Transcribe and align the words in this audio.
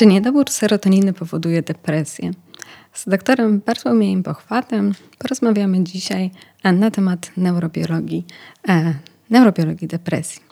Czy 0.00 0.06
niedobór 0.06 0.50
serotoniny 0.50 1.12
powoduje 1.12 1.62
depresję? 1.62 2.30
Z 2.92 3.08
doktorem 3.08 3.60
Bartłomiejem 3.66 4.22
Pochwatem 4.22 4.94
porozmawiamy 5.18 5.84
dzisiaj 5.84 6.30
na 6.64 6.90
temat 6.90 7.32
neurobiologii, 7.36 8.26
e, 8.68 8.94
neurobiologii 9.30 9.88
depresji. 9.88 10.42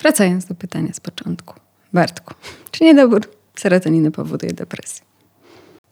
Wracając 0.00 0.46
do 0.46 0.54
pytania 0.54 0.92
z 0.92 1.00
początku. 1.00 1.54
Bartku, 1.92 2.34
czy 2.70 2.84
niedobór 2.84 3.20
serotoniny 3.54 4.10
powoduje 4.10 4.52
depresję? 4.52 5.04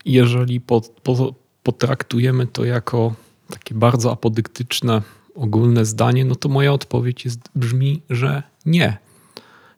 Jeżeli 0.04 0.61
po, 0.61 0.80
po, 1.02 1.34
potraktujemy 1.62 2.46
to 2.46 2.64
jako 2.64 3.14
takie 3.50 3.74
bardzo 3.74 4.12
apodyktyczne, 4.12 5.02
ogólne 5.34 5.84
zdanie, 5.84 6.24
no 6.24 6.34
to 6.34 6.48
moja 6.48 6.72
odpowiedź 6.72 7.24
jest, 7.24 7.40
brzmi, 7.54 8.02
że 8.11 8.43
nie. 8.66 8.98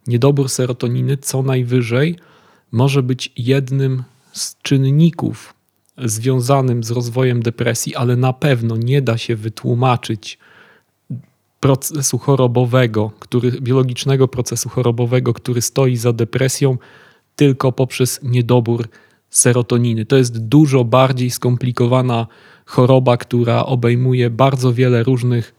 Niedobór 0.06 0.48
serotoniny 0.48 1.16
co 1.16 1.42
najwyżej 1.42 2.16
może 2.74 3.02
być 3.02 3.32
jednym 3.36 4.02
z 4.32 4.56
czynników 4.62 5.54
związanym 5.98 6.84
z 6.84 6.90
rozwojem 6.90 7.42
depresji, 7.42 7.94
ale 7.94 8.16
na 8.16 8.32
pewno 8.32 8.76
nie 8.76 9.02
da 9.02 9.18
się 9.18 9.36
wytłumaczyć 9.36 10.38
procesu 11.60 12.18
chorobowego, 12.18 13.10
który, 13.20 13.50
biologicznego 13.50 14.28
procesu 14.28 14.68
chorobowego, 14.68 15.34
który 15.34 15.62
stoi 15.62 15.96
za 15.96 16.12
depresją, 16.12 16.78
tylko 17.36 17.72
poprzez 17.72 18.20
niedobór 18.22 18.88
serotoniny. 19.30 20.06
To 20.06 20.16
jest 20.16 20.38
dużo 20.38 20.84
bardziej 20.84 21.30
skomplikowana 21.30 22.26
choroba, 22.64 23.16
która 23.16 23.66
obejmuje 23.66 24.30
bardzo 24.30 24.72
wiele 24.72 25.02
różnych 25.02 25.54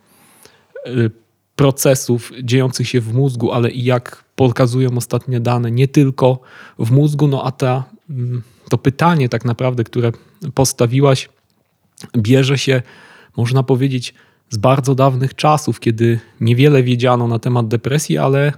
y, 0.88 1.12
procesów 1.56 2.32
dziejących 2.44 2.90
się 2.90 3.02
w 3.02 3.14
mózgu, 3.14 3.52
ale 3.52 3.72
i 3.72 3.84
jak 3.84 4.25
pokazują 4.36 4.98
ostatnie 4.98 5.40
dane, 5.40 5.72
nie 5.72 5.88
tylko 5.88 6.40
w 6.80 6.92
mózgu, 6.92 7.28
no 7.28 7.44
a 7.44 7.52
ta, 7.52 7.84
mm, 8.10 8.44
to 8.70 8.78
pytanie 8.78 9.30
tak 9.30 9.46
naprawdę, 9.46 9.84
które 9.84 10.12
postawiłaś, 10.54 11.30
bierze 12.18 12.58
się, 12.58 12.82
można 13.38 13.64
powiedzieć, 13.64 14.14
z 14.50 14.58
bardzo 14.58 14.96
dawnych 14.96 15.36
czasów, 15.36 15.80
kiedy 15.80 16.20
niewiele 16.42 16.84
wiedziano 16.84 17.28
na 17.28 17.40
temat 17.40 17.68
depresji, 17.68 18.18
ale 18.18 18.54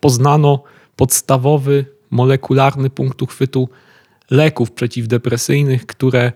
poznano 0.00 0.62
podstawowy 0.96 1.84
molekularny 2.10 2.90
punkt 2.90 3.22
uchwytu 3.22 3.68
leków 4.30 4.70
przeciwdepresyjnych, 4.70 5.86
które 5.86 6.32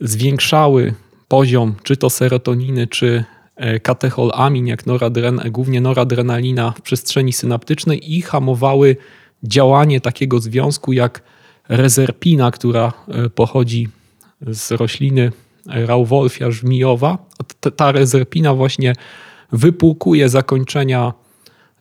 zwiększały 0.00 0.94
poziom 1.28 1.74
czy 1.82 1.96
to 1.96 2.10
serotoniny, 2.10 2.86
czy 2.86 3.24
katecholamin, 3.82 4.66
jak 4.66 4.86
noradren, 4.86 5.40
głównie 5.50 5.80
noradrenalina 5.80 6.70
w 6.70 6.80
przestrzeni 6.80 7.32
synaptycznej 7.32 8.14
i 8.14 8.22
hamowały 8.22 8.96
działanie 9.42 10.00
takiego 10.00 10.40
związku 10.40 10.92
jak 10.92 11.22
rezerpina, 11.68 12.50
która 12.50 12.92
e, 13.08 13.30
pochodzi 13.30 13.88
z 14.46 14.70
rośliny 14.70 15.32
Rauwolfia 15.66 16.50
żmijowa. 16.50 17.18
Ta 17.76 17.92
rezerpina 17.92 18.54
właśnie 18.54 18.92
wypłukuje 19.52 20.28
zakończenia 20.28 21.12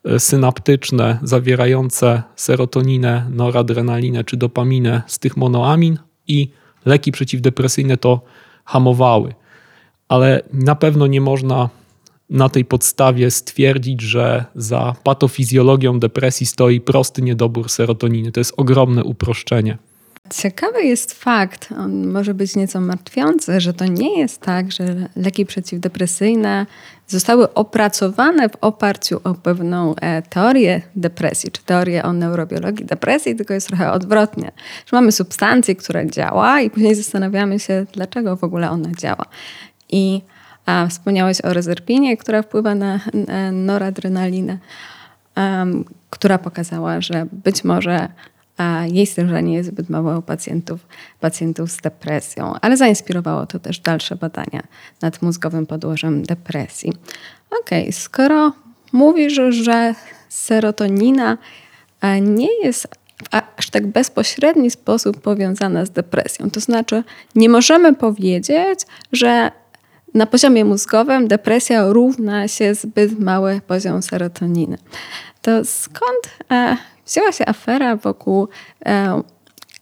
e, 0.06 0.20
synaptyczne 0.20 1.20
zawierające 1.24 2.24
serotoninę, 2.36 3.26
noradrenalinę 3.30 4.24
czy 4.24 4.38
dopaminę 4.38 5.02
z 5.08 5.20
tych 5.20 5.38
monoamin 5.38 5.98
i 6.28 6.50
leki 6.86 7.12
przeciwdepresyjne 7.12 7.98
to 7.98 8.22
hamowały. 8.66 9.34
Ale 10.10 10.42
na 10.54 10.76
pewno 10.76 11.08
nie 11.08 11.22
można 11.22 11.70
na 12.30 12.50
tej 12.50 12.66
podstawie 12.66 13.32
stwierdzić, 13.32 14.02
że 14.02 14.46
za 14.56 14.96
patofizjologią 15.04 16.00
depresji 16.00 16.46
stoi 16.46 16.82
prosty 16.82 17.22
niedobór 17.22 17.70
serotoniny. 17.70 18.32
To 18.32 18.40
jest 18.40 18.54
ogromne 18.58 19.04
uproszczenie. 19.04 19.78
Ciekawy 20.34 20.84
jest 20.84 21.14
fakt, 21.14 21.70
on 21.78 22.08
może 22.08 22.34
być 22.34 22.56
nieco 22.56 22.82
martwiący, 22.82 23.62
że 23.62 23.74
to 23.74 23.86
nie 23.86 24.20
jest 24.20 24.42
tak, 24.42 24.72
że 24.72 25.10
leki 25.16 25.46
przeciwdepresyjne 25.46 26.66
zostały 27.08 27.54
opracowane 27.54 28.50
w 28.50 28.56
oparciu 28.62 29.22
o 29.24 29.34
pewną 29.34 29.96
e, 29.96 30.22
teorię 30.22 30.82
depresji, 30.96 31.52
czy 31.52 31.64
teorię 31.64 32.04
o 32.04 32.14
neurobiologii 32.14 32.86
depresji, 32.86 33.36
tylko 33.36 33.54
jest 33.54 33.68
trochę 33.68 33.92
odwrotnie. 33.92 34.52
Że 34.86 34.98
mamy 34.98 35.12
substancję, 35.12 35.76
która 35.76 36.06
działa 36.06 36.62
i 36.62 36.70
później 36.70 36.96
zastanawiamy 36.96 37.60
się, 37.60 37.86
dlaczego 37.94 38.36
w 38.36 38.44
ogóle 38.44 38.70
ona 38.70 38.92
działa. 38.92 39.26
I 39.90 40.22
a, 40.66 40.88
wspomniałeś 40.88 41.42
o 41.42 41.54
rezerpinie, 41.54 42.18
która 42.18 42.42
wpływa 42.42 42.76
na, 42.76 43.00
na 43.28 43.52
noradrenalinę, 43.52 44.58
um, 45.38 45.86
która 46.10 46.38
pokazała, 46.38 47.02
że 47.02 47.26
być 47.32 47.64
może 47.64 48.10
a 48.60 48.86
jej 48.86 49.06
stężenie 49.06 49.54
jest 49.54 49.70
zbyt 49.70 49.90
małe 49.90 50.18
u 50.18 50.22
pacjentów, 50.22 50.88
pacjentów 51.20 51.72
z 51.72 51.78
depresją, 51.78 52.54
ale 52.62 52.78
zainspirowało 52.78 53.46
to 53.46 53.60
też 53.60 53.80
dalsze 53.80 54.16
badania 54.16 54.62
nad 55.02 55.22
mózgowym 55.22 55.66
podłożem 55.66 56.24
depresji. 56.24 56.94
Ok, 57.52 57.70
skoro 57.92 58.54
mówisz, 58.92 59.34
że 59.50 59.96
serotonina 60.30 61.38
nie 62.22 62.64
jest 62.64 62.88
w 63.24 63.36
aż 63.58 63.70
tak 63.70 63.88
bezpośredni 63.88 64.72
sposób 64.72 65.22
powiązana 65.22 65.86
z 65.86 65.92
depresją, 65.92 66.52
to 66.52 66.60
znaczy 66.60 67.04
nie 67.36 67.50
możemy 67.50 67.96
powiedzieć, 67.96 68.80
że 69.12 69.52
na 70.14 70.26
poziomie 70.26 70.66
mózgowym 70.66 71.28
depresja 71.28 71.86
równa 71.88 72.48
się 72.48 72.76
zbyt 72.76 73.20
mały 73.20 73.62
poziom 73.68 74.02
serotoniny. 74.02 74.78
To 75.42 75.66
skąd 75.66 76.52
e, 76.52 76.78
wzięła 77.08 77.32
się 77.32 77.46
afera 77.46 77.96
wokół 77.96 78.48
e, 78.86 79.22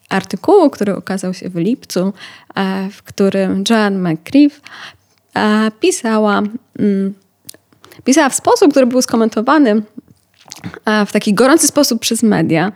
artykułu, 0.09 0.69
który 0.69 0.97
ukazał 0.97 1.33
się 1.33 1.49
w 1.49 1.55
lipcu, 1.55 2.13
e, 2.55 2.89
w 2.91 3.03
którym 3.03 3.63
Joan 3.69 4.07
McCreeve 4.07 4.61
pisała, 5.79 6.41
mm, 6.79 7.13
pisała 8.03 8.29
w 8.29 8.35
sposób, 8.35 8.71
który 8.71 8.87
był 8.87 9.01
skomentowany 9.01 9.81
w 11.07 11.11
taki 11.11 11.33
gorący 11.33 11.67
sposób 11.67 12.01
przez 12.01 12.23
media, 12.23 12.71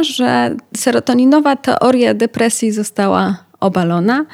że 0.00 0.56
serotoninowa 0.76 1.56
teoria 1.56 2.14
depresji 2.14 2.72
została 2.72 3.44
obalona. 3.62 4.26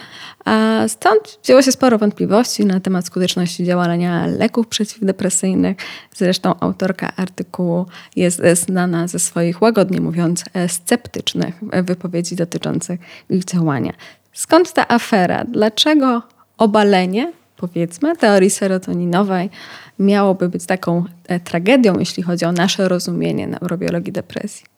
Stąd 0.89 1.39
wzięło 1.44 1.62
się 1.62 1.72
sporo 1.72 1.99
wątpliwości 1.99 2.66
na 2.66 2.81
temat 2.81 3.06
skuteczności 3.06 3.65
działania 3.65 4.27
leków 4.27 4.66
przeciwdepresyjnych. 4.66 5.77
Zresztą 6.16 6.55
autorka 6.61 7.16
artykułu 7.16 7.87
jest 8.16 8.43
znana 8.53 9.09
ze 9.09 9.19
swoich, 9.19 9.62
łagodnie 9.62 10.00
mówiąc, 10.00 10.44
sceptycznych 10.69 11.55
wypowiedzi 11.83 12.37
dotyczących 12.37 13.00
ich 13.31 13.44
działania. 13.44 13.93
Skąd 14.33 14.72
ta 14.72 14.89
afera? 14.89 15.45
Dlaczego 15.45 16.22
obalenie, 16.59 17.33
powiedzmy, 17.56 18.16
teorii 18.16 18.50
serotoninowej 18.50 19.50
miałoby 19.99 20.49
być 20.49 20.66
taką 20.66 21.05
e, 21.27 21.41
tragedią, 21.41 21.99
jeśli 21.99 22.22
chodzi 22.22 22.45
o 22.45 22.53
nasze 22.53 22.89
rozumienie 22.89 23.47
neurobiologii 23.47 24.12
depresji? 24.12 24.78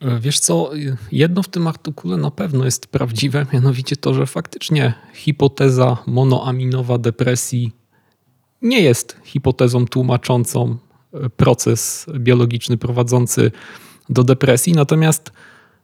E, 0.00 0.20
wiesz 0.20 0.38
co, 0.38 0.70
jedno 1.12 1.42
w 1.42 1.48
tym 1.48 1.66
artykule 1.66 2.16
na 2.16 2.30
pewno 2.30 2.64
jest 2.64 2.86
prawdziwe, 2.86 3.46
mianowicie 3.52 3.96
to, 3.96 4.14
że 4.14 4.26
faktycznie 4.26 4.94
hipoteza 5.14 5.96
monoaminowa 6.06 6.98
depresji 6.98 7.72
nie 8.62 8.80
jest 8.80 9.16
hipotezą 9.24 9.86
tłumaczącą 9.86 10.76
e, 11.14 11.30
proces 11.30 12.06
biologiczny 12.18 12.76
prowadzący 12.76 13.52
do 14.08 14.24
depresji, 14.24 14.72
natomiast 14.72 15.32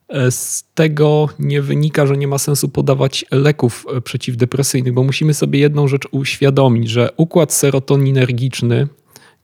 e, 0.09 0.31
z 0.31 0.65
tego 0.75 1.29
nie 1.39 1.63
wynika, 1.63 2.07
że 2.07 2.17
nie 2.17 2.29
ma 2.29 2.39
sensu 2.39 2.69
podawać 2.69 3.25
leków 3.31 3.87
przeciwdepresyjnych, 4.05 4.93
bo 4.93 5.03
musimy 5.03 5.35
sobie 5.35 5.59
jedną 5.59 5.89
rzecz 5.89 6.09
uświadomić, 6.11 6.91
że 6.91 7.11
układ 7.17 7.53
serotoninergiczny 7.53 8.89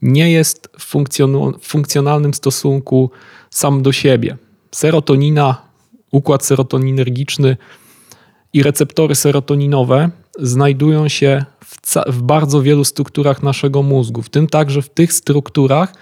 nie 0.03 0.33
jest 0.33 0.69
w 0.79 0.97
funkcjonalnym 1.63 2.35
stosunku 2.35 3.11
sam 3.51 3.83
do 3.83 3.93
siebie 3.93 4.37
serotonina, 4.73 5.63
układ 6.13 6.45
serotoninergiczny 6.45 7.57
i 8.53 8.63
receptory 8.63 9.15
serotoninowe 9.15 10.11
znajdują 10.39 11.09
się 11.09 11.45
w, 11.65 11.95
w, 12.13 12.23
bardzo 12.23 12.63
wielu 12.63 12.85
strukturach 12.85 13.43
naszego 13.43 13.83
mózgu, 13.83 14.23
w 14.23 14.29
tym 14.29 14.47
także 14.47 14.83
w 14.83 14.91
tych 14.91 15.13
strukturach, 15.13 15.95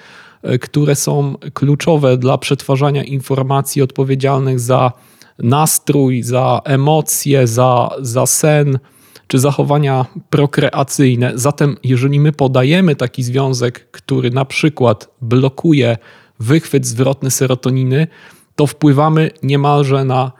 e, 0.42 0.58
które 0.58 0.94
są 0.94 1.34
kluczowe 1.54 2.18
dla 2.18 2.38
przetwarzania 2.38 3.04
informacji 3.04 3.82
odpowiedzialnych 3.82 4.60
za 4.60 4.92
nastrój, 5.38 6.22
za 6.22 6.60
emocje, 6.64 7.46
za, 7.46 7.90
za 8.00 8.26
sen 8.26 8.78
czy 9.26 9.38
zachowania 9.38 10.06
prokreacyjne. 10.30 11.32
Zatem, 11.34 11.76
jeżeli 11.84 12.20
my 12.20 12.32
podajemy 12.32 12.96
taki 12.96 13.22
związek, 13.22 13.90
który 13.90 14.30
na 14.30 14.44
przykład 14.44 15.10
blokuje 15.20 15.96
wychwyt 16.40 16.86
zwrotny 16.86 17.30
serotoniny, 17.30 18.06
to 18.56 18.66
wpływamy 18.66 19.30
niemalże 19.42 20.04
na, 20.04 20.32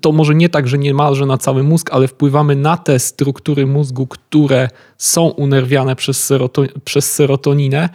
to 0.00 0.12
może 0.12 0.34
nie 0.34 0.48
tak, 0.48 0.68
że 0.68 0.78
niemalże 0.78 1.26
na 1.26 1.38
cały 1.38 1.62
mózg, 1.62 1.90
ale 1.92 2.08
wpływamy 2.08 2.56
na 2.56 2.76
te 2.76 2.98
struktury 2.98 3.66
mózgu, 3.66 4.06
które 4.06 4.68
są 4.98 5.28
unerwiane 5.28 5.96
przez, 5.96 6.24
seroto, 6.24 6.62
przez 6.84 7.12
serotoninę. 7.12 7.88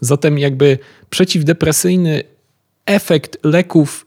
Zatem 0.00 0.38
jakby 0.38 0.78
przeciwdepresyjny 1.10 2.22
efekt 2.86 3.38
leków 3.44 4.06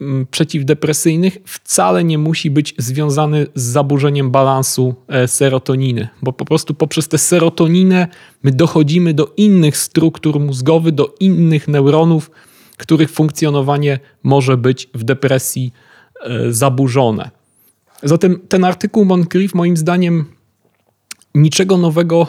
mm, 0.00 0.26
przeciwdepresyjnych 0.30 1.38
wcale 1.46 2.04
nie 2.04 2.18
musi 2.18 2.50
być 2.50 2.74
związany 2.78 3.46
z 3.54 3.62
zaburzeniem 3.62 4.30
balansu 4.30 4.94
e, 5.08 5.28
serotoniny, 5.28 6.08
bo 6.22 6.32
po 6.32 6.44
prostu 6.44 6.74
poprzez 6.74 7.08
tę 7.08 7.18
serotoninę 7.18 8.08
my 8.42 8.52
dochodzimy 8.52 9.14
do 9.14 9.32
innych 9.36 9.76
struktur 9.76 10.40
mózgowych, 10.40 10.94
do 10.94 11.14
innych 11.20 11.68
neuronów, 11.68 12.30
których 12.76 13.10
funkcjonowanie 13.10 13.98
może 14.22 14.56
być 14.56 14.88
w 14.94 15.04
depresji 15.04 15.72
e, 16.20 16.52
zaburzone. 16.52 17.30
Zatem 18.02 18.40
ten 18.48 18.64
artykuł 18.64 19.04
Moncrief 19.04 19.54
moim 19.54 19.76
zdaniem 19.76 20.24
niczego 21.34 21.78
nowego 21.78 22.26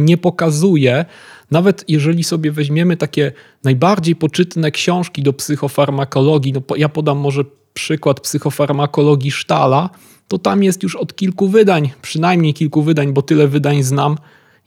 nie 0.00 0.16
pokazuje. 0.16 1.04
Nawet 1.50 1.84
jeżeli 1.88 2.24
sobie 2.24 2.52
weźmiemy 2.52 2.96
takie 2.96 3.32
najbardziej 3.64 4.16
poczytne 4.16 4.70
książki 4.70 5.22
do 5.22 5.32
psychofarmakologii, 5.32 6.52
no 6.52 6.76
ja 6.76 6.88
podam 6.88 7.18
może 7.18 7.44
przykład 7.74 8.20
psychofarmakologii 8.20 9.30
Sztala, 9.30 9.90
to 10.28 10.38
tam 10.38 10.62
jest 10.62 10.82
już 10.82 10.96
od 10.96 11.16
kilku 11.16 11.48
wydań, 11.48 11.90
przynajmniej 12.02 12.54
kilku 12.54 12.82
wydań, 12.82 13.12
bo 13.12 13.22
tyle 13.22 13.48
wydań 13.48 13.82
znam, 13.82 14.16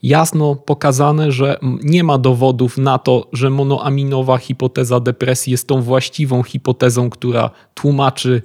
jasno 0.02 0.54
pokazane, 0.56 1.32
że 1.32 1.58
nie 1.82 2.04
ma 2.04 2.18
dowodów 2.18 2.78
na 2.78 2.98
to, 2.98 3.28
że 3.32 3.50
monoaminowa 3.50 4.38
hipoteza 4.38 5.00
depresji 5.00 5.50
jest 5.50 5.68
tą 5.68 5.82
właściwą 5.82 6.42
hipotezą, 6.42 7.10
która 7.10 7.50
tłumaczy 7.74 8.42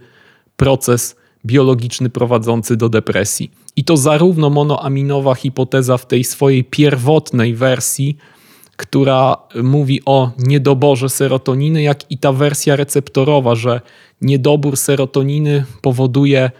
proces 0.56 1.16
biologiczny 1.46 2.10
prowadzący 2.10 2.78
do 2.78 2.90
depresji. 2.90 3.52
I 3.76 3.84
to 3.84 3.98
zarówno 3.98 4.50
monoaminowa 4.50 5.36
hipoteza 5.36 5.98
w 5.98 6.06
tej 6.06 6.24
swojej 6.24 6.64
pierwotnej 6.64 7.56
wersji, 7.56 8.18
która 8.76 9.38
mówi 9.64 10.02
o 10.06 10.32
niedoborze 10.38 11.10
serotoniny, 11.10 11.82
jak 11.82 12.12
i 12.12 12.18
ta 12.18 12.34
wersja 12.34 12.76
receptorowa, 12.76 13.56
że 13.56 13.82
niedobór 14.22 14.78
serotoniny 14.78 15.66
powoduje 15.82 16.52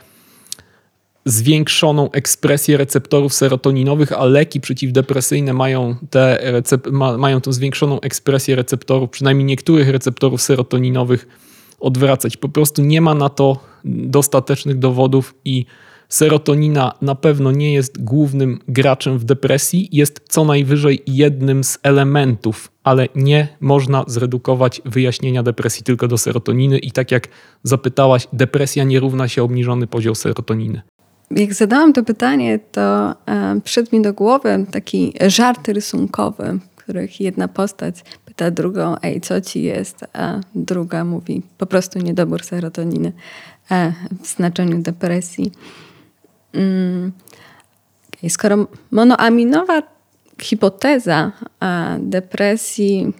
zwiększoną 1.28 2.12
ekspresję 2.12 2.78
receptorów 2.78 3.34
serotoninowych, 3.34 4.12
a 4.12 4.26
leki 4.26 4.62
przeciwdepresyjne 4.62 5.54
mają, 5.54 5.96
te 6.10 6.40
ma, 6.92 7.18
mają 7.18 7.42
tą 7.42 7.52
zwiększoną 7.52 8.02
ekspresję 8.02 8.56
receptorów, 8.56 9.10
przynajmniej 9.10 9.46
niektórych 9.46 9.90
receptorów 9.90 10.42
serotoninowych 10.42 11.28
odwracać. 11.80 12.38
Po 12.38 12.50
prostu 12.50 12.82
nie 12.82 13.02
ma 13.02 13.14
na 13.14 13.30
to 13.30 13.60
dostatecznych 13.86 14.80
dowodów 14.80 15.36
i 15.46 15.66
serotonina 16.10 16.94
na 17.02 17.16
pewno 17.16 17.52
nie 17.52 17.74
jest 17.74 18.04
głównym 18.04 18.60
graczem 18.68 19.20
w 19.20 19.24
depresji, 19.24 19.90
jest 19.92 20.22
co 20.30 20.46
najwyżej 20.46 21.04
jednym 21.08 21.64
z 21.64 21.80
elementów, 21.84 22.72
ale 22.84 23.08
nie 23.16 23.48
można 23.60 24.04
zredukować 24.08 24.82
wyjaśnienia 24.86 25.44
depresji 25.44 25.84
tylko 25.84 26.08
do 26.08 26.18
serotoniny 26.18 26.80
i 26.80 26.92
tak 26.92 27.12
jak 27.12 27.28
zapytałaś, 27.64 28.28
depresja 28.34 28.84
nie 28.84 29.00
równa 29.00 29.28
się 29.28 29.44
obniżony 29.44 29.88
poziom 29.88 30.16
serotoniny. 30.16 30.82
Jak 31.32 31.54
zadałam 31.54 31.94
to 31.94 32.04
pytanie, 32.04 32.60
to 32.72 33.16
e, 33.26 33.62
przyszedł 33.64 33.96
mi 33.96 34.02
do 34.02 34.14
głowy 34.14 34.66
taki 34.72 35.14
żart 35.28 35.68
rysunkowy, 35.68 36.60
w 36.72 36.76
których 36.76 37.22
jedna 37.22 37.48
postać 37.48 38.04
pyta 38.26 38.52
drugą, 38.52 38.96
ej, 39.02 39.22
co 39.22 39.42
ci 39.42 39.64
jest? 39.64 40.06
A 40.14 40.40
druga 40.56 41.04
mówi, 41.04 41.42
po 41.58 41.66
prostu 41.66 42.00
niedobór 42.00 42.44
serotoniny 42.44 43.12
e, 43.72 43.94
w 44.24 44.28
znaczeniu 44.28 44.82
depresji. 44.82 45.52
Mm. 46.54 47.12
Skoro 48.30 48.68
monoaminowa 48.92 49.82
hipoteza 50.42 51.32
depresji 52.00 53.14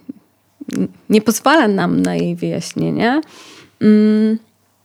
nie 1.10 1.20
pozwala 1.20 1.68
nam 1.68 2.02
na 2.02 2.14
jej 2.14 2.36
wyjaśnienie, 2.36 3.20
mm, 3.80 4.38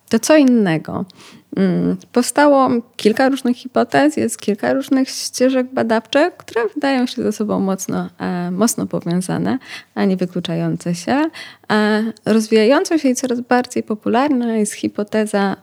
to 0.09 0.19
co 0.19 0.37
innego? 0.37 1.05
Mm, 1.55 1.97
powstało 2.11 2.69
kilka 2.95 3.29
różnych 3.29 3.57
hipotez, 3.57 4.17
jest 4.17 4.41
kilka 4.41 4.73
różnych 4.73 5.09
ścieżek 5.09 5.73
badawczych, 5.73 6.37
które 6.37 6.67
wydają 6.73 7.07
się 7.07 7.23
ze 7.23 7.31
sobą 7.31 7.59
mocno, 7.59 8.09
e, 8.19 8.51
mocno 8.51 8.85
powiązane, 8.85 9.59
a 9.95 10.05
nie 10.05 10.17
wykluczające 10.17 10.95
się. 10.95 11.29
E, 11.71 12.03
rozwijającą 12.25 12.97
się 12.97 13.09
i 13.09 13.15
coraz 13.15 13.41
bardziej 13.41 13.83
popularna 13.83 14.55
jest 14.55 14.73
hipoteza, 14.73 15.55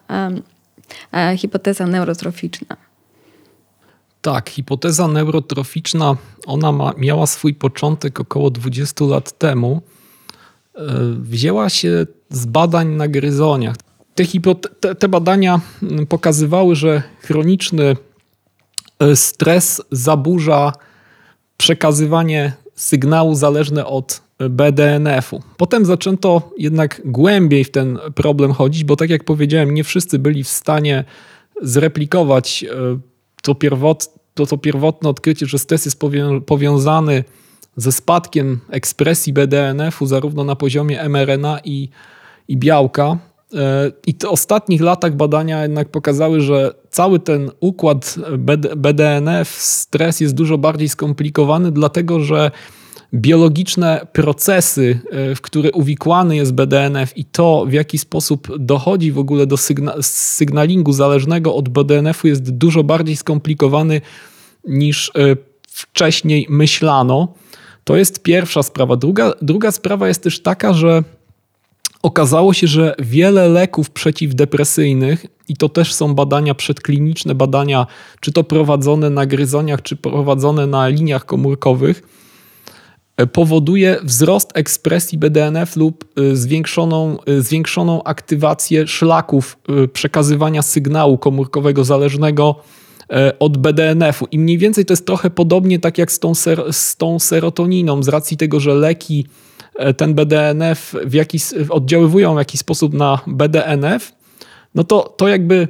e, 1.13 1.37
hipoteza 1.37 1.87
neurotroficzna. 1.87 2.77
Tak, 4.23 4.51
hipoteza 4.51 5.09
neurotroficzna, 5.09 6.17
ona 6.47 6.73
ma, 6.73 6.93
miała 6.99 7.27
swój 7.27 7.55
początek 7.55 8.21
około 8.21 8.51
20 8.51 9.05
lat 9.05 9.39
temu. 9.39 9.83
Wzięła 11.21 11.69
się 11.69 12.07
z 12.31 12.47
badań 12.47 12.89
na 12.89 13.09
gryzoniach. 13.09 13.77
Te, 14.81 14.95
te 14.95 15.09
badania 15.09 15.61
pokazywały, 16.09 16.77
że 16.77 17.03
chroniczny 17.21 17.97
e, 18.99 19.17
stres 19.17 19.83
zaburza 19.91 20.73
przekazywanie 21.57 22.53
sygnału 22.75 23.35
zależne 23.35 23.87
od 23.87 24.23
BDNF-u. 24.51 25.43
Potem 25.57 25.85
zaczęto 25.85 26.51
jednak 26.59 27.01
głębiej 27.05 27.65
w 27.65 27.71
ten 27.71 27.99
problem 28.15 28.53
chodzić, 28.53 28.85
bo 28.85 28.97
tak 28.97 29.11
jak 29.11 29.25
powiedziałem, 29.25 29.75
nie 29.75 29.85
wszyscy 29.85 30.19
byli 30.19 30.45
w 30.45 30.49
stanie 30.49 31.05
zreplikować 31.63 32.65
e, 32.65 32.99
to, 33.43 33.55
pierwot, 33.55 34.09
to, 34.35 34.47
to 34.47 34.59
pierwotne 34.59 35.09
odkrycie, 35.09 35.47
że 35.47 35.59
stres 35.59 35.85
jest 35.85 36.01
powiązany 36.47 37.25
ze 37.77 37.93
spadkiem 37.93 38.61
ekspresji 38.71 39.33
BDNF-u 39.33 40.07
zarówno 40.07 40.45
na 40.45 40.57
poziomie 40.57 41.09
mRNA 41.09 41.61
i, 41.65 41.89
i 42.49 42.57
białka. 42.57 43.19
E, 43.55 43.93
I 44.07 44.15
w 44.15 44.25
ostatnich 44.25 44.81
latach 44.81 45.17
badania 45.17 45.63
jednak 45.63 45.89
pokazały, 45.89 46.41
że 46.41 46.75
cały 46.91 47.19
ten 47.19 47.51
układ 47.61 48.15
BDNF, 48.77 49.49
stres 49.49 50.21
jest 50.21 50.35
dużo 50.35 50.59
bardziej 50.59 50.89
skomplikowany, 50.89 51.73
dlatego 51.73 52.21
że 52.21 52.51
biologiczne 53.15 54.07
procesy, 54.13 55.01
e, 55.11 55.35
w 55.35 55.41
które 55.41 55.73
uwikłany 55.73 56.37
jest 56.37 56.53
BDNF 56.53 57.17
i 57.19 57.25
to, 57.25 57.65
w 57.69 57.73
jaki 57.73 57.99
sposób 57.99 58.59
dochodzi 58.59 59.13
w 59.13 59.19
ogóle 59.19 59.47
do 59.47 59.57
sygna 59.57 59.95
sygnalingu 60.03 60.93
zależnego 60.93 61.55
od 61.55 61.69
BDNF-u, 61.69 62.27
jest 62.27 62.51
dużo 62.51 62.85
bardziej 62.85 63.17
skomplikowany 63.17 64.01
niż 64.65 65.13
e, 65.15 65.37
wcześniej 65.69 66.47
myślano. 66.51 67.35
To 67.85 67.97
jest 67.97 68.23
pierwsza 68.23 68.63
sprawa. 68.63 68.97
Druga, 68.97 69.33
druga 69.43 69.73
sprawa 69.73 70.09
jest 70.09 70.23
też 70.23 70.43
taka, 70.43 70.73
że 70.73 71.05
Okazało 72.03 72.53
się, 72.53 72.67
że 72.67 72.95
wiele 72.99 73.49
leków 73.49 73.91
przeciwdepresyjnych, 73.91 75.27
i 75.51 75.57
to 75.57 75.69
też 75.69 75.95
są 75.95 76.15
badania 76.15 76.55
przedkliniczne, 76.55 77.35
badania 77.35 77.87
czy 78.21 78.33
to 78.33 78.45
prowadzone 78.45 79.11
na 79.11 79.27
gryzoniach, 79.27 79.83
czy 79.83 79.97
prowadzone 79.97 80.67
na 80.67 80.89
liniach 80.89 81.27
komórkowych, 81.27 82.03
e, 83.17 83.27
powoduje 83.27 83.97
wzrost 84.03 84.51
ekspresji 84.55 85.19
BDNF 85.19 85.77
lub 85.77 86.05
e, 86.05 86.37
zwiększoną, 86.37 87.19
e, 87.27 87.41
zwiększoną 87.41 88.03
aktywację 88.03 88.87
szlaków 88.87 89.59
przekazywania 89.93 90.63
sygnału 90.63 91.19
komórkowego 91.19 91.85
zależnego 91.85 92.57
od 93.39 93.59
BDNF-u. 93.59 94.27
I 94.31 94.39
mniej 94.39 94.59
więcej 94.59 94.85
to 94.85 94.93
jest 94.93 95.07
trochę 95.07 95.31
podobnie 95.31 95.79
tak 95.79 95.99
jak 95.99 96.13
z 96.13 96.19
tą, 96.19 96.35
ser, 96.35 96.73
z 96.73 96.97
tą 96.97 97.19
serotoniną, 97.19 98.03
z 98.03 98.09
racji 98.09 98.37
tego, 98.37 98.61
że 98.61 98.75
leki 98.75 99.27
ten 99.97 100.15
BDNF 100.15 100.95
w 101.05 101.15
jakiś, 101.15 101.43
oddziaływują 101.71 102.35
w 102.35 102.39
jakiś 102.39 102.61
sposób 102.61 102.95
na 102.95 103.21
BDNF, 103.27 104.13
no 104.75 104.85
to, 104.85 105.15
to 105.17 105.29
jakby 105.29 105.69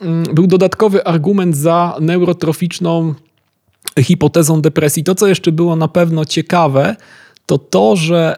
mm, 0.00 0.24
był 0.34 0.46
dodatkowy 0.46 1.04
argument 1.04 1.56
za 1.56 1.96
neurotroficzną 2.00 3.14
hipotezą 4.00 4.60
depresji. 4.60 5.04
To, 5.04 5.14
co 5.14 5.26
jeszcze 5.26 5.52
było 5.52 5.76
na 5.76 5.88
pewno 5.88 6.24
ciekawe, 6.24 6.96
to 7.46 7.58
to, 7.58 7.96
że 7.96 8.36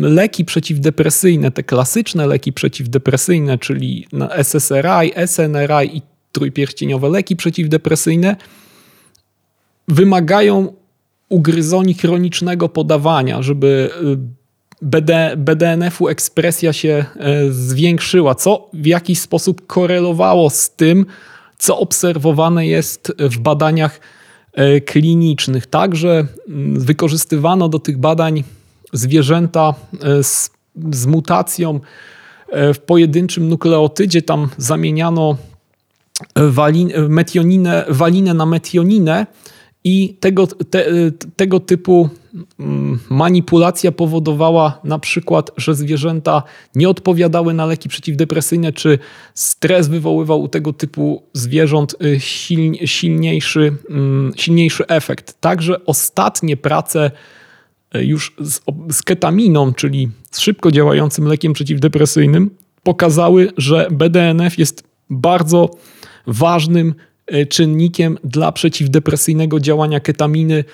leki 0.00 0.44
przeciwdepresyjne, 0.44 1.50
te 1.50 1.62
klasyczne 1.62 2.26
leki 2.26 2.52
przeciwdepresyjne, 2.52 3.58
czyli 3.58 4.06
SSRI, 4.42 5.26
SNRI 5.26 5.96
i 5.96 6.02
trójpierścieniowe 6.32 7.08
leki 7.08 7.36
przeciwdepresyjne, 7.36 8.36
wymagają 9.88 10.72
ugryzoni 11.28 11.94
chronicznego 11.94 12.68
podawania, 12.68 13.42
żeby 13.42 13.90
y, 14.02 14.45
BD, 14.82 15.34
BDNF-u 15.36 16.08
ekspresja 16.08 16.72
się 16.72 17.04
e, 17.16 17.50
zwiększyła, 17.50 18.34
co 18.34 18.70
w 18.72 18.86
jakiś 18.86 19.20
sposób 19.20 19.66
korelowało 19.66 20.50
z 20.50 20.70
tym, 20.70 21.06
co 21.58 21.78
obserwowane 21.78 22.66
jest 22.66 23.12
w 23.18 23.38
badaniach 23.38 24.00
e, 24.52 24.80
klinicznych. 24.80 25.66
Także 25.66 26.26
mm, 26.48 26.80
wykorzystywano 26.80 27.68
do 27.68 27.78
tych 27.78 27.98
badań 27.98 28.44
zwierzęta 28.92 29.74
e, 30.02 30.22
z, 30.22 30.50
z 30.92 31.06
mutacją 31.06 31.80
w 32.74 32.78
pojedynczym 32.78 33.48
nukleotydzie. 33.48 34.22
Tam 34.22 34.48
zamieniano 34.56 35.36
walin, 36.36 36.92
metioninę, 37.08 37.84
walinę 37.88 38.34
na 38.34 38.46
metioninę 38.46 39.26
i 39.88 40.16
tego, 40.20 40.46
te, 40.46 40.86
tego 41.36 41.60
typu 41.60 42.08
mm, 42.60 42.98
manipulacja 43.10 43.92
powodowała 43.92 44.80
na 44.84 44.98
przykład, 44.98 45.50
że 45.56 45.74
zwierzęta 45.74 46.42
nie 46.74 46.88
odpowiadały 46.88 47.54
na 47.54 47.66
leki 47.66 47.88
przeciwdepresyjne, 47.88 48.72
czy 48.72 48.98
stres 49.34 49.88
wywoływał 49.88 50.40
u 50.40 50.48
tego 50.48 50.72
typu 50.72 51.22
zwierząt 51.32 51.96
y, 52.02 52.20
silniejszy, 52.86 53.76
mm, 53.90 54.32
silniejszy 54.36 54.86
efekt. 54.86 55.40
Także 55.40 55.84
ostatnie 55.84 56.56
prace 56.56 57.10
y, 57.96 58.04
już 58.04 58.34
z, 58.40 58.60
z 58.90 59.02
ketaminą, 59.02 59.74
czyli 59.74 60.08
z 60.30 60.38
szybko 60.38 60.70
działającym 60.70 61.24
lekiem 61.24 61.52
przeciwdepresyjnym, 61.52 62.50
pokazały, 62.82 63.52
że 63.56 63.88
BDNF 63.90 64.58
jest 64.58 64.84
bardzo 65.10 65.70
ważnym 66.26 66.94
czynnikiem 67.48 68.18
dla 68.24 68.52
przeciwdepresyjnego 68.52 69.60
działania 69.60 70.00
ketaminy 70.00 70.64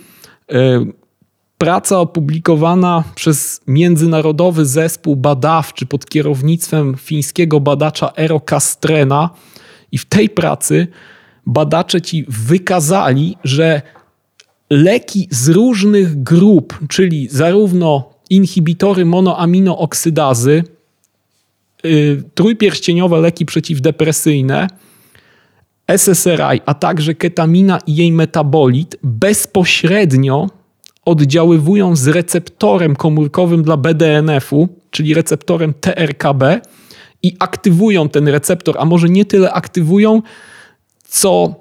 E, 0.52 0.86
praca 1.58 2.00
opublikowana 2.00 3.04
przez 3.14 3.60
międzynarodowy 3.66 4.66
zespół 4.66 5.16
badawczy 5.16 5.86
pod 5.86 6.06
kierownictwem 6.06 6.94
fińskiego 6.96 7.60
badacza 7.60 8.12
Ero 8.16 8.40
Kastrena 8.40 9.30
i 9.96 9.98
w 9.98 10.04
tej 10.04 10.28
pracy 10.28 10.86
badacze 11.46 12.00
ci 12.00 12.24
wykazali, 12.28 13.36
że 13.44 13.82
leki 14.70 15.28
z 15.30 15.48
różnych 15.48 16.22
grup, 16.22 16.78
czyli 16.88 17.28
zarówno 17.30 18.10
inhibitory 18.30 19.04
monoaminooksydazy, 19.04 20.64
trójpierścieniowe 22.34 23.20
leki 23.20 23.46
przeciwdepresyjne, 23.46 24.66
SSRI, 25.88 26.60
a 26.66 26.74
także 26.74 27.14
ketamina 27.14 27.78
i 27.86 27.96
jej 27.96 28.12
metabolit 28.12 28.96
bezpośrednio 29.02 30.46
oddziaływują 31.04 31.96
z 31.96 32.06
receptorem 32.08 32.96
komórkowym 32.96 33.62
dla 33.62 33.76
BDNF-u, 33.76 34.68
czyli 34.90 35.14
receptorem 35.14 35.74
TRKB, 35.74 36.60
i 37.22 37.36
aktywują 37.38 38.08
ten 38.08 38.28
receptor, 38.28 38.76
a 38.78 38.84
może 38.84 39.08
nie 39.08 39.24
tyle 39.24 39.52
aktywują, 39.52 40.22
co 41.08 41.54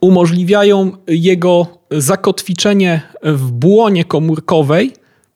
umożliwiają 0.00 0.92
jego 1.08 1.66
zakotwiczenie 1.90 3.02
w 3.22 3.52
błonie 3.52 4.04
komórkowej, 4.04 4.92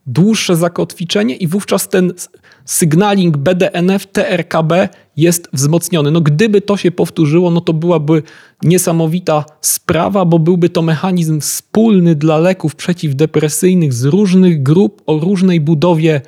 dłuższe 0.06 0.56
zakotwiczenie 0.56 1.36
i 1.36 1.46
wówczas 1.46 1.88
ten 1.88 2.12
signaling 2.66 3.36
BDNF 3.36 4.06
TRKB 4.06 4.88
jest 5.16 5.48
wzmocniony. 5.52 6.10
No 6.10 6.20
gdyby 6.20 6.60
to 6.60 6.76
się 6.76 6.90
powtórzyło, 6.90 7.50
no 7.50 7.60
to 7.60 7.72
byłaby 7.72 8.22
niesamowita 8.62 9.44
sprawa, 9.60 10.24
bo 10.24 10.38
byłby 10.38 10.68
to 10.68 10.82
mechanizm 10.82 11.40
wspólny 11.40 12.14
dla 12.14 12.38
leków 12.38 12.74
przeciwdepresyjnych 12.74 13.92
z 13.92 14.04
różnych 14.04 14.62
grup 14.62 15.02
o 15.06 15.18
różnej 15.18 15.60
budowie 15.60 16.20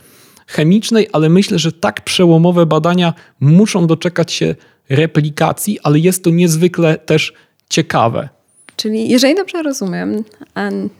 chemicznej, 0.47 1.09
ale 1.13 1.29
myślę, 1.29 1.59
że 1.59 1.73
tak 1.73 2.01
przełomowe 2.01 2.67
badania 2.67 3.15
muszą 3.41 3.87
doczekać 3.87 4.33
się 4.33 4.55
replikacji, 4.89 5.79
ale 5.83 5.99
jest 5.99 6.25
to 6.25 6.31
niezwykle 6.31 6.99
też 6.99 7.33
ciekawe. 7.69 8.29
Czyli 8.77 9.09
jeżeli 9.09 9.35
dobrze 9.35 9.63
rozumiem, 9.63 10.25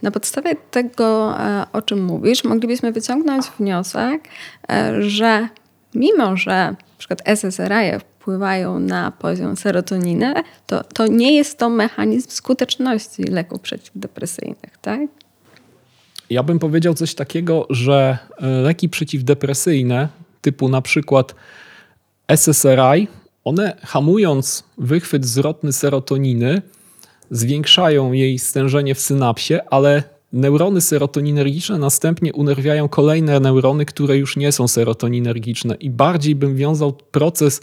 na 0.01 0.11
podstawie 0.11 0.55
tego, 0.71 1.39
e, 1.39 1.65
o 1.73 1.81
czym 1.81 2.05
mówisz, 2.05 2.43
moglibyśmy 2.43 2.91
wyciągnąć 2.91 3.45
wniosek, 3.59 4.27
e, 4.69 5.01
że 5.01 5.47
mimo, 5.95 6.37
że 6.37 6.75
przykład 6.97 7.21
SSRI 7.25 7.99
wpływają 7.99 8.79
na 8.79 9.11
poziom 9.11 9.57
serotoniny, 9.57 10.33
to, 10.67 10.83
to 10.83 11.07
nie 11.07 11.35
jest 11.35 11.57
to 11.57 11.69
mechanizm 11.69 12.29
skuteczności 12.29 13.23
leków 13.23 13.61
przeciwdepresyjnych, 13.61 14.77
tak? 14.81 14.99
Ja 16.29 16.43
bym 16.43 16.59
powiedział 16.59 16.93
coś 16.93 17.15
takiego, 17.15 17.67
że 17.69 18.17
e, 18.37 18.47
leki 18.47 18.89
przeciwdepresyjne, 18.89 20.07
typu 20.41 20.69
na 20.69 20.81
przykład 20.81 21.35
SSRI, 22.27 23.07
one 23.43 23.77
hamując 23.83 24.63
wychwyt 24.77 25.25
zwrotny 25.25 25.73
serotoniny, 25.73 26.61
zwiększają 27.31 28.11
jej 28.11 28.39
stężenie 28.39 28.95
w 28.95 28.99
synapsie, 28.99 29.59
ale 29.69 30.03
neurony 30.33 30.81
serotoninergiczne 30.81 31.77
następnie 31.77 32.33
unerwiają 32.33 32.89
kolejne 32.89 33.39
neurony, 33.39 33.85
które 33.85 34.17
już 34.17 34.37
nie 34.37 34.51
są 34.51 34.67
serotoninergiczne. 34.67 35.75
I 35.75 35.89
bardziej 35.89 36.35
bym 36.35 36.55
wiązał 36.55 36.93
proces 36.93 37.61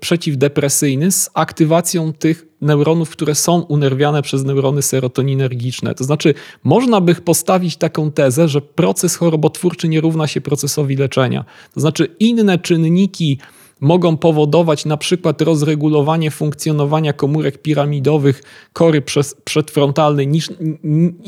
przeciwdepresyjny 0.00 1.12
z 1.12 1.30
aktywacją 1.34 2.12
tych 2.12 2.46
neuronów, 2.60 3.10
które 3.10 3.34
są 3.34 3.60
unerwiane 3.60 4.22
przez 4.22 4.44
neurony 4.44 4.82
serotoninergiczne. 4.82 5.94
To 5.94 6.04
znaczy, 6.04 6.34
można 6.64 7.00
by 7.00 7.14
postawić 7.14 7.76
taką 7.76 8.10
tezę, 8.10 8.48
że 8.48 8.60
proces 8.60 9.16
chorobotwórczy 9.16 9.88
nie 9.88 10.00
równa 10.00 10.26
się 10.26 10.40
procesowi 10.40 10.96
leczenia. 10.96 11.44
To 11.74 11.80
znaczy, 11.80 12.16
inne 12.20 12.58
czynniki 12.58 13.38
mogą 13.80 14.16
powodować 14.16 14.84
na 14.84 14.96
przykład 14.96 15.42
rozregulowanie 15.42 16.30
funkcjonowania 16.30 17.12
komórek 17.12 17.62
piramidowych 17.62 18.42
kory 18.72 19.02
przedfrontalnej 19.44 20.28
niż, 20.28 20.50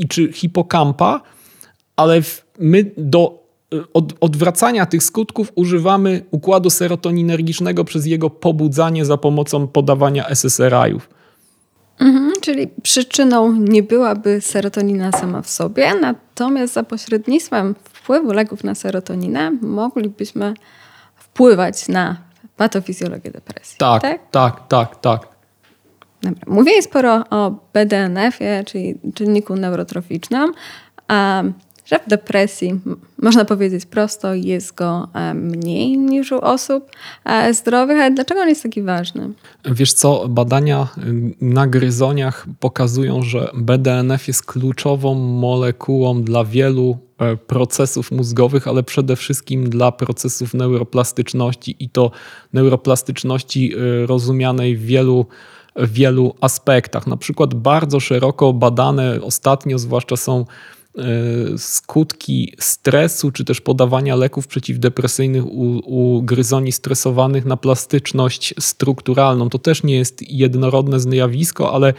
czy 0.08 0.32
hipokampa, 0.32 1.22
ale 1.96 2.22
my 2.58 2.90
do 2.96 3.45
od, 3.94 4.12
odwracania 4.20 4.86
tych 4.86 5.02
skutków 5.02 5.52
używamy 5.54 6.24
układu 6.30 6.70
serotoninergicznego 6.70 7.84
przez 7.84 8.06
jego 8.06 8.30
pobudzanie 8.30 9.04
za 9.04 9.16
pomocą 9.16 9.68
podawania 9.68 10.28
SSRI-ów. 10.28 11.08
Mhm, 12.00 12.32
czyli 12.40 12.68
przyczyną 12.82 13.52
nie 13.52 13.82
byłaby 13.82 14.40
serotonina 14.40 15.12
sama 15.12 15.42
w 15.42 15.48
sobie, 15.48 15.94
natomiast 16.00 16.74
za 16.74 16.82
pośrednictwem 16.82 17.74
wpływu 17.84 18.32
leków 18.32 18.64
na 18.64 18.74
serotoninę 18.74 19.50
moglibyśmy 19.50 20.54
wpływać 21.16 21.88
na 21.88 22.16
patofizjologię 22.56 23.30
depresji. 23.30 23.76
Tak, 23.78 24.02
tak, 24.02 24.30
tak, 24.30 24.68
tak. 24.68 25.00
tak. 25.00 25.36
Dobra. 26.22 26.42
Mówię 26.46 26.82
sporo 26.82 27.24
o 27.30 27.50
BDNF-ie, 27.74 28.64
czyli 28.64 28.94
czynniku 29.14 29.56
neurotroficznym. 29.56 30.52
A 31.08 31.42
że 31.86 31.98
w 31.98 32.08
depresji, 32.08 32.80
można 33.22 33.44
powiedzieć 33.44 33.86
prosto, 33.86 34.34
jest 34.34 34.74
go 34.74 35.08
e, 35.14 35.34
mniej 35.34 35.98
niż 35.98 36.32
u 36.32 36.38
osób 36.40 36.90
e, 37.24 37.54
zdrowych. 37.54 37.98
Ale 37.98 38.10
dlaczego 38.10 38.40
on 38.40 38.48
jest 38.48 38.62
taki 38.62 38.82
ważny? 38.82 39.30
Wiesz 39.64 39.92
co, 39.92 40.28
badania 40.28 40.88
na 41.40 41.66
gryzoniach 41.66 42.46
pokazują, 42.60 43.22
że 43.22 43.50
BDNF 43.54 44.28
jest 44.28 44.46
kluczową 44.46 45.14
molekułą 45.14 46.22
dla 46.22 46.44
wielu 46.44 46.98
e, 47.18 47.36
procesów 47.36 48.10
mózgowych, 48.10 48.68
ale 48.68 48.82
przede 48.82 49.16
wszystkim 49.16 49.70
dla 49.70 49.92
procesów 49.92 50.54
neuroplastyczności 50.54 51.76
i 51.78 51.88
to 51.88 52.10
neuroplastyczności 52.52 53.72
rozumianej 54.06 54.76
w 54.76 54.82
wielu 54.82 55.26
w 55.76 55.92
wielu 55.92 56.34
aspektach. 56.40 57.06
Na 57.06 57.16
przykład 57.16 57.54
bardzo 57.54 58.00
szeroko 58.00 58.52
badane 58.52 59.22
ostatnio, 59.22 59.78
zwłaszcza 59.78 60.16
są 60.16 60.44
skutki 61.56 62.52
stresu, 62.58 63.30
czy 63.30 63.44
też 63.44 63.60
podawania 63.60 64.16
leków 64.16 64.46
przeciwdepresyjnych 64.46 65.46
u, 65.46 65.80
u 65.84 66.22
gryzoni 66.22 66.72
stresowanych 66.72 67.44
na 67.44 67.56
plastyczność 67.56 68.54
strukturalną. 68.60 69.48
To 69.48 69.58
też 69.58 69.82
nie 69.82 69.96
jest 69.96 70.30
jednorodne 70.30 71.00
zjawisko, 71.00 71.72
ale 71.72 71.94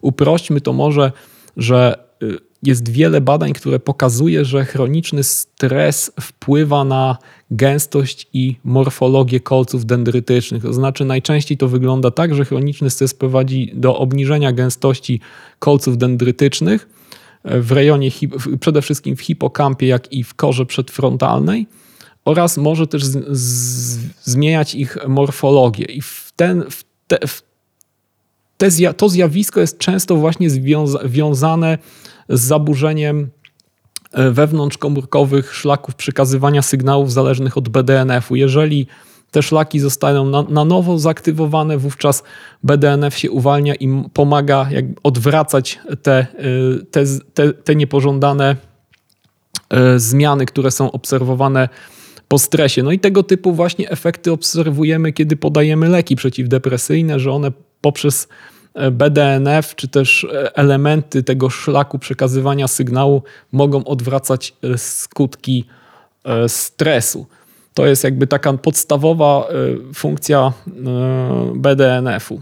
uprośćmy 0.00 0.60
to 0.60 0.72
może, 0.72 1.12
że 1.56 1.98
e, 2.22 2.26
jest 2.62 2.88
wiele 2.88 3.20
badań, 3.20 3.52
które 3.52 3.78
pokazuje, 3.78 4.44
że 4.44 4.64
chroniczny 4.64 5.24
stres 5.24 6.12
wpływa 6.20 6.84
na 6.84 7.16
gęstość 7.50 8.28
i 8.32 8.56
morfologię 8.64 9.40
kolców 9.40 9.86
dendrytycznych. 9.86 10.62
To 10.62 10.72
znaczy 10.72 11.04
najczęściej 11.04 11.58
to 11.58 11.68
wygląda 11.68 12.10
tak, 12.10 12.34
że 12.34 12.44
chroniczny 12.44 12.90
stres 12.90 13.14
prowadzi 13.14 13.72
do 13.74 13.98
obniżenia 13.98 14.52
gęstości 14.52 15.20
kolców 15.58 15.98
dendrytycznych, 15.98 16.97
w 17.50 17.72
rejonie, 17.72 18.10
przede 18.60 18.82
wszystkim 18.82 19.16
w 19.16 19.20
hipokampie, 19.20 19.86
jak 19.86 20.12
i 20.12 20.24
w 20.24 20.34
korze 20.34 20.66
przedfrontalnej 20.66 21.66
oraz 22.24 22.56
może 22.56 22.86
też 22.86 23.04
z, 23.04 23.38
z, 23.38 23.98
zmieniać 24.22 24.74
ich 24.74 24.96
morfologię. 25.08 25.84
I 25.84 26.02
w 26.02 26.32
ten, 26.36 26.64
w 26.70 26.84
te, 27.06 27.26
w 27.26 27.42
te, 28.56 28.94
to 28.96 29.08
zjawisko 29.08 29.60
jest 29.60 29.78
często 29.78 30.16
właśnie 30.16 30.50
związane 31.04 31.78
z 32.28 32.40
zaburzeniem 32.40 33.30
e, 34.12 34.30
wewnątrzkomórkowych 34.30 35.54
szlaków 35.54 35.94
przekazywania 35.94 36.62
sygnałów 36.62 37.12
zależnych 37.12 37.56
od 37.56 37.68
BDNF-u. 37.68 38.36
Jeżeli 38.36 38.86
te 39.30 39.42
szlaki 39.42 39.80
zostają 39.80 40.24
na, 40.24 40.42
na 40.42 40.64
nowo 40.64 40.98
zaaktywowane, 40.98 41.78
wówczas 41.78 42.22
BDNF 42.62 43.18
się 43.18 43.30
uwalnia 43.30 43.74
i 43.74 44.04
pomaga 44.12 44.66
jak 44.70 44.84
odwracać 45.02 45.78
te, 46.02 46.26
y, 46.80 46.86
te, 46.90 47.04
te, 47.34 47.52
te 47.52 47.76
niepożądane 47.76 48.56
y, 49.96 50.00
zmiany, 50.00 50.46
które 50.46 50.70
są 50.70 50.90
obserwowane 50.92 51.68
po 52.28 52.38
stresie. 52.38 52.82
No 52.82 52.92
i 52.92 52.98
tego 52.98 53.22
typu 53.22 53.52
właśnie 53.52 53.90
efekty 53.90 54.32
obserwujemy, 54.32 55.12
kiedy 55.12 55.36
podajemy 55.36 55.88
leki 55.88 56.16
przeciwdepresyjne, 56.16 57.20
że 57.20 57.32
one 57.32 57.52
poprzez 57.80 58.28
e, 58.74 58.90
BDNF 58.90 59.74
czy 59.74 59.88
też 59.88 60.24
e, 60.24 60.56
elementy 60.56 61.22
tego 61.22 61.50
szlaku 61.50 61.98
przekazywania 61.98 62.68
sygnału 62.68 63.22
mogą 63.52 63.84
odwracać 63.84 64.54
e, 64.62 64.78
skutki 64.78 65.64
stresu. 66.46 67.26
To 67.78 67.86
jest 67.86 68.04
jakby 68.04 68.26
taka 68.26 68.52
podstawowa 68.52 69.48
funkcja 69.94 70.52
BDNF-u. 71.54 72.40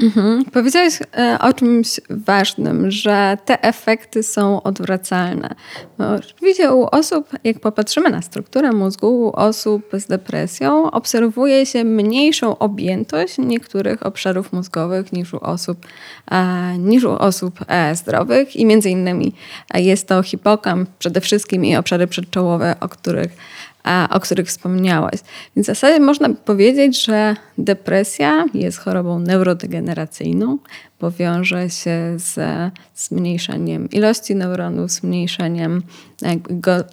Mhm. 0.00 0.44
Powiedziałeś 0.44 0.98
e, 1.18 1.38
o 1.40 1.52
czymś 1.52 2.00
ważnym, 2.10 2.90
że 2.90 3.36
te 3.44 3.62
efekty 3.62 4.22
są 4.22 4.62
odwracalne. 4.62 5.54
No, 5.98 6.14
oczywiście 6.14 6.72
u 6.72 6.86
osób, 6.92 7.28
jak 7.44 7.60
popatrzymy 7.60 8.10
na 8.10 8.22
strukturę 8.22 8.72
mózgu, 8.72 9.20
u 9.20 9.32
osób 9.32 9.82
z 9.92 10.06
depresją, 10.06 10.90
obserwuje 10.90 11.66
się 11.66 11.84
mniejszą 11.84 12.58
objętość 12.58 13.38
niektórych 13.38 14.06
obszarów 14.06 14.52
mózgowych 14.52 15.12
niż 15.12 15.34
u 15.34 15.40
osób, 15.40 15.86
e, 16.30 16.78
niż 16.78 17.04
u 17.04 17.12
osób 17.12 17.58
e, 17.68 17.96
zdrowych 17.96 18.56
i 18.56 18.66
między 18.66 18.90
innymi 18.90 19.32
jest 19.74 20.08
to 20.08 20.22
hipokamp 20.22 20.90
przede 20.98 21.20
wszystkim 21.20 21.64
i 21.64 21.76
obszary 21.76 22.06
przedczołowe, 22.06 22.76
o 22.80 22.88
których 22.88 23.36
o 24.10 24.20
których 24.20 24.46
wspomniałaś. 24.48 25.18
Więc 25.56 25.66
w 25.66 25.70
zasadzie 25.70 26.00
można 26.00 26.28
powiedzieć, 26.28 27.04
że 27.04 27.36
depresja 27.58 28.44
jest 28.54 28.78
chorobą 28.78 29.18
neurodegeneracyjną, 29.18 30.58
bo 31.00 31.10
wiąże 31.10 31.70
się 31.70 31.98
z 32.16 32.38
zmniejszeniem 32.94 33.90
ilości 33.90 34.34
neuronów, 34.34 34.90
zmniejszeniem 34.90 35.82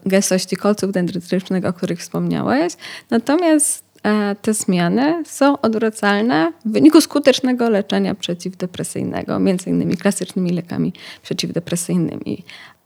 gęstości 0.06 0.56
kolców 0.56 0.92
dendrytycznych, 0.92 1.66
o 1.66 1.74
których 1.74 2.00
wspomniałeś. 2.00 2.74
Natomiast 3.10 3.84
e, 4.04 4.36
te 4.42 4.54
zmiany 4.54 5.24
są 5.26 5.62
odwracalne 5.62 6.52
w 6.66 6.72
wyniku 6.72 7.02
skutecznego 7.02 7.70
leczenia 7.70 8.16
przeciwdepresyjnego, 8.16 9.40
między 9.40 9.70
innymi 9.70 9.98
klasycznymi 9.98 10.50
lekami 10.50 10.94
przeciwdepresyjnymi. 11.24 12.44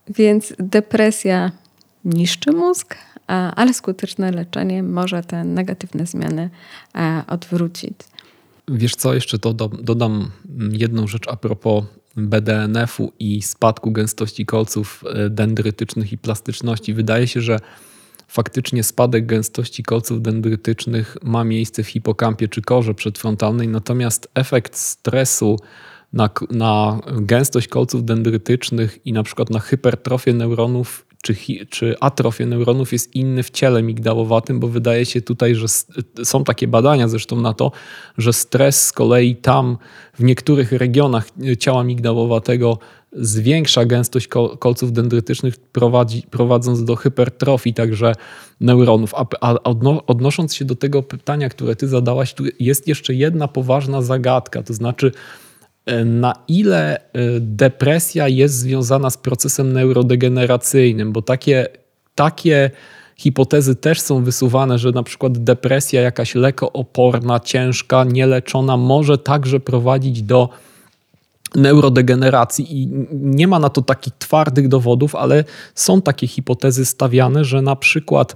Więc 0.10 0.54
depresja 0.60 1.52
niszczy 2.06 2.52
mózg, 2.52 2.96
ale 3.28 3.74
skuteczne 3.74 4.32
leczenie 4.32 4.84
może 4.84 5.24
te 5.24 5.44
negatywne 5.44 6.06
zmiany 6.06 6.50
e, 6.96 7.24
odwrócić. 7.28 7.94
Wiesz 8.68 8.96
co, 8.96 9.14
jeszcze 9.14 9.38
dodam, 9.38 9.70
dodam 9.82 10.32
jedną 10.72 11.08
rzecz 11.08 11.28
a 11.28 11.36
propos 11.36 11.84
BDNF-u 12.18 13.12
i 13.20 13.42
spadku 13.42 13.92
gęstości 13.92 14.46
kolców 14.46 15.04
e, 15.14 15.30
dendrytycznych 15.30 16.12
i 16.12 16.18
plastyczności. 16.18 16.94
Wydaje 16.94 17.28
się, 17.28 17.42
że 17.42 17.60
faktycznie 18.28 18.84
spadek 18.84 19.26
gęstości 19.26 19.84
kolców 19.84 20.22
dendrytycznych 20.22 21.18
ma 21.24 21.44
miejsce 21.44 21.84
w 21.84 21.88
hipokampie 21.88 22.48
czy 22.48 22.62
korze 22.62 22.94
przedfrontalnej, 22.94 23.68
natomiast 23.68 24.30
efekt 24.36 24.78
stresu 24.78 25.60
na, 26.14 26.30
na 26.52 27.00
gęstość 27.22 27.68
kolców 27.68 28.06
dendrytycznych 28.06 29.00
i 29.06 29.14
na 29.14 29.24
przykład 29.24 29.50
na 29.50 29.60
hypertrofię 29.60 30.34
neuronów 30.34 31.06
czy, 31.24 31.36
czy 31.70 31.96
atrofię 32.00 32.46
neuronów 32.46 32.94
jest 32.94 33.16
inny 33.16 33.44
w 33.44 33.50
ciele 33.50 33.84
migdałowatym, 33.84 34.60
bo 34.60 34.68
wydaje 34.68 35.06
się 35.06 35.22
tutaj, 35.22 35.56
że 35.56 35.66
są 36.24 36.44
takie 36.44 36.68
badania 36.68 37.08
zresztą 37.08 37.42
na 37.42 37.54
to, 37.54 37.72
że 38.18 38.34
stres 38.34 38.84
z 38.84 38.92
kolei 38.92 39.36
tam 39.36 39.78
w 40.14 40.24
niektórych 40.24 40.72
regionach 40.72 41.30
ciała 41.60 41.84
migdałowatego 41.84 42.78
zwiększa 43.12 43.86
gęstość 43.86 44.28
kolców 44.60 44.94
dendrytycznych, 44.94 45.58
prowadzi, 45.58 46.24
prowadząc 46.30 46.84
do 46.84 46.96
hypertrofii 46.96 47.74
także 47.74 48.16
neuronów. 48.60 49.14
A, 49.16 49.26
a 49.42 49.54
odnosząc 50.08 50.56
się 50.56 50.66
do 50.66 50.76
tego 50.76 51.04
pytania, 51.04 51.50
które 51.50 51.76
ty 51.76 51.88
zadałaś, 51.88 52.34
tu 52.34 52.44
jest 52.60 52.88
jeszcze 52.88 53.14
jedna 53.14 53.48
poważna 53.48 54.02
zagadka, 54.02 54.64
to 54.64 54.74
znaczy 54.74 55.12
E, 55.12 55.43
na 56.06 56.34
ile 56.48 56.98
e, 56.98 57.02
depresja 57.40 58.28
jest 58.28 58.56
związana 58.56 59.10
z 59.10 59.18
procesem 59.18 59.74
neurodegeneracyjnym, 59.74 61.12
bo 61.12 61.22
takie, 61.22 61.68
takie 62.16 62.72
hipotezy 63.18 63.76
też 63.76 64.02
są 64.02 64.24
wysuwane, 64.24 64.80
że 64.80 64.92
na 64.92 65.04
przykład 65.04 65.38
depresja 65.38 66.02
jakaś 66.02 66.36
lekooporna, 66.36 67.40
ciężka, 67.40 68.04
nieleczona 68.04 68.78
może 68.78 69.18
także 69.18 69.60
prowadzić 69.60 70.22
do 70.22 70.50
neurodegeneracji. 71.56 72.82
I 72.82 72.88
nie 73.12 73.48
ma 73.48 73.60
na 73.60 73.70
to 73.70 73.82
takich 73.82 74.14
twardych 74.18 74.68
dowodów, 74.68 75.16
ale 75.16 75.44
są 75.76 76.02
takie 76.02 76.28
hipotezy 76.28 76.86
stawiane, 76.86 77.46
że 77.46 77.62
na 77.62 77.76
przykład 77.76 78.36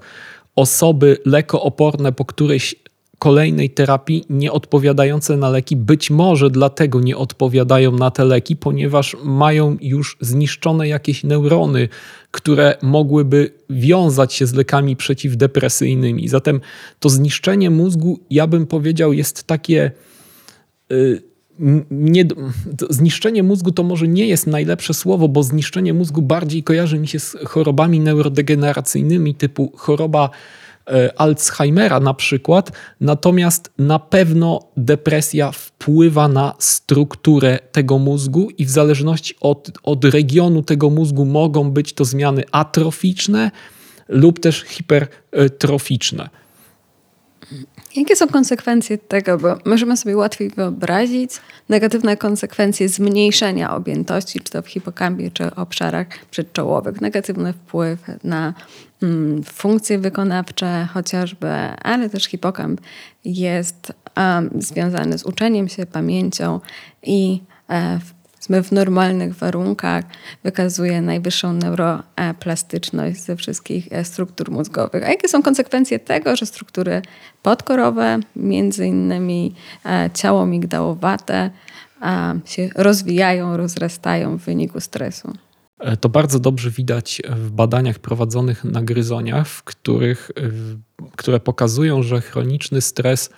osoby 0.56 1.18
lekooporne 1.26 2.12
po 2.12 2.26
którejś 2.26 2.76
kolejnej 3.20 3.70
terapii 3.70 4.26
nie 4.30 4.52
odpowiadające 4.52 5.38
na 5.38 5.50
leki 5.50 5.76
być 5.76 6.10
może 6.10 6.50
dlatego 6.50 7.02
nie 7.02 7.18
odpowiadają 7.18 7.92
na 7.92 8.12
te 8.12 8.26
leki, 8.26 8.56
ponieważ 8.56 9.18
mają 9.24 9.78
już 9.82 10.18
zniszczone 10.22 10.88
jakieś 10.88 11.24
neurony, 11.24 11.90
które 12.32 12.78
mogłyby 12.82 13.52
wiązać 13.70 14.34
się 14.34 14.48
z 14.48 14.54
lekami 14.54 14.96
przeciwdepresyjnymi. 14.96 16.28
Zatem 16.28 16.62
to 17.00 17.10
zniszczenie 17.10 17.70
mózgu, 17.70 18.20
ja 18.30 18.48
bym 18.48 18.68
powiedział, 18.68 19.14
jest 19.14 19.44
takie. 19.44 19.92
Yy, 20.90 21.22
nie, 21.92 22.26
zniszczenie 22.90 23.44
mózgu 23.44 23.72
to 23.72 23.84
może 23.84 24.08
nie 24.08 24.28
jest 24.28 24.48
najlepsze 24.48 24.94
słowo, 24.94 25.28
bo 25.28 25.44
zniszczenie 25.44 25.94
mózgu 25.94 26.22
bardziej 26.22 26.64
kojarzy 26.64 27.00
mi 27.00 27.08
się 27.08 27.20
z 27.20 27.38
chorobami 27.46 28.00
neurodegeneracyjnymi 28.00 29.36
typu 29.36 29.72
choroba 29.76 30.30
Alzheimera 31.18 32.00
na 32.00 32.14
przykład, 32.14 32.72
natomiast 33.02 33.72
na 33.78 34.00
pewno 34.00 34.60
depresja 34.78 35.52
wpływa 35.52 36.28
na 36.28 36.54
strukturę 36.60 37.60
tego 37.72 37.98
mózgu 37.98 38.50
i 38.58 38.66
w 38.66 38.70
zależności 38.70 39.36
od, 39.42 39.72
od 39.84 40.06
regionu 40.06 40.62
tego 40.62 40.90
mózgu 40.90 41.26
mogą 41.26 41.72
być 41.72 41.94
to 41.94 42.06
zmiany 42.06 42.44
atroficzne 42.52 43.52
lub 44.08 44.40
też 44.40 44.64
hipertroficzne. 44.64 46.30
Jakie 47.96 48.16
są 48.16 48.28
konsekwencje 48.28 48.98
tego? 48.98 49.38
Bo 49.38 49.58
możemy 49.66 49.98
sobie 49.98 50.18
łatwiej 50.18 50.50
wyobrazić 50.50 51.32
negatywne 51.70 52.18
konsekwencje 52.18 52.90
zmniejszenia 52.90 53.76
objętości, 53.76 54.40
czy 54.40 54.52
to 54.52 54.62
w 54.62 54.68
hipokampie, 54.68 55.32
czy 55.32 55.56
obszarach 55.56 56.08
przedczołowych. 56.32 57.02
Negatywny 57.02 57.54
wpływ 57.54 58.00
na 58.24 58.54
mm, 59.04 59.44
funkcje 59.44 60.00
wykonawcze 60.00 60.88
chociażby, 60.94 61.50
ale 61.84 62.10
też 62.10 62.26
hipokamp 62.26 62.82
jest 63.26 63.94
um, 64.18 64.50
związany 64.62 65.18
z 65.18 65.24
uczeniem 65.24 65.68
się, 65.68 65.86
pamięcią 65.86 66.60
i 67.04 67.42
e, 67.70 68.00
w 68.50 68.72
normalnych 68.72 69.36
warunkach 69.36 70.06
wykazuje 70.44 71.02
najwyższą 71.02 71.54
neuroplastyczność 71.54 73.20
ze 73.20 73.36
wszystkich 73.36 73.88
e, 73.92 74.06
struktur 74.06 74.52
mózgowych. 74.52 75.04
A 75.04 75.10
jakie 75.10 75.28
są 75.28 75.44
konsekwencje 75.44 76.00
tego, 76.00 76.36
że 76.36 76.46
struktury 76.46 77.02
podkorowe, 77.44 78.20
między 78.36 78.88
innymi 78.88 79.56
e, 79.86 80.10
ciało 80.14 80.46
migdałowate, 80.46 81.50
się 82.46 82.70
rozwijają, 82.76 83.58
rozrastają 83.58 84.38
w 84.38 84.42
wyniku 84.42 84.80
stresu? 84.80 85.34
E, 85.80 85.98
to 85.98 86.10
bardzo 86.10 86.40
dobrze 86.40 86.72
widać 86.72 87.22
w 87.30 87.52
badaniach 87.52 88.00
prowadzonych 88.00 88.64
na 88.64 88.82
gryzoniach, 88.82 89.48
w 89.48 89.64
których, 89.64 90.32
które 91.16 91.40
pokazują, 91.40 92.04
że 92.04 92.22
chroniczny 92.22 92.82
stres 92.82 93.30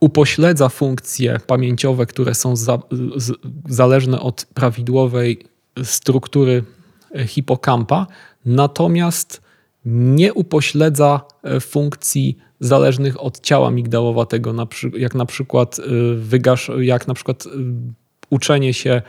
upośledza 0.00 0.68
funkcje 0.68 1.40
pamięciowe, 1.46 2.06
które 2.06 2.34
są 2.34 2.56
za, 2.56 2.78
z, 3.16 3.32
zależne 3.68 4.20
od 4.20 4.46
prawidłowej 4.54 5.38
struktury 5.82 6.64
e, 7.14 7.26
hipokampa, 7.26 8.06
natomiast 8.46 9.42
nie 9.84 10.34
upośledza 10.34 11.20
e, 11.42 11.60
funkcji 11.60 12.38
zależnych 12.60 13.22
od 13.22 13.40
ciała 13.40 13.70
migdałowatego, 13.70 14.54
jak 14.98 15.14
na 15.14 15.26
przykład, 15.26 15.78
e, 15.78 15.82
wygasz, 16.14 16.70
jak 16.80 17.08
na 17.08 17.14
przykład 17.14 17.44
uczenie 18.30 18.74
się 18.74 19.02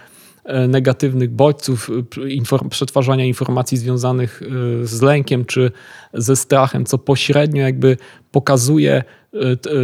negatywnych 0.67 1.29
bodźców, 1.29 1.89
inform 2.27 2.69
przetwarzania 2.69 3.25
informacji 3.25 3.77
związanych 3.77 4.41
z 4.83 5.01
lękiem 5.01 5.45
czy 5.45 5.71
ze 6.13 6.35
strachem, 6.35 6.85
co 6.85 6.97
pośrednio 6.97 7.61
jakby 7.61 7.97
pokazuje 8.31 9.03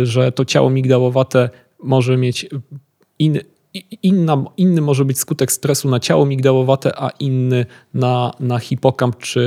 że 0.03 0.31
to 0.31 0.45
ciało 0.45 0.69
migdałowate 0.69 1.49
może 1.83 2.17
mieć 2.17 2.49
inny, 3.19 3.41
inna, 4.03 4.43
inny 4.57 4.81
może 4.81 5.05
być 5.05 5.19
skutek 5.19 5.51
stresu 5.51 5.89
na 5.89 5.99
ciało 5.99 6.25
migdałowate, 6.25 6.99
a 6.99 7.09
inny 7.09 7.65
na, 7.93 8.31
na 8.39 8.59
hipokamp 8.59 9.17
czy 9.17 9.39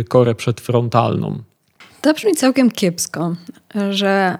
y, 0.00 0.04
korę 0.08 0.34
przedfrontalną. 0.34 1.38
To 2.00 2.14
brzmi 2.14 2.34
całkiem 2.34 2.70
kiepsko, 2.70 3.36
że 3.90 4.38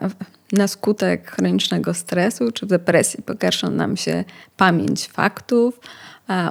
na 0.52 0.68
skutek 0.68 1.30
chronicznego 1.30 1.94
stresu 1.94 2.52
czy 2.52 2.66
depresji 2.66 3.22
pogarszą 3.22 3.70
nam 3.70 3.96
się 3.96 4.24
pamięć 4.56 5.08
faktów, 5.08 5.80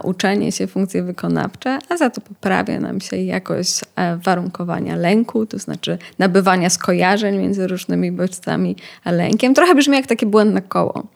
uczenie 0.04 0.52
się, 0.52 0.68
funkcje 0.68 1.04
wykonawcze, 1.04 1.80
a 1.90 1.98
za 1.98 2.10
to 2.10 2.22
poprawia 2.22 2.80
nam 2.80 3.02
się 3.02 3.18
jakość 3.18 3.82
e, 3.96 4.18
warunkowania 4.18 4.96
lęku, 4.96 5.46
to 5.46 5.60
znaczy 5.60 5.98
nabywania 6.20 6.70
skojarzeń 6.70 7.38
między 7.38 7.68
różnymi 7.68 8.12
bodźcami 8.12 8.76
a 9.04 9.12
lękiem. 9.12 9.54
Trochę 9.54 9.76
brzmi 9.76 9.96
jak 9.96 10.08
takie 10.08 10.26
błędne 10.26 10.62
koło. 10.62 11.08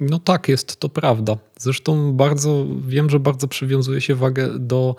No 0.00 0.18
tak, 0.18 0.48
jest 0.48 0.76
to 0.76 0.88
prawda. 0.88 1.36
Zresztą 1.58 2.12
bardzo 2.12 2.66
wiem, 2.86 3.10
że 3.10 3.20
bardzo 3.20 3.48
przywiązuje 3.48 4.00
się 4.00 4.14
wagę 4.14 4.58
do 4.58 4.96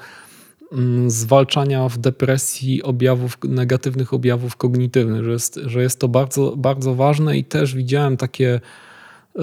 mm, 0.72 1.10
zwalczania 1.10 1.90
w 1.90 1.98
depresji 1.98 2.84
objawów, 2.84 3.38
negatywnych 3.44 4.14
objawów 4.14 4.56
kognitywnych, 4.56 5.24
że 5.24 5.32
jest, 5.32 5.60
że 5.66 5.82
jest 5.82 6.00
to 6.00 6.08
bardzo, 6.08 6.58
bardzo 6.58 6.96
ważne 6.96 7.38
i 7.38 7.44
też 7.44 7.76
widziałem 7.76 8.18
takie 8.18 8.62
y, 9.40 9.42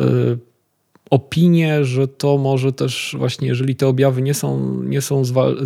opinie, 1.12 1.84
że 1.84 2.08
to 2.08 2.38
może 2.38 2.72
też 2.72 3.16
właśnie, 3.18 3.48
jeżeli 3.48 3.76
te 3.76 3.88
objawy 3.88 4.22
nie 4.22 4.34
są, 4.34 4.82
nie 4.82 5.00
są 5.00 5.24
zwal 5.24 5.56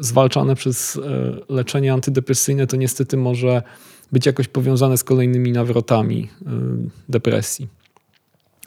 zwalczane 0.00 0.54
przez 0.54 0.96
y, 0.96 1.00
leczenie 1.48 1.92
antydepresyjne, 1.92 2.66
to 2.66 2.76
niestety 2.76 3.16
może 3.16 3.62
być 4.12 4.26
jakoś 4.26 4.48
powiązane 4.48 4.96
z 4.96 5.04
kolejnymi 5.04 5.52
nawrotami 5.52 6.28
y, 6.42 6.46
depresji. 7.08 7.68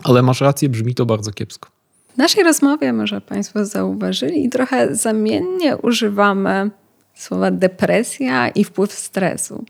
Ale 0.04 0.21
masz 0.21 0.41
rację, 0.41 0.69
brzmi 0.69 0.95
to 0.95 1.06
bardzo 1.06 1.32
kiepsko. 1.32 1.69
W 2.13 2.17
naszej 2.17 2.43
rozmowie, 2.43 2.93
może 2.93 3.21
Państwo 3.21 3.65
zauważyli, 3.65 4.49
trochę 4.49 4.95
zamiennie 4.95 5.77
używamy 5.77 6.71
słowa 7.15 7.51
depresja 7.51 8.49
i 8.49 8.63
wpływ 8.63 8.91
stresu. 8.91 9.65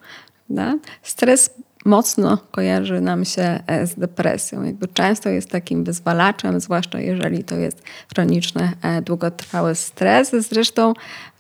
Prawda? 0.48 0.80
Stres 1.04 1.50
mocno 1.86 2.38
kojarzy 2.52 3.02
nam 3.02 3.26
się 3.26 3.60
e, 3.68 3.88
z 3.88 3.96
depresją. 3.96 4.64
Jakby 4.64 4.88
często 4.88 5.30
jest 5.30 5.50
takim 5.50 5.84
wyzwalaczem, 5.84 6.60
zwłaszcza 6.60 7.00
jeżeli 7.00 7.44
to 7.44 7.56
jest 7.56 7.84
chroniczny, 8.14 8.72
e, 8.82 9.02
długotrwały 9.02 9.76
stres. 9.76 10.32
Zresztą 10.50 10.94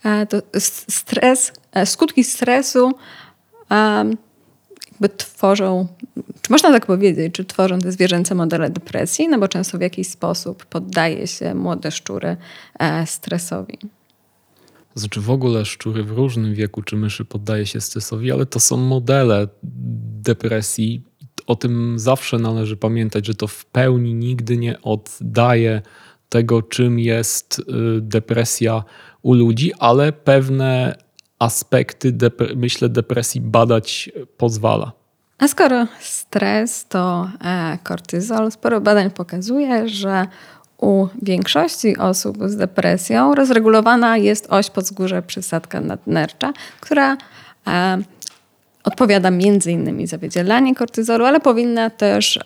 e, 0.05 0.27
stres, 0.89 1.53
skutki 1.85 2.23
stresu 2.23 2.91
jakby 4.91 5.09
tworzą, 5.17 5.87
czy 6.41 6.51
można 6.51 6.71
tak 6.71 6.85
powiedzieć, 6.85 7.33
czy 7.33 7.45
tworzą 7.45 7.79
te 7.79 7.91
zwierzęce 7.91 8.35
modele 8.35 8.69
depresji, 8.69 9.27
no 9.27 9.39
bo 9.39 9.47
często 9.47 9.77
w 9.77 9.81
jakiś 9.81 10.07
sposób 10.07 10.65
poddaje 10.65 11.27
się 11.27 11.55
młode 11.55 11.91
szczury 11.91 12.37
stresowi. 13.05 13.79
Znaczy 14.95 15.21
w 15.21 15.29
ogóle 15.29 15.65
szczury 15.65 16.03
w 16.03 16.11
różnym 16.11 16.53
wieku 16.53 16.81
czy 16.81 16.95
myszy 16.95 17.25
poddaje 17.25 17.65
się 17.65 17.81
stresowi, 17.81 18.31
ale 18.31 18.45
to 18.45 18.59
są 18.59 18.77
modele 18.77 19.47
depresji. 20.23 21.03
O 21.47 21.55
tym 21.55 21.99
zawsze 21.99 22.37
należy 22.37 22.77
pamiętać, 22.77 23.27
że 23.27 23.35
to 23.35 23.47
w 23.47 23.65
pełni 23.65 24.13
nigdy 24.13 24.57
nie 24.57 24.81
oddaje 24.81 25.81
tego, 26.29 26.61
czym 26.61 26.99
jest 26.99 27.59
y, 27.59 27.63
depresja 28.01 28.83
u 29.21 29.33
ludzi, 29.33 29.73
ale 29.79 30.13
pewne 30.13 30.97
aspekty, 31.39 32.13
myślę, 32.55 32.89
depresji 32.89 33.41
badać 33.41 34.11
pozwala. 34.37 34.91
A 35.41 35.47
skoro 35.47 35.87
stres 35.99 36.87
to 36.87 37.29
e, 37.41 37.77
kortyzol, 37.83 38.51
sporo 38.51 38.81
badań 38.81 39.11
pokazuje, 39.11 39.89
że 39.89 40.27
u 40.81 41.07
większości 41.21 41.97
osób 41.97 42.37
z 42.45 42.55
depresją 42.55 43.35
rozregulowana 43.35 44.17
jest 44.17 44.47
oś 44.49 44.69
podzgórze 44.69 45.21
przysadka 45.21 45.81
nadnercza, 45.81 46.53
która 46.79 47.17
e, 47.67 47.97
odpowiada 48.83 49.31
między 49.31 49.71
innymi 49.71 50.07
za 50.07 50.17
wydzielanie 50.17 50.75
kortyzolu, 50.75 51.25
ale 51.25 51.39
powinna 51.39 51.89
też 51.89 52.39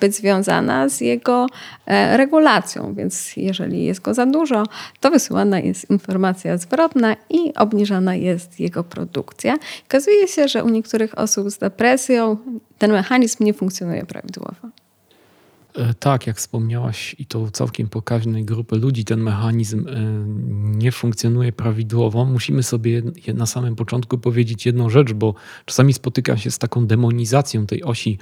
być 0.00 0.16
związana 0.16 0.88
z 0.88 1.00
jego 1.00 1.46
e, 1.86 2.16
regulacją, 2.16 2.94
więc 2.94 3.36
jeżeli 3.36 3.84
jest 3.84 4.00
go 4.00 4.14
za 4.14 4.26
dużo, 4.26 4.64
to 5.00 5.10
wysyłana 5.10 5.60
jest 5.60 5.90
informacja 5.90 6.58
zwrotna 6.58 7.16
i 7.30 7.54
obniżana 7.54 8.14
jest 8.14 8.60
jego 8.60 8.84
produkcja. 8.84 9.58
Okazuje 9.88 10.28
się, 10.28 10.48
że 10.48 10.64
u 10.64 10.68
niektórych 10.68 11.18
osób 11.18 11.50
z 11.50 11.58
depresją 11.58 12.36
ten 12.78 12.92
mechanizm 12.92 13.44
nie 13.44 13.54
funkcjonuje 13.54 14.06
prawidłowo. 14.06 14.68
E, 15.74 15.94
tak, 15.94 16.26
jak 16.26 16.36
wspomniałaś, 16.36 17.16
i 17.18 17.26
to 17.26 17.50
całkiem 17.50 17.88
pokaźnej 17.88 18.44
grupy 18.44 18.76
ludzi 18.76 19.04
ten 19.04 19.20
mechanizm 19.20 19.88
e, 19.88 19.92
nie 20.78 20.92
funkcjonuje 20.92 21.52
prawidłowo. 21.52 22.24
Musimy 22.24 22.62
sobie 22.62 23.02
na 23.34 23.46
samym 23.46 23.76
początku 23.76 24.18
powiedzieć 24.18 24.66
jedną 24.66 24.90
rzecz, 24.90 25.12
bo 25.12 25.34
czasami 25.64 25.92
spotykam 25.92 26.38
się 26.38 26.50
z 26.50 26.58
taką 26.58 26.86
demonizacją 26.86 27.66
tej 27.66 27.84
osi 27.84 28.18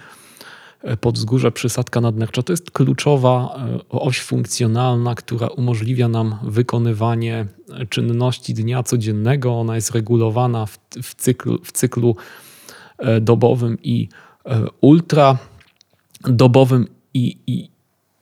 e, 0.83 0.97
podzgórza 0.97 1.51
przysadka 1.51 2.01
nadnercza. 2.01 2.43
To 2.43 2.53
jest 2.53 2.71
kluczowa 2.71 3.65
oś 3.89 4.21
funkcjonalna, 4.21 5.15
która 5.15 5.47
umożliwia 5.47 6.09
nam 6.09 6.39
wykonywanie 6.43 7.47
czynności 7.89 8.55
dnia 8.55 8.83
codziennego. 8.83 9.61
Ona 9.61 9.75
jest 9.75 9.91
regulowana 9.91 10.67
w, 10.67 10.79
w, 11.03 11.15
cyklu, 11.15 11.59
w 11.65 11.73
cyklu 11.73 12.17
dobowym 13.21 13.79
i 13.83 14.09
ultra 14.81 15.39
dobowym 16.25 16.98
i, 17.15 17.37
i 17.47 17.69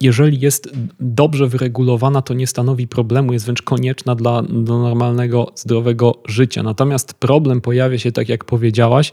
jeżeli 0.01 0.41
jest 0.41 0.71
dobrze 1.01 1.47
wyregulowana, 1.47 2.23
to 2.23 2.35
nie 2.35 2.47
stanowi 2.47 2.89
problemu, 2.89 3.33
jest 3.33 3.45
wręcz 3.45 3.63
konieczna 3.63 4.15
dla, 4.15 4.43
dla 4.43 4.79
normalnego, 4.79 5.53
zdrowego 5.55 6.15
życia. 6.25 6.63
Natomiast 6.63 7.15
problem 7.15 7.61
pojawia 7.61 7.99
się, 7.99 8.13
tak 8.13 8.29
jak 8.29 8.45
powiedziałaś, 8.45 9.13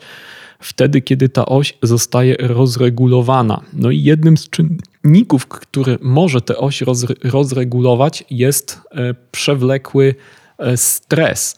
wtedy, 0.60 1.02
kiedy 1.02 1.30
ta 1.30 1.46
oś 1.46 1.78
zostaje 1.82 2.36
rozregulowana. 2.40 3.62
No 3.74 3.92
i 3.92 4.04
jednym 4.04 4.38
z 4.38 4.50
czynników, 4.50 5.48
który 5.48 5.98
może 6.02 6.42
tę 6.42 6.58
oś 6.58 6.82
rozre 6.82 7.16
rozregulować, 7.24 8.24
jest 8.30 8.82
e, 8.92 9.16
przewlekły 9.32 10.16
e, 10.58 10.78
stres. 10.78 11.58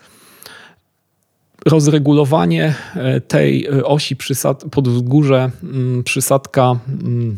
Rozregulowanie 1.66 2.76
e, 2.96 3.22
tej 3.22 3.70
osi 3.70 4.16
przysad 4.16 4.66
pod 4.72 4.90
wzgórze 4.90 5.52
mm, 5.64 6.04
przysadka 6.04 6.80
mm, 6.88 7.38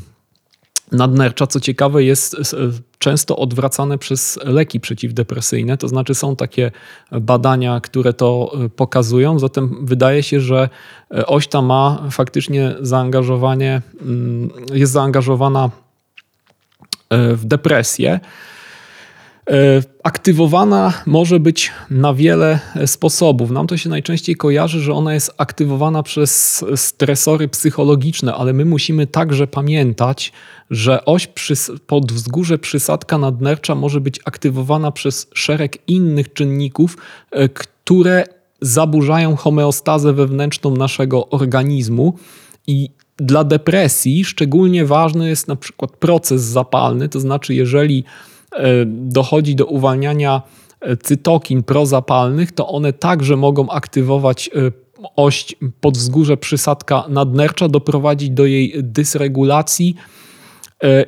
nadnercza, 0.91 1.47
co 1.47 1.59
ciekawe, 1.59 2.03
jest 2.03 2.35
często 2.99 3.37
odwracane 3.37 3.97
przez 3.97 4.39
leki 4.43 4.79
przeciwdepresyjne. 4.79 5.77
To 5.77 5.87
znaczy, 5.87 6.15
są 6.15 6.35
takie 6.35 6.71
badania, 7.11 7.81
które 7.81 8.13
to 8.13 8.51
e, 8.65 8.69
pokazują. 8.69 9.39
Zatem 9.39 9.85
wydaje 9.85 10.23
się, 10.23 10.39
że 10.39 10.69
e, 11.11 11.25
oś 11.25 11.47
ta 11.47 11.61
ma 11.61 12.03
faktycznie 12.11 12.75
zaangażowanie, 12.81 13.81
mm, 14.01 14.49
jest 14.73 14.91
zaangażowana 14.91 15.69
e, 17.09 17.35
w 17.35 17.45
depresję. 17.45 18.19
E, 19.47 19.81
aktywowana 20.03 20.93
może 21.05 21.39
być 21.39 21.71
na 21.89 22.13
wiele 22.13 22.59
sposobów. 22.85 23.51
Nam 23.51 23.67
to 23.67 23.77
się 23.77 23.89
najczęściej 23.89 24.35
kojarzy, 24.35 24.79
że 24.79 24.93
ona 24.93 25.13
jest 25.13 25.33
aktywowana 25.37 26.03
przez 26.03 26.65
stresory 26.75 27.47
psychologiczne, 27.47 28.33
ale 28.33 28.53
my 28.53 28.65
musimy 28.65 29.07
także 29.07 29.47
pamiętać, 29.47 30.31
że 30.69 31.05
oś 31.05 31.27
pod 31.87 32.11
wzgórze 32.11 32.57
przysadka 32.57 33.17
nadnercza 33.17 33.75
może 33.75 34.01
być 34.01 34.19
aktywowana 34.25 34.91
przez 34.91 35.27
szereg 35.33 35.77
innych 35.87 36.33
czynników, 36.33 36.97
e, 37.31 37.49
które 37.49 38.23
zaburzają 38.61 39.35
homeostazę 39.35 40.13
wewnętrzną 40.13 40.75
naszego 40.75 41.29
organizmu 41.29 42.13
i 42.67 42.89
dla 43.17 43.43
depresji 43.43 44.25
szczególnie 44.25 44.85
ważny 44.85 45.29
jest 45.29 45.47
na 45.47 45.55
przykład 45.55 45.91
proces 45.91 46.41
zapalny, 46.41 47.09
to 47.09 47.19
znaczy 47.19 47.53
jeżeli 47.53 48.03
dochodzi 48.85 49.55
do 49.55 49.65
uwalniania 49.65 50.41
e, 50.81 50.97
cytokin 50.97 51.63
prozapalnych, 51.63 52.51
to 52.51 52.67
one 52.67 52.93
także 52.93 53.35
mogą 53.35 53.69
aktywować 53.69 54.49
e, 54.55 54.71
oś 55.15 55.55
podwzgórze 55.81 56.37
przysadka 56.37 57.05
nadnercza, 57.09 57.67
doprowadzić 57.69 58.29
do 58.29 58.45
jej 58.45 58.73
dysregulacji 58.83 59.95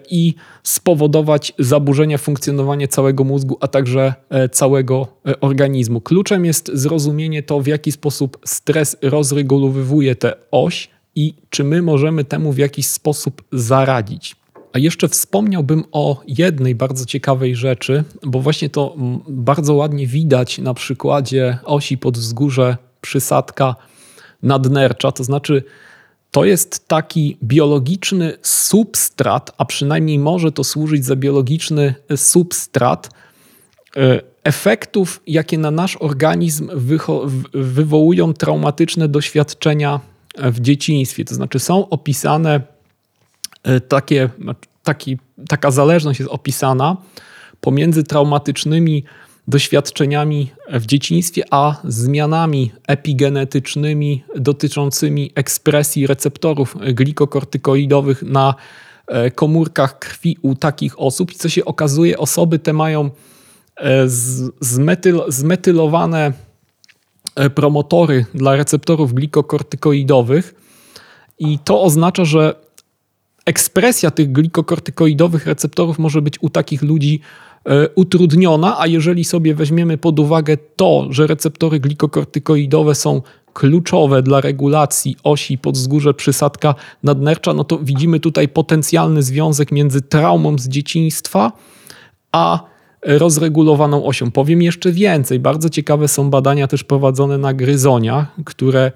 i 0.10 0.34
spowodować 0.64 1.54
zaburzenia 1.60 2.18
funkcjonowania 2.18 2.88
całego 2.88 3.24
mózgu, 3.24 3.58
a 3.62 3.68
także 3.68 4.14
całego 4.52 5.08
organizmu. 5.42 6.02
Kluczem 6.02 6.46
jest 6.46 6.72
zrozumienie 6.74 7.44
to, 7.44 7.62
w 7.62 7.68
jaki 7.68 7.92
sposób 7.92 8.38
stres 8.46 8.98
rozregulowuje 9.02 10.16
tę 10.16 10.34
oś 10.52 10.90
i 11.16 11.34
czy 11.50 11.64
my 11.64 11.82
możemy 11.82 12.24
temu 12.24 12.52
w 12.52 12.58
jakiś 12.58 12.88
sposób 12.88 13.44
zaradzić. 13.52 14.39
A 14.74 14.80
jeszcze 14.80 15.08
wspomniałbym 15.08 15.84
o 15.92 16.22
jednej 16.28 16.76
bardzo 16.76 17.06
ciekawej 17.06 17.56
rzeczy, 17.56 18.04
bo 18.24 18.40
właśnie 18.40 18.70
to 18.70 18.96
bardzo 19.28 19.74
ładnie 19.74 20.08
widać 20.08 20.58
na 20.58 20.74
przykładzie 20.74 21.58
osi 21.64 21.98
pod 21.98 22.18
wzgórze 22.18 22.78
przysadka 23.02 23.76
nadnercza, 24.44 25.12
to 25.12 25.24
znaczy 25.24 25.64
to 26.32 26.46
jest 26.46 26.88
taki 26.88 27.38
biologiczny 27.44 28.34
substrat, 28.42 29.52
a 29.58 29.66
przynajmniej 29.66 30.20
może 30.20 30.52
to 30.52 30.64
służyć 30.64 31.06
za 31.06 31.16
biologiczny 31.16 31.96
substrat, 32.16 33.10
e, 33.98 34.22
efektów, 34.44 35.22
jakie 35.28 35.58
na 35.58 35.72
nasz 35.72 35.98
organizm 36.00 36.70
wywołują 37.54 38.34
traumatyczne 38.34 39.08
doświadczenia 39.08 40.00
w 40.38 40.60
dzieciństwie. 40.60 41.26
To 41.26 41.36
znaczy, 41.36 41.60
są 41.60 41.90
opisane 41.90 42.62
takie, 43.88 44.30
taki, 44.84 45.18
taka 45.48 45.72
zależność 45.72 46.20
jest 46.20 46.32
opisana 46.32 46.98
pomiędzy 47.62 48.04
traumatycznymi 48.04 49.04
doświadczeniami 49.50 50.52
w 50.74 50.86
dzieciństwie, 50.86 51.44
a 51.52 51.76
zmianami 51.84 52.72
epigenetycznymi 52.88 54.24
dotyczącymi 54.36 55.32
ekspresji 55.36 56.08
receptorów 56.08 56.76
glikokortykoidowych 56.94 58.24
na 58.24 58.56
e, 59.08 59.32
komórkach 59.32 60.00
krwi 60.00 60.38
u 60.42 60.56
takich 60.56 61.00
osób. 61.00 61.32
I 61.32 61.36
co 61.36 61.50
się 61.50 61.66
okazuje, 61.66 62.18
osoby 62.18 62.60
te 62.60 62.74
mają 62.74 63.10
e, 63.76 64.04
zmetyl, 64.62 65.22
zmetylowane 65.28 66.34
e, 67.36 67.50
promotory 67.50 68.26
dla 68.34 68.56
receptorów 68.56 69.14
glikokortykoidowych 69.14 70.56
i 71.40 71.60
to 71.60 71.82
oznacza, 71.82 72.26
że 72.26 72.56
ekspresja 73.46 74.12
tych 74.12 74.32
glikokortykoidowych 74.32 75.46
receptorów 75.46 76.00
może 76.00 76.22
być 76.22 76.36
u 76.42 76.50
takich 76.50 76.82
ludzi 76.82 77.22
E, 77.66 77.90
utrudniona, 77.96 78.80
a 78.80 78.88
jeżeli 78.88 79.26
sobie 79.26 79.56
weźmiemy 79.56 79.98
pod 79.98 80.20
uwagę 80.20 80.58
to, 80.76 81.08
że 81.10 81.28
receptory 81.28 81.80
glikokortykoidowe 81.80 82.96
są 82.96 83.22
kluczowe 83.54 84.24
dla 84.24 84.42
regulacji 84.42 85.16
osi 85.24 85.58
podzgórze 85.58 86.14
przysadka 86.14 86.76
nadnercza, 87.04 87.54
no 87.54 87.64
to 87.64 87.80
widzimy 87.80 88.20
tutaj 88.20 88.48
potencjalny 88.48 89.24
związek 89.24 89.72
między 89.72 90.02
traumą 90.02 90.58
z 90.58 90.68
dzieciństwa 90.68 91.52
a 92.32 92.64
rozregulowaną 93.04 94.06
osią. 94.06 94.32
Powiem 94.32 94.62
jeszcze 94.62 94.92
więcej. 94.92 95.40
Bardzo 95.40 95.70
ciekawe 95.70 96.08
są 96.08 96.30
badania 96.30 96.68
też 96.68 96.84
prowadzone 96.84 97.38
na 97.38 97.54
gryzoniach, 97.54 98.36
które 98.46 98.92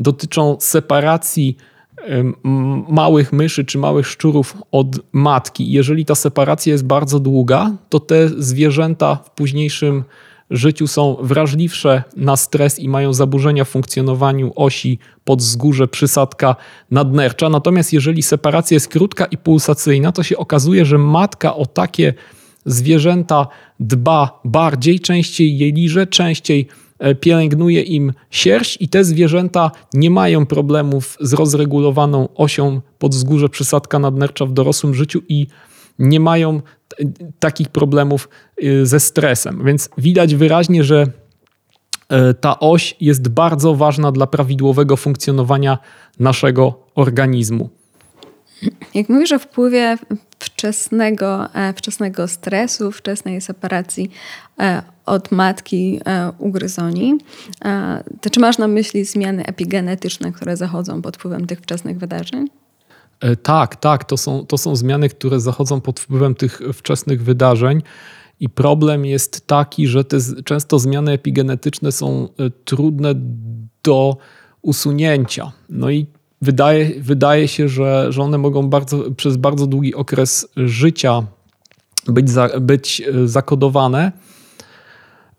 dotyczą 0.00 0.56
separacji 0.60 1.56
małych 2.88 3.32
myszy 3.32 3.64
czy 3.64 3.78
małych 3.78 4.06
szczurów 4.06 4.56
od 4.72 5.00
matki. 5.12 5.72
Jeżeli 5.72 6.04
ta 6.04 6.14
separacja 6.14 6.72
jest 6.72 6.86
bardzo 6.86 7.20
długa, 7.20 7.72
to 7.88 8.00
te 8.00 8.28
zwierzęta 8.28 9.16
w 9.16 9.30
późniejszym 9.30 10.04
życiu 10.50 10.86
są 10.86 11.16
wrażliwsze 11.20 12.02
na 12.16 12.36
stres 12.36 12.78
i 12.78 12.88
mają 12.88 13.12
zaburzenia 13.12 13.64
w 13.64 13.68
funkcjonowaniu 13.68 14.52
osi 14.56 14.98
podzgórze, 15.24 15.88
przysadka 15.88 16.56
nadnercza. 16.90 17.48
Natomiast 17.48 17.92
jeżeli 17.92 18.22
separacja 18.22 18.74
jest 18.74 18.88
krótka 18.88 19.24
i 19.24 19.38
pulsacyjna, 19.38 20.12
to 20.12 20.22
się 20.22 20.36
okazuje, 20.36 20.84
że 20.84 20.98
matka 20.98 21.56
o 21.56 21.66
takie 21.66 22.14
zwierzęta 22.66 23.46
dba 23.80 24.40
bardziej, 24.44 25.00
częściej 25.00 25.58
je 25.58 25.72
liże, 25.72 26.06
częściej 26.06 26.68
pielęgnuje 27.20 27.82
im 27.82 28.12
sierść 28.30 28.76
i 28.80 28.88
te 28.88 29.04
zwierzęta 29.04 29.70
nie 29.94 30.10
mają 30.10 30.46
problemów 30.46 31.16
z 31.20 31.32
rozregulowaną 31.32 32.28
osią 32.34 32.80
podzgórze 32.98 33.48
przysadka 33.48 33.98
nadnercza 33.98 34.46
w 34.46 34.52
dorosłym 34.52 34.94
życiu 34.94 35.22
i 35.28 35.46
nie 35.98 36.20
mają 36.20 36.60
takich 37.38 37.68
problemów 37.68 38.28
e, 38.62 38.86
ze 38.86 39.00
stresem. 39.00 39.64
Więc 39.64 39.88
widać 39.98 40.34
wyraźnie, 40.34 40.84
że 40.84 41.06
e, 42.08 42.34
ta 42.34 42.60
oś 42.60 42.96
jest 43.00 43.28
bardzo 43.28 43.74
ważna 43.74 44.12
dla 44.12 44.26
prawidłowego 44.26 44.96
funkcjonowania 44.96 45.78
naszego 46.20 46.80
organizmu. 46.94 47.68
Jak 48.94 49.08
mówisz 49.08 49.32
o 49.32 49.38
wpływie 49.38 49.98
wczesnego, 50.38 51.48
wczesnego 51.76 52.28
stresu, 52.28 52.92
wczesnej 52.92 53.40
separacji 53.40 54.10
od 55.06 55.32
matki 55.32 56.00
e, 56.06 56.32
ugryzoni. 56.38 57.18
E, 57.64 58.04
to 58.20 58.30
czy 58.30 58.40
masz 58.40 58.58
na 58.58 58.68
myśli 58.68 59.04
zmiany 59.04 59.46
epigenetyczne, 59.46 60.32
które 60.32 60.56
zachodzą 60.56 61.02
pod 61.02 61.16
wpływem 61.16 61.46
tych 61.46 61.60
wczesnych 61.60 61.98
wydarzeń? 61.98 62.48
E, 63.20 63.36
tak, 63.36 63.76
tak. 63.76 64.04
To 64.04 64.16
są, 64.16 64.46
to 64.46 64.58
są 64.58 64.76
zmiany, 64.76 65.08
które 65.08 65.40
zachodzą 65.40 65.80
pod 65.80 66.00
wpływem 66.00 66.34
tych 66.34 66.60
wczesnych 66.74 67.24
wydarzeń. 67.24 67.82
I 68.40 68.48
problem 68.48 69.04
jest 69.04 69.46
taki, 69.46 69.86
że 69.86 70.04
te 70.04 70.16
często 70.44 70.78
zmiany 70.78 71.12
epigenetyczne 71.12 71.92
są 71.92 72.28
trudne 72.64 73.14
do 73.82 74.16
usunięcia. 74.62 75.52
No 75.68 75.90
i 75.90 76.06
wydaje, 76.42 77.00
wydaje 77.00 77.48
się, 77.48 77.68
że, 77.68 78.12
że 78.12 78.22
one 78.22 78.38
mogą 78.38 78.68
bardzo, 78.68 79.10
przez 79.10 79.36
bardzo 79.36 79.66
długi 79.66 79.94
okres 79.94 80.48
życia 80.56 81.22
być, 82.06 82.30
za, 82.30 82.60
być 82.60 83.02
zakodowane. 83.24 84.12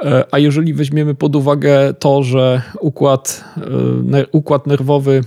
E, 0.03 0.25
a 0.31 0.39
jeżeli 0.39 0.73
weźmiemy 0.73 1.15
pod 1.15 1.35
uwagę 1.35 1.93
to, 1.93 2.23
że 2.23 2.61
układ, 2.79 3.43
e, 4.13 4.27
układ 4.31 4.67
nerwowy, 4.67 5.21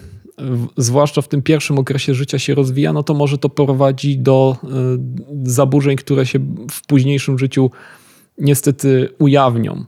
zwłaszcza 0.77 1.23
w 1.23 1.29
tym 1.29 1.43
pierwszym 1.43 1.79
okresie 1.79 2.15
życia 2.15 2.39
się 2.39 2.55
rozwija, 2.55 2.93
no 2.93 3.03
to 3.03 3.15
może 3.15 3.39
to 3.39 3.49
prowadzić 3.49 4.17
do 4.17 4.57
e, 4.65 4.69
zaburzeń, 5.45 5.97
które 5.97 6.27
się 6.27 6.39
w 6.71 6.87
późniejszym 6.87 7.39
życiu 7.39 7.71
niestety 8.39 9.09
ujawnią. 9.19 9.85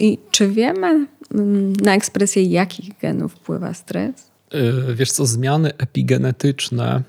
I 0.00 0.18
czy 0.30 0.48
wiemy 0.48 1.06
mm, 1.34 1.72
na 1.72 1.94
ekspresję 1.94 2.42
jakich 2.42 2.98
genów 2.98 3.32
wpływa 3.32 3.74
stres? 3.74 4.32
Wiesz 4.94 5.12
co, 5.12 5.26
zmiany 5.26 5.76
epigenetyczne 5.78 6.96
E, 6.96 7.02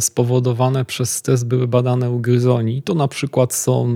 spowodowane 0.00 0.84
przez 0.84 1.12
stres 1.12 1.44
były 1.44 1.68
badane 1.68 2.10
u 2.10 2.20
gryzoni. 2.20 2.82
To 2.82 2.94
na 2.94 3.08
przykład 3.08 3.54
są 3.54 3.94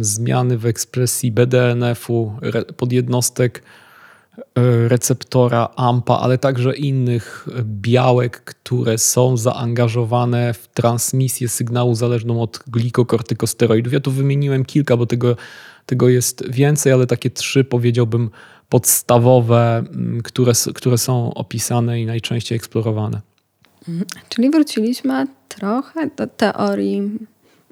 zmiany 0.00 0.58
w 0.58 0.66
ekspresji 0.66 1.32
BDNF-u, 1.32 2.32
podjednostek 2.76 3.62
e, 4.38 4.88
receptora 4.88 5.68
AMPA, 5.76 6.18
ale 6.20 6.38
także 6.38 6.76
innych 6.76 7.48
białek, 7.62 8.44
które 8.44 8.98
są 8.98 9.36
zaangażowane 9.36 10.54
w 10.54 10.68
transmisję 10.68 11.48
sygnału 11.48 11.94
zależną 11.94 12.42
od 12.42 12.60
glikokortykosteroidów. 12.66 13.92
Ja 13.92 14.00
tu 14.00 14.10
wymieniłem 14.10 14.64
kilka, 14.64 14.96
bo 14.96 15.06
tego, 15.06 15.36
tego 15.86 16.08
jest 16.08 16.50
więcej, 16.50 16.92
ale 16.92 17.06
takie 17.06 17.30
trzy 17.30 17.64
powiedziałbym 17.64 18.30
podstawowe, 18.68 19.84
które, 20.24 20.52
które 20.74 20.98
są 20.98 21.34
opisane 21.34 22.00
i 22.00 22.06
najczęściej 22.06 22.56
eksplorowane. 22.56 23.33
Mhm. 23.88 24.06
Czyli 24.28 24.50
wróciliśmy 24.50 25.26
trochę 25.48 26.10
do 26.16 26.26
teorii 26.26 26.98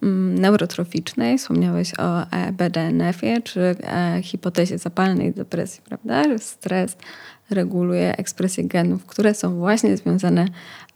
mm, 0.03 0.38
neurotroficznej. 0.38 1.38
Wspomniałeś 1.38 1.98
o 1.98 2.22
e, 2.31 2.53
BDNF-ie, 2.53 3.42
czy 3.42 3.61
e, 3.61 4.20
hipotezie 4.22 4.79
zapalnej 4.79 5.33
depresji, 5.33 5.83
prawda? 5.85 6.25
Że 6.25 6.38
stres 6.38 6.96
reguluje 7.51 8.16
ekspresję 8.16 8.64
genów, 8.64 9.07
które 9.07 9.35
są 9.35 9.59
właśnie 9.59 9.96
związane, 9.96 10.46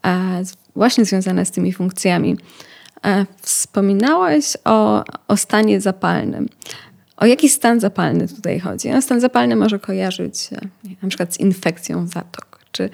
e, 0.05 0.43
właśnie 0.75 1.05
związane 1.05 1.45
z 1.45 1.51
tymi 1.51 1.73
funkcjami. 1.73 2.37
Wspominałeś 3.41 4.57
o, 4.65 5.03
o 5.27 5.37
stanie 5.37 5.81
zapalnym. 5.81 6.49
O 7.17 7.25
jaki 7.25 7.49
stan 7.49 7.79
zapalny 7.79 8.27
tutaj 8.27 8.59
chodzi? 8.59 8.89
No, 8.89 9.01
stan 9.01 9.19
zapalny 9.19 9.55
może 9.55 9.79
kojarzyć 9.79 10.39
się 10.39 10.55
na 11.01 11.09
przykład 11.09 11.33
z 11.33 11.39
infekcją 11.39 12.07
zatok. 12.07 12.59
Czy 12.71 12.89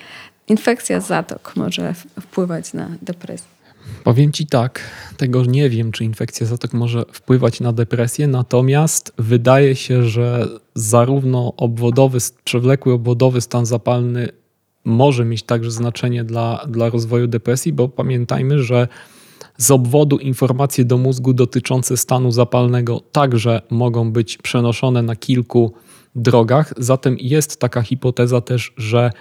infekcja 0.48 1.00
zatok 1.00 1.54
może 1.56 1.94
wpływać 2.22 2.74
na 2.74 2.90
depresję? 3.02 3.48
Powiem 4.04 4.32
Ci 4.32 4.48
tak, 4.48 4.80
tego 5.18 5.46
nie 5.46 5.70
wiem, 5.70 5.92
czy 5.92 6.04
infekcja 6.06 6.46
zatok 6.48 6.74
może 6.74 7.06
wpływać 7.12 7.60
na 7.60 7.74
depresję, 7.74 8.28
natomiast 8.28 9.14
wydaje 9.18 9.76
się, 9.76 10.04
że 10.04 10.48
zarówno 10.76 11.54
obwodowy, 11.58 12.18
przewlekły 12.44 12.94
obwodowy 12.94 13.42
stan 13.42 13.66
zapalny 13.66 14.30
może 14.86 15.26
mieć 15.26 15.44
także 15.44 15.72
znaczenie 15.72 16.24
dla, 16.24 16.66
dla 16.68 16.90
rozwoju 16.90 17.28
depresji, 17.28 17.74
bo 17.74 17.90
pamiętajmy, 17.90 18.64
że 18.64 18.88
z 19.58 19.72
obwodu 19.72 20.18
informacje 20.18 20.86
do 20.86 20.98
mózgu 20.98 21.34
dotyczące 21.34 21.98
stanu 21.98 22.32
zapalnego 22.32 23.00
także 23.12 23.62
mogą 23.70 24.12
być 24.12 24.38
przenoszone 24.38 25.02
na 25.02 25.16
kilku 25.16 25.74
drogach. 26.16 26.74
Zatem 26.78 27.18
jest 27.20 27.60
taka 27.60 27.82
hipoteza 27.82 28.42
też, 28.42 28.74
że 28.78 29.12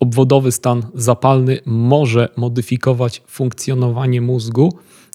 obwodowy 0.00 0.52
stan 0.52 0.82
zapalny 0.94 1.58
może 1.66 2.28
modyfikować 2.36 3.22
funkcjonowanie 3.26 4.20
mózgu 4.20 4.72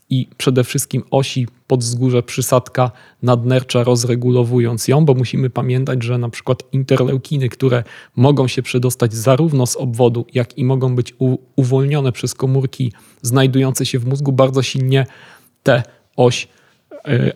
i 0.09 0.27
przede 0.37 0.63
wszystkim 0.63 1.03
osi 1.11 1.47
podzgórze 1.67 2.23
przysadka 2.23 2.91
nadnercza 3.23 3.83
rozregulowując 3.83 4.87
ją, 4.87 5.05
bo 5.05 5.13
musimy 5.13 5.49
pamiętać, 5.49 6.03
że 6.03 6.17
na 6.17 6.29
przykład 6.29 6.63
interleukiny, 6.71 7.49
które 7.49 7.83
mogą 8.15 8.47
się 8.47 8.61
przedostać 8.61 9.13
zarówno 9.13 9.65
z 9.65 9.75
obwodu, 9.75 10.25
jak 10.33 10.57
i 10.57 10.63
mogą 10.63 10.95
być 10.95 11.13
uwolnione 11.55 12.11
przez 12.11 12.33
komórki 12.33 12.93
znajdujące 13.21 13.85
się 13.85 13.99
w 13.99 14.05
mózgu, 14.05 14.31
bardzo 14.31 14.63
silnie 14.63 15.05
tę 15.63 15.83
oś 16.15 16.47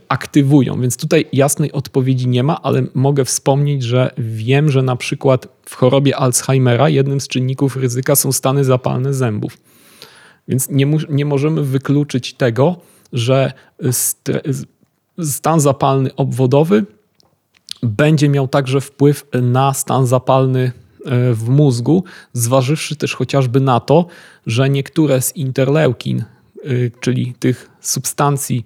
aktywują. 0.09 0.81
Więc 0.81 0.97
tutaj 0.97 1.25
jasnej 1.33 1.71
odpowiedzi 1.71 2.27
nie 2.27 2.43
ma, 2.43 2.61
ale 2.61 2.83
mogę 2.93 3.25
wspomnieć, 3.25 3.83
że 3.83 4.11
wiem, 4.17 4.71
że 4.71 4.81
na 4.81 4.95
przykład 4.95 5.47
w 5.65 5.75
chorobie 5.75 6.17
Alzheimera 6.17 6.89
jednym 6.89 7.21
z 7.21 7.27
czynników 7.27 7.75
ryzyka 7.75 8.15
są 8.15 8.31
stany 8.31 8.63
zapalne 8.63 9.13
zębów. 9.13 9.57
Więc 10.47 10.69
nie, 10.69 10.85
nie 11.09 11.25
możemy 11.25 11.63
wykluczyć 11.63 12.33
tego, 12.33 12.75
że 13.13 13.53
stan 15.23 15.59
zapalny 15.59 16.15
obwodowy 16.15 16.85
będzie 17.83 18.29
miał 18.29 18.47
także 18.47 18.81
wpływ 18.81 19.25
na 19.41 19.73
stan 19.73 20.07
zapalny 20.07 20.71
e, 21.05 21.33
w 21.33 21.49
mózgu, 21.49 22.03
zważywszy 22.33 22.95
też 22.95 23.15
chociażby 23.15 23.59
na 23.59 23.79
to, 23.79 24.05
że 24.47 24.69
niektóre 24.69 25.21
z 25.21 25.35
interleukin, 25.35 26.19
e, 26.19 26.23
czyli 26.99 27.33
tych 27.39 27.69
substancji 27.81 28.65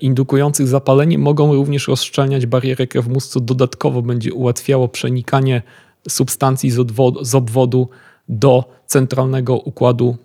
indukujących 0.00 0.68
zapalenie, 0.68 1.18
mogą 1.18 1.54
również 1.54 1.88
rozszczelniać 1.88 2.46
barierę 2.46 2.86
krew-mózg, 2.86 3.28
co 3.28 3.40
dodatkowo 3.40 4.02
będzie 4.02 4.34
ułatwiało 4.34 4.88
przenikanie 4.88 5.62
substancji 6.08 6.70
z, 6.70 6.78
odwodu, 6.78 7.24
z 7.24 7.34
obwodu 7.34 7.88
do 8.28 8.64
centralnego 8.86 9.56
układu 9.56 10.16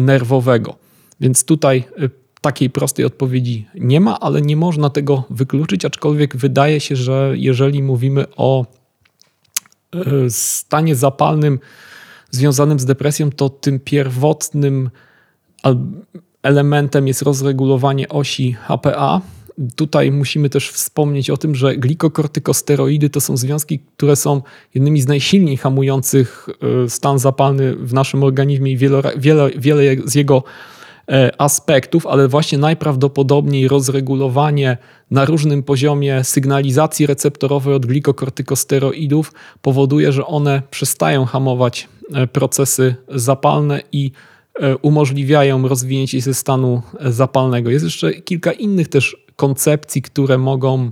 nerwowego. 0.00 0.76
Więc 1.20 1.44
tutaj 1.44 1.84
takiej 2.40 2.70
prostej 2.70 3.04
odpowiedzi 3.04 3.66
nie 3.74 4.00
ma, 4.00 4.20
ale 4.20 4.42
nie 4.42 4.56
można 4.56 4.90
tego 4.90 5.24
wykluczyć, 5.30 5.84
aczkolwiek 5.84 6.36
wydaje 6.36 6.80
się, 6.80 6.96
że 6.96 7.32
jeżeli 7.36 7.82
mówimy 7.82 8.24
o 8.36 8.66
e, 9.94 10.00
stanie 10.30 10.96
zapalnym 10.96 11.58
związanym 12.30 12.78
z 12.78 12.84
depresją, 12.84 13.30
to 13.30 13.48
tym 13.48 13.80
pierwotnym 13.80 14.90
elementem 16.42 17.08
jest 17.08 17.22
rozregulowanie 17.22 18.08
osi 18.08 18.52
HPA. 18.52 19.20
Tutaj 19.76 20.12
musimy 20.12 20.50
też 20.50 20.70
wspomnieć 20.70 21.30
o 21.30 21.36
tym, 21.36 21.54
że 21.54 21.76
glikokortykosteroidy 21.76 23.10
to 23.10 23.20
są 23.20 23.36
związki, 23.36 23.78
które 23.96 24.16
są 24.16 24.42
jednymi 24.74 25.00
z 25.00 25.06
najsilniej 25.06 25.56
hamujących 25.56 26.48
e, 26.84 26.90
stan 26.90 27.18
zapalny 27.18 27.76
w 27.76 27.92
naszym 27.92 28.22
organizmie 28.22 28.72
i 28.72 28.76
wiele, 28.76 29.02
wiele, 29.16 29.50
wiele 29.56 29.82
z 30.04 30.14
jego 30.14 30.42
E, 31.10 31.40
aspektów, 31.40 32.06
ale 32.06 32.28
właśnie 32.28 32.58
najprawdopodobniej 32.58 33.68
rozregulowanie 33.68 34.76
na 35.10 35.24
różnym 35.24 35.62
poziomie 35.62 36.24
sygnalizacji 36.24 37.06
receptorowej 37.06 37.74
od 37.74 37.86
glikokortykosteroidów 37.86 39.32
powoduje, 39.62 40.12
że 40.12 40.26
one 40.26 40.62
przestają 40.70 41.24
hamować 41.24 41.88
e, 42.14 42.26
procesy 42.26 42.94
zapalne 43.08 43.80
i 43.92 44.12
umożliwiają 44.82 45.68
rozwinięcie 45.68 46.22
się 46.22 46.34
stanu 46.34 46.82
zapalnego. 47.00 47.70
Jest 47.70 47.84
jeszcze 47.84 48.12
kilka 48.12 48.52
innych 48.52 48.88
też 48.88 49.16
koncepcji, 49.36 50.02
które 50.02 50.38
mogą 50.38 50.90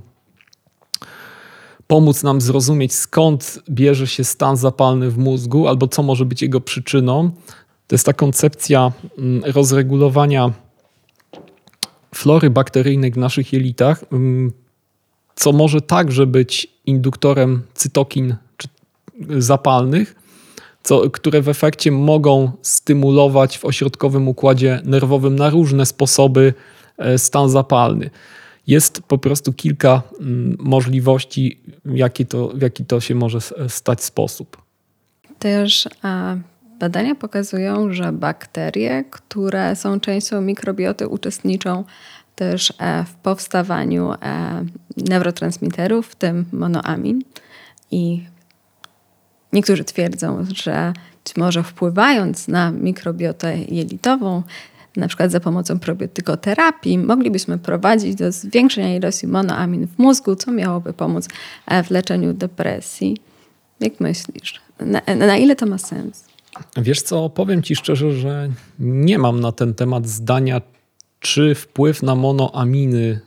pomóc 1.86 2.22
nam 2.22 2.40
zrozumieć, 2.40 2.94
skąd 2.94 3.62
bierze 3.70 4.06
się 4.06 4.24
stan 4.24 4.56
zapalny 4.56 5.10
w 5.10 5.18
mózgu 5.18 5.68
albo 5.68 5.88
co 5.88 6.02
może 6.02 6.24
być 6.24 6.42
jego 6.42 6.60
przyczyną. 6.60 7.30
To 7.86 7.94
jest 7.94 8.06
ta 8.06 8.12
koncepcja 8.12 8.92
mm, 9.18 9.42
rozregulowania 9.44 10.52
flory 12.14 12.50
bakteryjnej 12.50 13.12
w 13.12 13.16
naszych 13.16 13.52
jelitach, 13.52 14.04
mm, 14.12 14.52
co 15.34 15.52
może 15.52 15.80
także 15.80 16.26
być 16.26 16.68
induktorem 16.86 17.62
cytokin 17.74 18.36
zapalnych, 19.38 20.14
co, 20.88 21.10
które 21.10 21.42
w 21.42 21.48
efekcie 21.48 21.90
mogą 21.92 22.52
stymulować 22.62 23.58
w 23.58 23.64
ośrodkowym 23.64 24.28
układzie 24.28 24.80
nerwowym 24.84 25.36
na 25.36 25.50
różne 25.50 25.86
sposoby 25.86 26.54
e, 26.98 27.18
stan 27.18 27.50
zapalny. 27.50 28.10
Jest 28.66 29.02
po 29.02 29.18
prostu 29.18 29.52
kilka 29.52 30.02
mm, 30.20 30.56
możliwości, 30.60 31.60
jaki 31.84 32.26
to, 32.26 32.48
w 32.48 32.62
jaki 32.62 32.84
to 32.84 33.00
się 33.00 33.14
może 33.14 33.38
stać 33.68 34.04
sposób. 34.04 34.56
Też 35.38 35.88
a 36.02 36.36
Badania 36.78 37.14
pokazują, 37.14 37.92
że 37.92 38.12
bakterie, 38.12 39.04
które 39.10 39.76
są 39.76 40.00
częścią 40.00 40.40
mikrobioty, 40.40 41.08
uczestniczą 41.08 41.84
też 42.34 42.72
e, 42.78 43.04
w 43.04 43.14
powstawaniu 43.14 44.12
e, 44.12 44.16
neurotransmiterów, 44.96 46.08
w 46.08 46.14
tym 46.14 46.44
monoamin. 46.52 47.22
I 47.90 48.22
niektórzy 49.52 49.84
twierdzą, 49.84 50.44
że 50.54 50.92
być 51.24 51.36
może 51.36 51.62
wpływając 51.62 52.48
na 52.48 52.70
mikrobiotę 52.70 53.58
jelitową, 53.58 54.42
na 54.96 55.08
przykład 55.08 55.30
za 55.30 55.40
pomocą 55.40 55.78
probiotykoterapii, 55.78 56.98
moglibyśmy 56.98 57.58
prowadzić 57.58 58.14
do 58.14 58.32
zwiększenia 58.32 58.96
ilości 58.96 59.26
monoamin 59.26 59.86
w 59.86 59.98
mózgu, 59.98 60.36
co 60.36 60.52
miałoby 60.52 60.92
pomóc 60.92 61.28
e, 61.66 61.82
w 61.82 61.90
leczeniu 61.90 62.34
depresji. 62.34 63.16
Jak 63.80 64.00
myślisz? 64.00 64.60
Na, 64.80 65.14
na 65.16 65.36
ile 65.36 65.56
to 65.56 65.66
ma 65.66 65.78
sens? 65.78 66.24
Wiesz 66.76 67.02
co, 67.02 67.30
powiem 67.30 67.62
ci 67.62 67.76
szczerze, 67.76 68.12
że 68.12 68.50
nie 68.78 69.18
mam 69.18 69.40
na 69.40 69.52
ten 69.52 69.74
temat 69.74 70.08
zdania, 70.08 70.60
czy 71.20 71.54
wpływ 71.54 72.02
na 72.02 72.14
monoaminy 72.14 73.20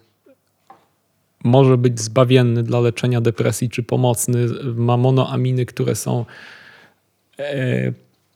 może 1.43 1.77
być 1.77 1.99
zbawienny 1.99 2.63
dla 2.63 2.79
leczenia 2.79 3.21
depresji, 3.21 3.69
czy 3.69 3.83
pomocny. 3.83 4.45
Ma 4.75 4.97
monoaminy, 4.97 5.65
które 5.65 5.95
są 5.95 6.25
e, 7.39 7.93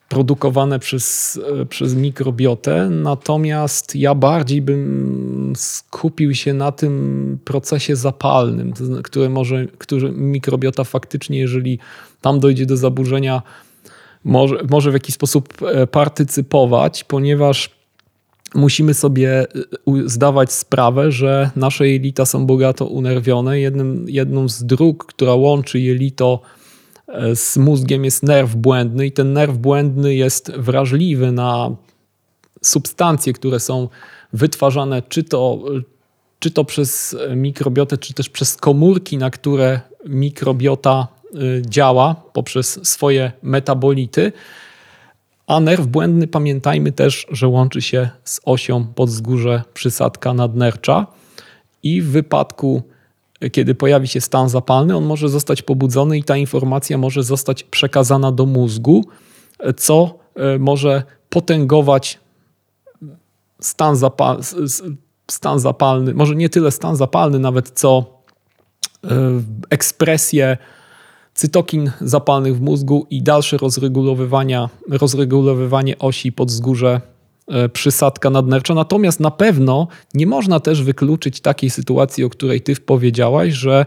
produkowane 0.10 0.80
przez, 0.80 1.40
e, 1.62 1.66
przez 1.66 1.96
mikrobiotę, 1.96 2.90
natomiast 2.90 3.96
ja 3.96 4.16
bardziej 4.16 4.62
bym 4.62 5.54
skupił 5.56 6.36
się 6.36 6.54
na 6.54 6.72
tym 6.72 7.40
procesie 7.46 7.96
zapalnym, 7.96 8.74
który 9.04 9.30
może, 9.30 9.66
który 9.78 10.12
mikrobiota 10.12 10.84
faktycznie, 10.84 11.40
jeżeli 11.40 11.80
tam 12.22 12.40
dojdzie 12.40 12.66
do 12.66 12.78
zaburzenia 12.78 13.42
może, 14.24 14.56
może 14.70 14.92
w 14.92 14.94
jakiś 14.94 15.16
sposób 15.16 15.54
e, 15.62 15.88
partycypować, 15.88 17.04
ponieważ 17.04 17.75
musimy 18.56 18.94
sobie 18.94 19.40
e, 19.40 19.46
zdawać 20.06 20.54
sprawę, 20.54 21.12
że 21.12 21.50
nasze 21.56 21.90
jelita 21.90 22.26
są 22.26 22.46
bogato 22.46 22.86
unerwione. 22.86 23.60
Jednym, 23.60 24.06
jedną 24.10 24.50
z 24.50 24.64
dróg, 24.64 25.06
która 25.06 25.34
łączy 25.34 25.80
jelito 25.80 26.42
e, 27.08 27.36
z 27.36 27.58
mózgiem 27.58 28.06
jest 28.06 28.24
nerw 28.24 28.56
błędny 28.56 29.06
i 29.06 29.12
ten 29.12 29.34
nerw 29.34 29.58
błędny 29.58 30.16
jest 30.16 30.52
wrażliwy 30.52 31.32
na 31.32 31.76
substancje, 32.62 33.34
które 33.34 33.60
są 33.60 33.90
wytwarzane 34.34 35.02
czy 35.10 35.24
to, 35.24 35.64
czy 36.40 36.52
to 36.52 36.66
przez 36.66 37.16
mikrobiotę, 37.36 37.98
czy 37.98 38.14
też 38.14 38.30
przez 38.30 38.56
komórki, 38.56 39.18
na 39.18 39.30
które 39.30 39.80
mikrobiota 40.06 41.08
Y, 41.36 41.62
działa 41.70 42.16
poprzez 42.34 42.88
swoje 42.88 43.32
metabolity, 43.44 44.32
a 45.48 45.60
nerw 45.60 45.88
błędny 45.88 46.28
pamiętajmy 46.28 46.92
też, 46.92 47.28
że 47.32 47.48
łączy 47.48 47.82
się 47.82 48.10
z 48.24 48.42
osią 48.46 48.86
podzgórze 48.86 49.64
przysadka 49.74 50.34
nadnercza. 50.34 51.08
I 51.84 52.02
w 52.02 52.12
wypadku 52.12 52.84
kiedy 53.52 53.76
pojawi 53.76 54.08
się 54.08 54.22
stan 54.22 54.50
zapalny, 54.50 54.98
on 54.98 55.06
może 55.06 55.30
zostać 55.30 55.62
pobudzony 55.62 56.18
i 56.18 56.24
ta 56.24 56.38
informacja 56.38 56.98
może 56.98 57.24
zostać 57.24 57.64
przekazana 57.64 58.32
do 58.32 58.46
mózgu, 58.46 59.06
co 59.78 60.20
y, 60.56 60.60
może 60.60 61.04
potęgować 61.30 62.20
stan, 63.60 63.96
stan 65.32 65.60
zapalny, 65.60 66.14
może 66.14 66.36
nie 66.36 66.50
tyle 66.50 66.72
stan 66.72 66.96
zapalny, 66.96 67.40
nawet 67.40 67.70
co 67.70 68.06
y, 69.04 69.08
ekspresję 69.70 70.58
cytokin 71.36 71.92
zapalnych 72.02 72.58
w 72.58 72.62
mózgu 72.62 73.08
i 73.10 73.22
dalsze 73.22 73.58
rozregulowywania, 73.58 74.70
rozregulowywanie 74.90 75.98
osi 76.00 76.32
podzgórze 76.32 77.02
e, 77.48 77.70
przysadka 77.70 78.30
nadnercza. 78.30 78.74
Natomiast 78.74 79.20
na 79.20 79.32
pewno 79.32 79.88
nie 80.14 80.28
można 80.28 80.60
też 80.60 80.84
wykluczyć 80.84 81.42
takiej 81.42 81.70
sytuacji, 81.70 82.24
o 82.24 82.30
której 82.30 82.62
ty 82.62 82.76
powiedziałaś, 82.76 83.54
że 83.54 83.86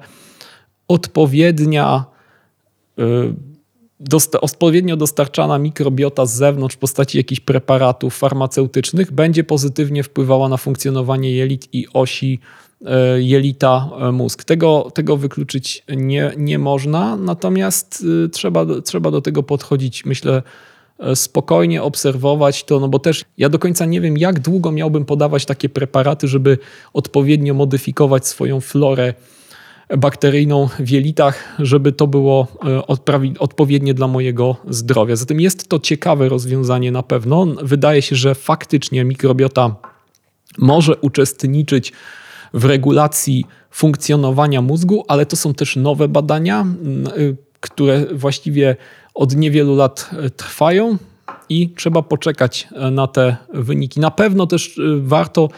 odpowiednia 0.88 2.04
e, 2.98 3.02
dosta 4.00 4.40
odpowiednio 4.40 4.96
dostarczana 4.96 5.58
mikrobiota 5.58 6.26
z 6.26 6.34
zewnątrz 6.34 6.76
w 6.76 6.78
postaci 6.78 7.18
jakichś 7.18 7.40
preparatów 7.40 8.18
farmaceutycznych 8.18 9.12
będzie 9.12 9.44
pozytywnie 9.44 10.02
wpływała 10.02 10.48
na 10.48 10.56
funkcjonowanie 10.56 11.30
jelit 11.30 11.68
i 11.72 11.87
osi 11.92 12.40
jelita 13.19 13.91
e, 14.01 14.12
mózg. 14.12 14.45
Tego, 14.45 14.91
tego 14.95 15.17
wykluczyć 15.17 15.85
nie, 15.97 16.33
nie 16.37 16.59
można, 16.59 17.17
natomiast 17.17 18.05
y, 18.27 18.29
trzeba, 18.29 18.67
trzeba 18.85 19.11
do 19.11 19.21
tego 19.21 19.43
podchodzić, 19.43 20.05
myślę, 20.05 20.43
e, 20.99 21.17
spokojnie 21.17 21.83
obserwować 21.83 22.64
to, 22.64 22.81
no 22.81 22.88
bo 22.88 22.99
też 22.99 23.25
ja 23.38 23.49
do 23.49 23.59
końca 23.59 23.85
nie 23.85 24.01
wiem, 24.01 24.19
jak 24.19 24.41
długo 24.41 24.73
miałbym 24.73 25.05
podawać 25.05 25.47
takie 25.47 25.69
preparaty, 25.69 26.29
żeby 26.29 26.59
odpowiednio 26.93 27.55
modyfikować 27.55 28.26
swoją 28.26 28.61
florę 28.61 29.14
bakteryjną 29.99 30.68
w 30.79 30.91
jelitach, 30.91 31.57
żeby 31.59 31.93
to 31.93 32.07
było 32.07 32.47
odpowiednie 33.39 33.95
dla 33.95 34.09
mojego 34.09 34.57
zdrowia. 34.68 35.16
Zatem 35.16 35.41
jest 35.41 35.68
to 35.68 35.79
ciekawe 35.79 36.29
rozwiązanie 36.29 36.93
na 36.93 37.03
pewno. 37.03 37.47
Wydaje 37.62 38.03
się, 38.03 38.16
że 38.16 38.35
faktycznie 38.35 39.05
mikrobiota 39.05 39.76
może 40.59 40.97
uczestniczyć 40.97 41.93
w 42.55 42.64
regulacji 42.64 43.44
funkcjonowania 43.70 44.62
mózgu, 44.62 45.05
ale 45.09 45.26
to 45.26 45.36
są 45.36 45.55
też 45.55 45.76
nowe 45.76 46.09
badania, 46.09 46.66
y, 47.18 47.36
które 47.61 48.07
właściwie 48.14 48.76
od 49.14 49.36
niewielu 49.36 49.76
lat 49.76 50.11
y, 50.26 50.30
trwają 50.30 50.96
i 51.49 51.70
trzeba 51.70 52.03
poczekać 52.03 52.68
y, 52.88 52.90
na 52.90 53.07
te 53.07 53.36
wyniki. 53.55 54.01
Na 54.01 54.11
pewno 54.11 54.46
też 54.46 54.80
warto 55.01 55.49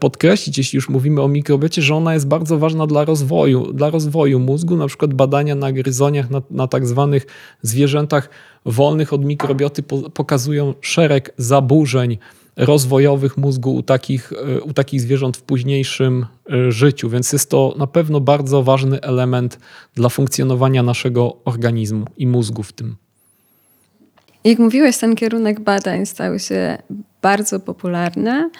podkreślić, 0.00 0.58
jeśli 0.58 0.76
już 0.76 0.88
mówimy 0.88 1.22
o 1.22 1.28
mikrobiocie, 1.28 1.82
że 1.82 1.94
ona 1.94 2.14
jest 2.14 2.28
bardzo 2.28 2.58
ważna 2.58 2.86
dla 2.86 3.04
rozwoju, 3.04 3.72
dla 3.72 3.90
rozwoju 3.90 4.40
mózgu. 4.40 4.76
Na 4.76 4.86
przykład 4.86 5.14
badania 5.14 5.54
na 5.54 5.72
gryzoniach, 5.72 6.30
na, 6.30 6.42
na 6.50 6.66
tak 6.66 6.86
zwanych 6.86 7.26
zwierzętach 7.62 8.28
wolnych 8.66 9.12
od 9.12 9.24
mikrobioty 9.24 9.82
pokazują 10.14 10.74
szereg 10.80 11.34
zaburzeń 11.36 12.18
rozwojowych 12.56 13.36
mózgu 13.36 13.74
u 13.74 13.82
takich, 13.82 14.32
e, 14.32 14.60
u 14.60 14.72
takich 14.72 15.00
zwierząt 15.00 15.36
w 15.36 15.42
późniejszym 15.42 16.26
e, 16.52 16.72
życiu, 16.72 17.10
więc 17.10 17.32
jest 17.32 17.50
to 17.50 17.74
na 17.78 17.86
pewno 17.86 18.20
bardzo 18.20 18.62
ważny 18.62 19.00
element 19.00 19.58
dla 19.94 20.08
funkcjonowania 20.08 20.82
naszego 20.82 21.36
organizmu 21.44 22.06
i 22.16 22.26
mózgu 22.26 22.62
w 22.62 22.72
tym. 22.72 22.96
Jak 24.44 24.58
mówiłeś, 24.58 24.98
ten 24.98 25.16
kierunek 25.16 25.60
badań 25.60 26.06
stał 26.06 26.38
się 26.38 26.78
bardzo 27.22 27.60
popularny, 27.60 28.30
e, 28.30 28.50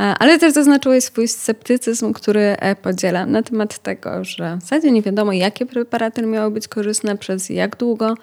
ale 0.00 0.38
też 0.38 0.52
zaznaczyłeś 0.52 1.04
swój 1.04 1.28
sceptycyzm, 1.28 2.12
który 2.12 2.56
podzielam 2.82 3.32
na 3.32 3.42
temat 3.42 3.78
tego, 3.78 4.24
że 4.24 4.56
w 4.56 4.62
zasadzie 4.62 4.90
nie 4.90 5.02
wiadomo, 5.02 5.32
jakie 5.32 5.66
preparaty 5.66 6.26
miały 6.26 6.50
być 6.50 6.68
korzystne, 6.68 7.18
przez 7.18 7.50
jak 7.50 7.76
długo, 7.76 8.14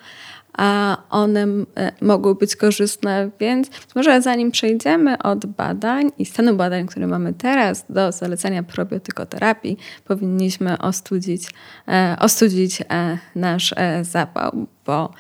a 0.57 0.97
one 1.09 1.47
e, 1.77 1.91
mogą 2.01 2.33
być 2.33 2.55
korzystne, 2.55 3.29
więc 3.39 3.69
może 3.95 4.21
zanim 4.21 4.51
przejdziemy 4.51 5.17
od 5.17 5.45
badań 5.45 6.11
i 6.17 6.25
stanu 6.25 6.55
badań, 6.55 6.87
które 6.87 7.07
mamy 7.07 7.33
teraz 7.33 7.85
do 7.89 8.11
zalecenia 8.11 8.63
probiotykoterapii, 8.63 9.77
powinniśmy 10.05 10.77
ostudzić, 10.77 11.49
e, 11.87 12.15
ostudzić 12.19 12.81
e, 12.81 13.17
nasz 13.35 13.73
zapał, 14.01 14.67
bo 14.87 15.13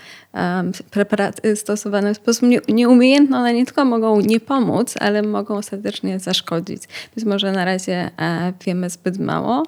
preparaty 0.91 1.55
stosowane 1.55 2.13
w 2.13 2.17
sposób 2.17 2.49
nieumiejętny, 2.67 3.37
one 3.37 3.53
nie 3.53 3.65
tylko 3.65 3.85
mogą 3.85 4.21
nie 4.21 4.39
pomóc, 4.39 4.95
ale 4.99 5.21
mogą 5.21 5.55
ostatecznie 5.57 6.19
zaszkodzić. 6.19 6.83
Być 7.15 7.25
może 7.25 7.51
na 7.51 7.65
razie 7.65 8.11
e, 8.19 8.53
wiemy 8.65 8.89
zbyt 8.89 9.19
mało, 9.19 9.63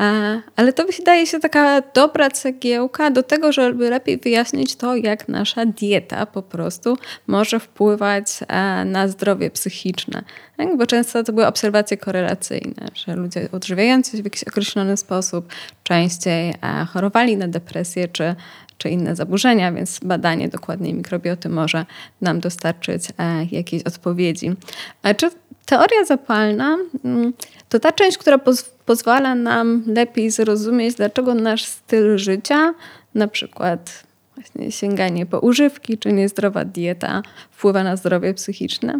e, 0.00 0.42
ale 0.56 0.72
to 0.72 0.84
wydaje 0.98 1.26
się 1.26 1.40
taka 1.40 1.82
dobra 1.94 2.30
cegiełka 2.30 3.10
do 3.10 3.22
tego, 3.22 3.52
żeby 3.52 3.90
lepiej 3.90 4.18
wyjaśnić 4.18 4.76
to, 4.76 4.96
jak 4.96 5.28
nasza 5.28 5.66
dieta 5.66 6.26
po 6.26 6.42
prostu 6.42 6.96
może 7.26 7.60
wpływać 7.60 8.26
e, 8.48 8.84
na 8.84 9.08
zdrowie 9.08 9.50
psychiczne. 9.50 10.22
Tak? 10.56 10.76
Bo 10.76 10.86
często 10.86 11.24
to 11.24 11.32
były 11.32 11.46
obserwacje 11.46 11.96
korelacyjne, 11.96 12.88
że 12.94 13.16
ludzie 13.16 13.48
odżywiający 13.52 14.16
się 14.16 14.22
w 14.22 14.24
jakiś 14.24 14.44
określony 14.44 14.96
sposób 14.96 15.48
częściej 15.82 16.54
chorowali 16.92 17.36
na 17.36 17.48
depresję 17.48 18.08
czy, 18.08 18.34
czy 18.80 18.90
inne 18.90 19.16
zaburzenia, 19.16 19.72
więc 19.72 20.00
badanie 20.02 20.48
dokładnej 20.48 20.94
mikrobioty 20.94 21.48
może 21.48 21.86
nam 22.20 22.40
dostarczyć 22.40 23.02
e, 23.18 23.44
jakiejś 23.50 23.82
odpowiedzi. 23.82 24.50
A 25.02 25.14
czy 25.14 25.30
teoria 25.66 26.04
zapalna 26.04 26.78
mm, 27.04 27.32
to 27.68 27.80
ta 27.80 27.92
część, 27.92 28.18
która 28.18 28.38
poz 28.38 28.62
pozwala 28.86 29.34
nam 29.34 29.82
lepiej 29.86 30.30
zrozumieć, 30.30 30.94
dlaczego 30.94 31.34
nasz 31.34 31.64
styl 31.64 32.18
życia, 32.18 32.74
na 33.14 33.28
przykład 33.28 34.04
właśnie 34.34 34.72
sięganie 34.72 35.26
po 35.26 35.40
używki 35.40 35.98
czy 35.98 36.12
niezdrowa 36.12 36.64
dieta, 36.64 37.22
wpływa 37.50 37.84
na 37.84 37.96
zdrowie 37.96 38.34
psychiczne? 38.34 38.96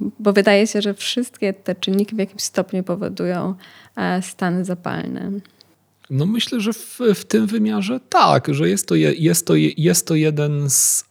Bo 0.00 0.32
wydaje 0.32 0.66
się, 0.66 0.82
że 0.82 0.94
wszystkie 0.94 1.52
te 1.52 1.74
czynniki 1.74 2.14
w 2.14 2.18
jakimś 2.18 2.42
stopniu 2.42 2.82
powodują 2.82 3.54
e, 3.96 4.22
stany 4.22 4.64
zapalne. 4.64 5.30
No 6.10 6.26
myślę, 6.26 6.60
że 6.60 6.72
w, 6.72 6.98
w 7.14 7.24
tym 7.24 7.46
wymiarze 7.46 8.00
tak, 8.08 8.54
że 8.54 8.68
jest 8.68 8.88
to, 8.88 8.94
jest 8.94 9.46
to, 9.46 9.54
jest 9.76 10.06
to 10.06 10.14
jeden 10.14 10.70
z, 10.70 11.04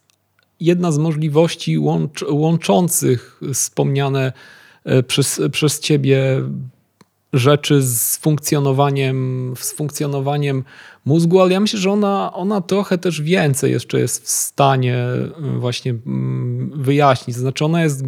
jedna 0.60 0.92
z 0.92 0.98
możliwości 0.98 1.78
łącz, 1.78 2.22
łączących 2.30 3.42
wspomniane 3.54 4.34
e, 4.86 5.04
przez, 5.04 5.42
przez 5.52 5.80
ciebie 5.80 6.44
rzeczy 7.34 7.82
z 7.82 8.18
funkcjonowaniem, 8.18 9.54
z 9.60 9.74
funkcjonowaniem 9.74 10.64
mózgu, 11.06 11.42
ale 11.42 11.52
ja 11.54 11.60
myślę, 11.60 11.80
że 11.80 11.92
ona, 11.92 12.34
ona 12.34 12.62
trochę 12.62 12.98
też 12.98 13.22
więcej 13.22 13.72
jeszcze 13.72 14.00
jest 14.00 14.24
w 14.24 14.30
stanie 14.30 14.98
e, 14.98 15.32
właśnie 15.60 15.92
mm, 15.92 16.72
wyjaśnić. 16.76 17.38
Znaczy 17.38 17.66
ona 17.66 17.84
jest 17.84 18.04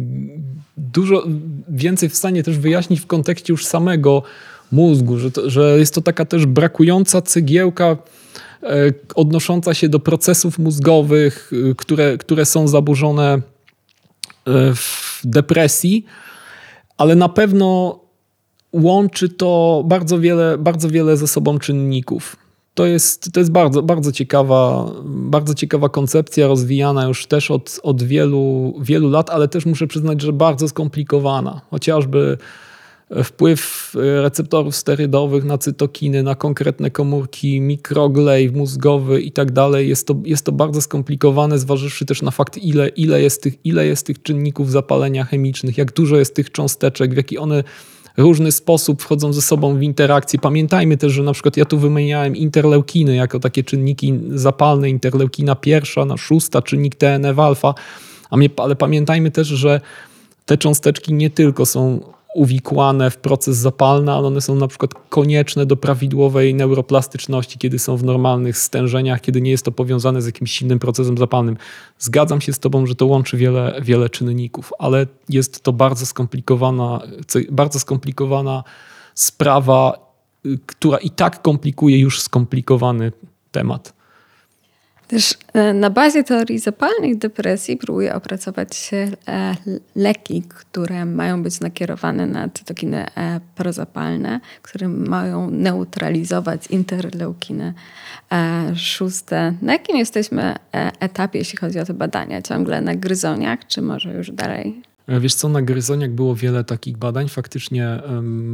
dużo 0.76 1.26
więcej 1.68 2.08
w 2.08 2.16
stanie 2.16 2.42
też 2.42 2.58
wyjaśnić 2.58 3.00
w 3.00 3.06
kontekście 3.06 3.52
już 3.52 3.66
samego 3.66 4.22
mózgu, 4.74 5.18
że, 5.18 5.30
to, 5.30 5.50
że 5.50 5.78
jest 5.78 5.94
to 5.94 6.00
taka 6.00 6.24
też 6.24 6.46
brakująca 6.46 7.22
cegiełka 7.22 7.96
e, 8.62 8.92
odnosząca 9.14 9.74
się 9.74 9.88
do 9.88 10.00
procesów 10.00 10.58
mózgowych, 10.58 11.50
e, 11.70 11.74
które, 11.74 12.18
które 12.18 12.44
są 12.44 12.68
zaburzone 12.68 13.34
e, 13.34 13.40
w 14.74 15.20
depresji, 15.24 16.04
ale 16.98 17.14
na 17.14 17.28
pewno 17.28 18.00
łączy 18.72 19.28
to 19.28 19.82
bardzo 19.86 20.18
wiele, 20.20 20.58
bardzo 20.58 20.88
wiele 20.88 21.16
ze 21.16 21.26
sobą 21.26 21.58
czynników. 21.58 22.36
To 22.74 22.86
jest, 22.86 23.32
to 23.32 23.40
jest 23.40 23.52
bardzo, 23.52 23.82
bardzo, 23.82 24.12
ciekawa, 24.12 24.90
bardzo 25.04 25.54
ciekawa 25.54 25.88
koncepcja, 25.88 26.46
rozwijana 26.46 27.04
już 27.04 27.26
też 27.26 27.50
od, 27.50 27.80
od 27.82 28.02
wielu, 28.02 28.74
wielu 28.80 29.10
lat, 29.10 29.30
ale 29.30 29.48
też 29.48 29.66
muszę 29.66 29.86
przyznać, 29.86 30.22
że 30.22 30.32
bardzo 30.32 30.68
skomplikowana. 30.68 31.60
Chociażby 31.70 32.38
wpływ 33.24 33.92
e, 33.96 34.22
receptorów 34.22 34.76
sterydowych 34.76 35.44
na 35.44 35.58
cytokiny, 35.58 36.22
na 36.22 36.34
konkretne 36.34 36.90
komórki, 36.90 37.60
mikroglej 37.60 38.50
mózgowy 38.50 39.20
i 39.20 39.32
tak 39.32 39.52
dalej. 39.52 39.88
Jest 39.88 40.06
to, 40.06 40.16
jest 40.24 40.44
to 40.44 40.52
bardzo 40.52 40.82
skomplikowane, 40.82 41.58
zważywszy 41.58 42.06
też 42.06 42.22
na 42.22 42.30
fakt, 42.30 42.58
ile, 42.58 42.88
ile, 42.88 43.22
jest 43.22 43.42
tych, 43.42 43.54
ile 43.64 43.86
jest 43.86 44.06
tych 44.06 44.22
czynników 44.22 44.70
zapalenia 44.70 45.24
chemicznych, 45.24 45.78
jak 45.78 45.92
dużo 45.92 46.16
jest 46.16 46.34
tych 46.34 46.50
cząsteczek, 46.50 47.14
w 47.14 47.16
jaki 47.16 47.38
one 47.38 47.64
różny 48.16 48.52
sposób 48.52 49.02
wchodzą 49.02 49.32
ze 49.32 49.42
sobą 49.42 49.76
w 49.76 49.82
interakcję. 49.82 50.38
Pamiętajmy 50.38 50.96
też, 50.96 51.12
że 51.12 51.22
na 51.22 51.32
przykład 51.32 51.56
ja 51.56 51.64
tu 51.64 51.78
wymieniałem 51.78 52.36
interleukiny 52.36 53.14
jako 53.14 53.40
takie 53.40 53.64
czynniki 53.64 54.20
zapalne, 54.30 54.90
interleukina 54.90 55.54
pierwsza, 55.54 56.04
na 56.04 56.16
szósta, 56.16 56.62
czynnik 56.62 56.96
TNF-alfa, 56.96 57.74
ale 58.56 58.76
pamiętajmy 58.76 59.30
też, 59.30 59.48
że 59.48 59.80
te 60.46 60.58
cząsteczki 60.58 61.14
nie 61.14 61.30
tylko 61.30 61.66
są 61.66 62.00
uwikłane 62.34 63.10
w 63.10 63.16
proces 63.16 63.56
zapalny, 63.56 64.12
ale 64.12 64.26
one 64.26 64.40
są 64.40 64.54
na 64.54 64.68
przykład 64.68 64.94
konieczne 65.08 65.66
do 65.66 65.76
prawidłowej 65.76 66.54
neuroplastyczności, 66.54 67.58
kiedy 67.58 67.78
są 67.78 67.96
w 67.96 68.04
normalnych 68.04 68.58
stężeniach, 68.58 69.20
kiedy 69.20 69.40
nie 69.40 69.50
jest 69.50 69.64
to 69.64 69.72
powiązane 69.72 70.22
z 70.22 70.26
jakimś 70.26 70.50
silnym 70.50 70.78
procesem 70.78 71.18
zapalnym. 71.18 71.56
Zgadzam 71.98 72.40
się 72.40 72.52
z 72.52 72.58
Tobą, 72.58 72.86
że 72.86 72.94
to 72.94 73.06
łączy 73.06 73.36
wiele, 73.36 73.80
wiele 73.82 74.10
czynników, 74.10 74.72
ale 74.78 75.06
jest 75.28 75.62
to 75.62 75.72
bardzo 75.72 76.06
skomplikowana, 76.06 77.00
bardzo 77.50 77.80
skomplikowana 77.80 78.64
sprawa, 79.14 80.10
y, 80.46 80.58
która 80.66 80.98
i 80.98 81.10
tak 81.10 81.42
komplikuje 81.42 81.98
już 81.98 82.20
skomplikowany 82.20 83.12
temat. 83.52 83.93
Też 85.08 85.34
e, 85.52 85.72
na 85.72 85.90
bazie 85.90 86.24
teorii 86.24 86.58
zapalnych 86.58 87.18
depresji 87.18 87.76
próbuje 87.76 88.14
opracować 88.14 88.90
e, 88.92 89.56
leki, 89.96 90.42
które 90.42 91.04
mają 91.04 91.42
być 91.42 91.60
nakierowane 91.60 92.26
na 92.26 92.48
cytokiny 92.48 93.06
e, 93.16 93.40
prozapalne, 93.54 94.40
które 94.62 94.88
mają 94.88 95.50
neutralizować 95.50 96.66
interleukiny 96.66 97.74
szóste. 98.76 99.54
Na 99.62 99.72
jakim 99.72 99.96
jesteśmy 99.96 100.54
etapie, 101.00 101.38
jeśli 101.38 101.58
chodzi 101.58 101.78
o 101.78 101.84
te 101.84 101.94
badania? 101.94 102.42
Ciągle 102.42 102.80
na 102.80 102.94
gryzoniach, 102.94 103.66
czy 103.66 103.82
może 103.82 104.14
już 104.14 104.30
dalej? 104.30 104.82
E, 105.06 105.20
wiesz 105.20 105.34
co, 105.34 105.48
na 105.48 105.62
gryzoniach 105.62 106.10
było 106.10 106.34
wiele 106.34 106.64
takich 106.64 106.96
badań. 106.96 107.28
Faktycznie 107.28 108.02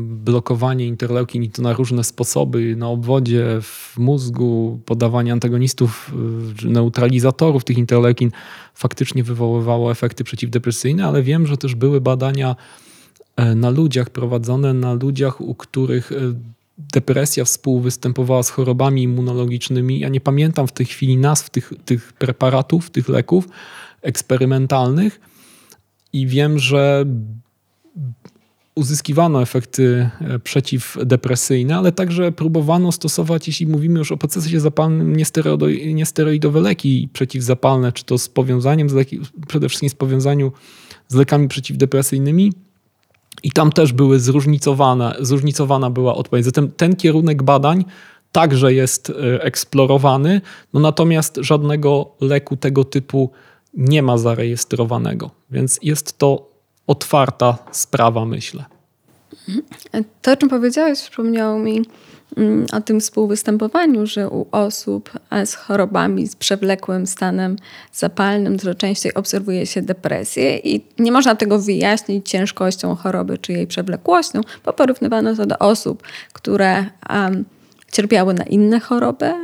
blokowanie 0.06 0.86
interleukin 0.86 1.42
i 1.42 1.50
to 1.50 1.62
na 1.62 1.72
różne 1.72 2.04
sposoby, 2.04 2.76
na 2.76 2.88
obwodzie, 2.88 3.44
w 3.62 3.98
mózgu, 3.98 4.80
podawanie 4.86 5.32
antagonistów, 5.32 6.12
e, 6.64 6.68
neutralizatorów 6.68 7.64
tych 7.64 7.78
interleukin 7.78 8.30
faktycznie 8.74 9.24
wywoływało 9.24 9.90
efekty 9.90 10.24
przeciwdepresyjne, 10.24 11.06
ale 11.06 11.22
wiem, 11.22 11.46
że 11.46 11.56
też 11.56 11.74
były 11.74 12.00
badania 12.00 12.56
e, 13.36 13.54
na 13.54 13.70
ludziach 13.70 14.10
prowadzone, 14.10 14.74
na 14.74 14.94
ludziach, 14.94 15.40
u 15.40 15.54
których 15.54 16.12
depresja 16.92 17.44
współwystępowała 17.44 18.42
z 18.42 18.50
chorobami 18.50 19.02
immunologicznymi. 19.02 20.00
Ja 20.00 20.08
nie 20.08 20.20
pamiętam 20.20 20.66
w 20.66 20.72
tej 20.72 20.86
chwili 20.86 21.16
nazw 21.16 21.50
tych, 21.50 21.72
tych 21.84 22.12
preparatów, 22.12 22.90
tych 22.90 23.08
leków 23.08 23.48
eksperymentalnych, 24.02 25.20
i 26.12 26.26
wiem, 26.26 26.58
że 26.58 27.06
uzyskiwano 28.74 29.42
efekty 29.42 30.10
e, 30.20 30.38
przeciwdepresyjne, 30.38 31.76
ale 31.76 31.92
także 31.92 32.32
próbowano 32.32 32.92
stosować, 32.92 33.46
jeśli 33.46 33.66
mówimy 33.66 33.98
już 33.98 34.12
o 34.12 34.16
procesie 34.16 34.60
zapalnym, 34.60 35.16
niesteroidowe 35.94 36.60
leki 36.60 37.08
przeciwzapalne, 37.12 37.92
czy 37.92 38.04
to 38.04 38.18
z 38.18 38.28
powiązaniem 38.28 38.88
z 38.88 38.92
leki, 38.92 39.20
przede 39.48 39.68
wszystkim 39.68 39.90
z 39.90 39.94
powiązaniu 39.94 40.52
z 41.08 41.14
lekami 41.14 41.48
przeciwdepresyjnymi. 41.48 42.52
I 43.42 43.52
tam 43.52 43.72
też 43.72 43.92
były 43.92 44.20
zróżnicowane, 44.20 45.14
zróżnicowana 45.20 45.90
była 45.90 46.14
odpowiedź. 46.14 46.44
Zatem 46.44 46.70
ten 46.70 46.96
kierunek 46.96 47.42
badań 47.42 47.84
także 48.32 48.74
jest 48.74 49.10
e, 49.10 49.42
eksplorowany, 49.42 50.40
no 50.72 50.80
natomiast 50.80 51.38
żadnego 51.40 52.10
leku 52.20 52.56
tego 52.56 52.84
typu 52.84 53.30
nie 53.74 54.02
ma 54.02 54.18
zarejestrowanego, 54.18 55.30
więc 55.50 55.78
jest 55.82 56.18
to 56.18 56.50
otwarta 56.86 57.58
sprawa, 57.72 58.24
myślę. 58.24 58.64
To, 60.22 60.32
o 60.32 60.36
czym 60.36 60.48
powiedziałeś, 60.48 61.00
przypomniało 61.00 61.58
mi 61.58 61.82
mm, 62.36 62.66
o 62.72 62.80
tym 62.80 63.00
współwystępowaniu, 63.00 64.06
że 64.06 64.28
u 64.28 64.46
osób 64.52 65.10
z 65.44 65.54
chorobami, 65.54 66.28
z 66.28 66.36
przewlekłym 66.36 67.06
stanem 67.06 67.56
zapalnym 67.92 68.56
dużo 68.56 68.74
częściej 68.74 69.14
obserwuje 69.14 69.66
się 69.66 69.82
depresję 69.82 70.56
i 70.58 70.84
nie 70.98 71.12
można 71.12 71.34
tego 71.34 71.58
wyjaśnić 71.58 72.28
ciężkością 72.28 72.94
choroby 72.94 73.38
czy 73.38 73.52
jej 73.52 73.66
przewlekłością, 73.66 74.40
bo 74.64 74.72
porównywano 74.72 75.36
to 75.36 75.46
do 75.46 75.58
osób, 75.58 76.02
które 76.32 76.84
um, 77.10 77.44
cierpiały 77.92 78.34
na 78.34 78.44
inne 78.44 78.80
choroby, 78.80 79.34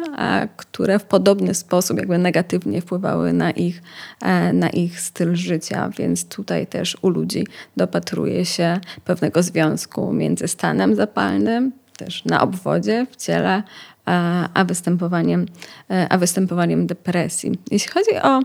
które 0.56 0.98
w 0.98 1.04
podobny 1.04 1.54
sposób 1.54 1.98
jakby 1.98 2.18
negatywnie 2.18 2.80
wpływały 2.80 3.32
na 3.32 3.50
ich, 3.50 3.82
e, 4.22 4.52
na 4.52 4.70
ich 4.70 5.00
styl 5.00 5.34
życia. 5.34 5.90
Więc 5.98 6.28
tutaj 6.28 6.66
też 6.66 6.96
u 7.02 7.08
ludzi 7.08 7.46
dopatruje 7.76 8.44
się 8.44 8.80
pewnego 9.04 9.42
związku 9.42 10.12
między 10.12 10.48
stanem 10.48 10.94
zapalnym, 10.94 11.72
też 11.96 12.24
na 12.24 12.40
obwodzie 12.40 13.06
w 13.10 13.16
ciele, 13.16 13.62
a 14.54 14.64
występowaniem, 14.64 15.46
e, 15.90 16.06
a 16.10 16.18
występowaniem 16.18 16.86
depresji. 16.86 17.58
Jeśli 17.70 17.90
chodzi 17.90 18.16
o 18.22 18.40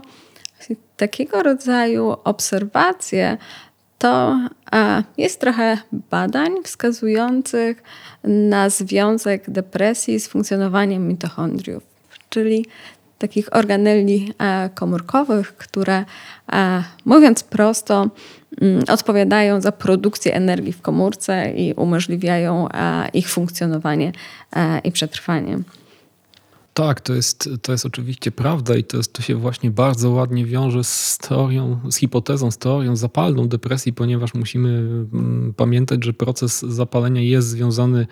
takiego 0.96 1.42
rodzaju 1.42 2.16
obserwacje, 2.24 3.36
to 4.02 4.40
jest 5.18 5.40
trochę 5.40 5.78
badań 6.10 6.52
wskazujących 6.64 7.82
na 8.24 8.70
związek 8.70 9.50
depresji 9.50 10.20
z 10.20 10.28
funkcjonowaniem 10.28 11.08
mitochondriów, 11.08 11.82
czyli 12.28 12.66
takich 13.18 13.56
organeli 13.56 14.34
komórkowych, 14.74 15.56
które 15.56 16.04
mówiąc 17.04 17.42
prosto, 17.42 18.10
mm, 18.60 18.84
odpowiadają 18.88 19.60
za 19.60 19.72
produkcję 19.72 20.34
energii 20.34 20.72
w 20.72 20.82
komórce 20.82 21.52
i 21.52 21.74
umożliwiają 21.74 22.68
ich 23.12 23.28
funkcjonowanie 23.28 24.12
i 24.84 24.92
przetrwanie. 24.92 25.58
Tak, 26.74 27.00
to 27.00 27.14
jest, 27.14 27.48
to 27.62 27.72
jest 27.72 27.86
oczywiście 27.86 28.30
prawda 28.30 28.76
i 28.76 28.84
to, 28.84 28.96
jest, 28.96 29.12
to 29.12 29.22
się 29.22 29.34
właśnie 29.34 29.70
bardzo 29.70 30.10
ładnie 30.10 30.46
wiąże 30.46 30.84
z 30.84 31.18
teorią, 31.18 31.80
z 31.90 31.96
hipotezą, 31.96 32.50
z 32.50 32.58
teorią 32.58 32.96
zapalną 32.96 33.48
depresji, 33.48 33.92
ponieważ 33.92 34.34
musimy 34.34 34.68
mm, 34.68 35.54
pamiętać, 35.56 36.04
że 36.04 36.12
proces 36.12 36.60
zapalenia 36.60 37.20
jest 37.20 37.48
związany 37.48 38.06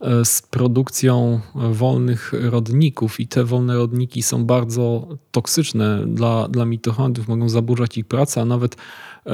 e, 0.00 0.24
z 0.24 0.42
produkcją 0.42 1.40
wolnych 1.54 2.32
rodników 2.40 3.20
i 3.20 3.28
te 3.28 3.44
wolne 3.44 3.74
rodniki 3.76 4.22
są 4.22 4.44
bardzo 4.44 5.08
toksyczne 5.30 6.04
dla, 6.06 6.48
dla 6.48 6.64
mitochondriów, 6.64 7.28
mogą 7.28 7.48
zaburzać 7.48 7.98
ich 7.98 8.06
pracę, 8.06 8.40
a 8.40 8.44
nawet 8.44 8.76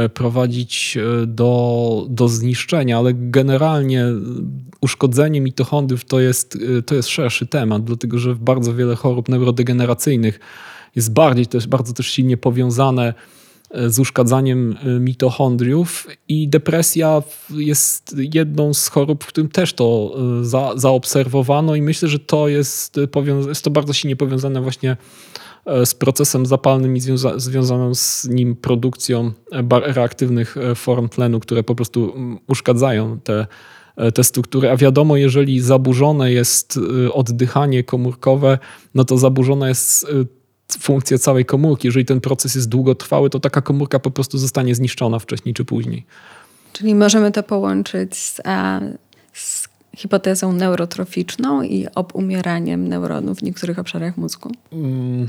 prowadzić 0.08 0.96
e, 0.96 1.26
do, 1.26 2.06
do 2.08 2.28
zniszczenia, 2.28 2.98
ale 2.98 3.10
generalnie 3.14 4.04
uszkodzenie 4.80 5.40
mitochondriów 5.40 6.04
to 6.04 6.20
jest, 6.20 6.58
e, 6.78 6.82
to 6.82 6.94
jest 6.94 7.08
szerszy 7.08 7.46
temat, 7.46 7.84
dlatego 7.84 8.18
że 8.18 8.34
bardzo 8.34 8.74
wiele 8.74 8.96
chorób 8.96 9.28
neurodegeneracyjnych 9.28 10.40
jest 10.96 11.12
bardziej, 11.12 11.46
jest 11.54 11.68
bardzo 11.68 11.92
też 11.92 12.06
silnie 12.06 12.36
powiązane 12.36 13.14
z 13.86 13.98
uszkadzaniem 13.98 14.76
mitochondriów 15.00 16.06
i 16.28 16.48
depresja 16.48 17.22
jest 17.50 18.16
jedną 18.18 18.74
z 18.74 18.88
chorób, 18.88 19.24
w 19.24 19.26
którym 19.26 19.48
też 19.48 19.72
to 19.72 20.16
za, 20.42 20.72
zaobserwowano 20.76 21.74
i 21.74 21.82
myślę, 21.82 22.08
że 22.08 22.18
to 22.18 22.48
jest, 22.48 22.96
jest 23.48 23.64
to 23.64 23.70
bardzo 23.70 23.92
silnie 23.92 24.16
powiązane 24.16 24.60
właśnie 24.60 24.96
E, 24.96 24.96
z 25.84 25.94
procesem 25.94 26.46
zapalnym 26.46 26.96
i 26.96 27.00
związa 27.00 27.38
związaną 27.38 27.94
z 27.94 28.28
nim 28.28 28.56
produkcją 28.56 29.32
reaktywnych 29.70 30.56
e, 30.56 30.74
form 30.74 31.08
tlenu, 31.08 31.40
które 31.40 31.62
po 31.62 31.74
prostu 31.74 32.14
uszkadzają 32.46 33.20
te, 33.20 33.46
e, 33.96 34.12
te 34.12 34.24
struktury. 34.24 34.70
A 34.70 34.76
wiadomo, 34.76 35.16
jeżeli 35.16 35.60
zaburzone 35.60 36.32
jest 36.32 36.78
oddychanie 37.12 37.84
komórkowe, 37.84 38.58
no 38.94 39.04
to 39.04 39.18
zaburzona 39.18 39.68
jest 39.68 40.06
funkcja 40.80 41.18
całej 41.18 41.44
komórki. 41.44 41.88
Jeżeli 41.88 42.04
ten 42.04 42.20
proces 42.20 42.54
jest 42.54 42.68
długotrwały, 42.68 43.30
to 43.30 43.40
taka 43.40 43.62
komórka 43.62 43.98
po 43.98 44.10
prostu 44.10 44.38
zostanie 44.38 44.74
zniszczona 44.74 45.18
wcześniej 45.18 45.54
czy 45.54 45.64
później. 45.64 46.06
Czyli 46.72 46.94
możemy 46.94 47.32
to 47.32 47.42
połączyć 47.42 48.16
z, 48.16 48.40
z 49.32 49.68
hipotezą 49.96 50.52
neurotroficzną 50.52 51.62
i 51.62 51.86
obumieraniem 51.94 52.88
neuronów 52.88 53.38
w 53.38 53.42
niektórych 53.42 53.78
obszarach 53.78 54.16
mózgu? 54.16 54.50
Mm. 54.72 55.28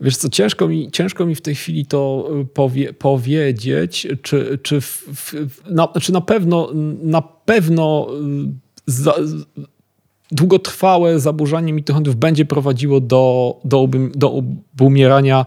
Wiesz 0.00 0.16
co, 0.16 0.28
ciężko 0.28 0.68
mi, 0.68 0.90
ciężko 0.90 1.26
mi 1.26 1.34
w 1.34 1.40
tej 1.40 1.54
chwili 1.54 1.86
to 1.86 2.30
y, 2.42 2.44
powie, 2.44 2.92
powiedzieć, 2.92 4.06
czy, 4.22 4.58
czy, 4.62 4.80
w, 4.80 5.04
w, 5.14 5.34
na, 5.70 5.88
czy 5.88 6.12
na 6.12 6.20
pewno, 6.20 6.68
na 7.02 7.22
pewno 7.22 8.08
y, 8.46 8.92
za, 8.92 9.14
długotrwałe 10.32 11.20
zaburzanie 11.20 11.72
mitochondriów 11.72 12.16
będzie 12.16 12.44
prowadziło 12.44 13.00
do, 13.00 13.56
do, 13.64 13.88
do 14.14 14.32
obumierania 14.32 15.44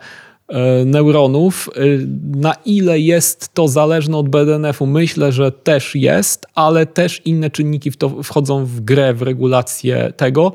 e, 0.47 0.85
neuronów. 0.85 1.69
Y, 1.77 2.07
na 2.35 2.53
ile 2.65 2.99
jest 2.99 3.53
to 3.53 3.67
zależne 3.67 4.17
od 4.17 4.29
BDNF-u? 4.29 4.85
Myślę, 4.85 5.31
że 5.31 5.51
też 5.51 5.95
jest, 5.95 6.45
ale 6.55 6.85
też 6.85 7.21
inne 7.25 7.49
czynniki 7.49 7.91
w 7.91 7.97
to 7.97 8.23
wchodzą 8.23 8.65
w 8.65 8.81
grę, 8.81 9.13
w 9.13 9.21
regulację 9.21 10.13
tego. 10.17 10.53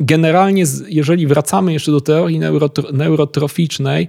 E, 0.00 0.04
generalnie, 0.04 0.64
jeżeli 0.88 1.26
wracamy 1.26 1.72
jeszcze 1.72 1.92
do 1.92 2.00
teorii 2.00 2.40
neurotroficznej, 2.92 4.08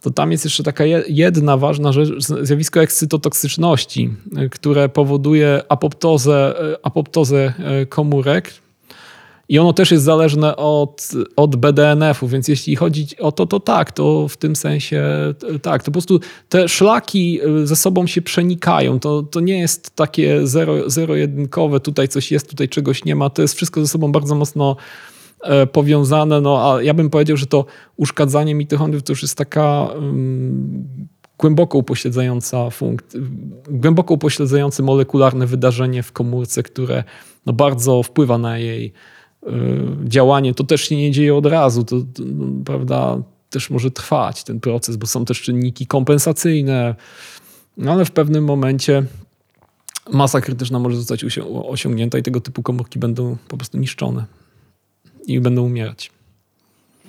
to 0.00 0.10
tam 0.10 0.32
jest 0.32 0.44
jeszcze 0.44 0.62
taka 0.62 0.84
jedna 1.08 1.56
ważna 1.56 1.92
rzecz, 1.92 2.08
zjawisko 2.42 2.82
ekscytotoksyczności, 2.82 4.10
które 4.50 4.88
powoduje 4.88 5.62
apoptozę, 5.68 6.54
apoptozę 6.82 7.52
e, 7.58 7.86
komórek. 7.86 8.52
I 9.48 9.58
ono 9.58 9.72
też 9.72 9.90
jest 9.90 10.04
zależne 10.04 10.56
od, 10.56 11.08
od 11.36 11.56
BDNF-u, 11.56 12.28
więc 12.28 12.48
jeśli 12.48 12.76
chodzi 12.76 13.06
o 13.18 13.32
to, 13.32 13.46
to 13.46 13.60
tak, 13.60 13.92
to 13.92 14.28
w 14.28 14.36
tym 14.36 14.56
sensie 14.56 15.04
tak, 15.62 15.82
to 15.82 15.86
po 15.86 15.92
prostu 15.92 16.20
te 16.48 16.68
szlaki 16.68 17.40
e, 17.40 17.66
ze 17.66 17.76
sobą 17.76 18.06
się 18.06 18.22
przenikają. 18.22 19.00
To, 19.00 19.22
to 19.22 19.40
nie 19.40 19.58
jest 19.58 19.96
takie 19.96 20.46
zero, 20.46 20.90
zero-jedynkowe, 20.90 21.80
tutaj 21.80 22.08
coś 22.08 22.32
jest, 22.32 22.50
tutaj 22.50 22.68
czegoś 22.68 23.04
nie 23.04 23.16
ma. 23.16 23.30
To 23.30 23.42
jest 23.42 23.54
wszystko 23.54 23.80
ze 23.80 23.88
sobą 23.88 24.12
bardzo 24.12 24.34
mocno 24.34 24.76
E, 24.76 25.17
powiązane, 25.72 26.40
no 26.40 26.72
a 26.72 26.82
ja 26.82 26.94
bym 26.94 27.10
powiedział, 27.10 27.36
że 27.36 27.46
to 27.46 27.64
uszkadzanie 27.96 28.54
mitochondriów 28.54 29.02
to 29.02 29.12
już 29.12 29.22
jest 29.22 29.38
taka 29.38 29.82
um, 29.82 31.08
głęboko 31.38 31.78
upośledzająca 31.78 32.70
funkcja, 32.70 33.20
głęboko 33.70 34.14
upośledzające 34.14 34.82
molekularne 34.82 35.46
wydarzenie 35.46 36.02
w 36.02 36.12
komórce, 36.12 36.62
które 36.62 37.04
no, 37.46 37.52
bardzo 37.52 38.02
wpływa 38.02 38.38
na 38.38 38.58
jej 38.58 38.92
y, 39.46 39.50
działanie. 40.04 40.54
To 40.54 40.64
też 40.64 40.88
się 40.88 40.96
nie 40.96 41.10
dzieje 41.10 41.34
od 41.34 41.46
razu, 41.46 41.84
to, 41.84 41.96
to 42.00 42.22
no, 42.26 42.64
prawda, 42.64 43.22
też 43.50 43.70
może 43.70 43.90
trwać 43.90 44.44
ten 44.44 44.60
proces, 44.60 44.96
bo 44.96 45.06
są 45.06 45.24
też 45.24 45.42
czynniki 45.42 45.86
kompensacyjne, 45.86 46.94
no, 47.76 47.92
ale 47.92 48.04
w 48.04 48.10
pewnym 48.10 48.44
momencie 48.44 49.02
masa 50.12 50.40
krytyczna 50.40 50.78
może 50.78 50.96
zostać 50.96 51.24
osiągnięta 51.68 52.18
i 52.18 52.22
tego 52.22 52.40
typu 52.40 52.62
komórki 52.62 52.98
będą 52.98 53.36
po 53.48 53.56
prostu 53.56 53.78
niszczone 53.78 54.24
i 55.28 55.40
będą 55.40 55.64
umierać. 55.64 56.10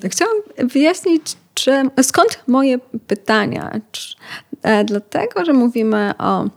Chciałam 0.03 0.38
wyjaśnić, 0.57 1.38
czy, 1.53 1.72
skąd 2.01 2.43
moje 2.47 2.80
pytania. 3.07 3.82
Czy, 3.91 4.15
e, 4.63 4.84
dlatego, 4.84 5.45
że 5.45 5.53
mówimy 5.53 6.13
o 6.17 6.49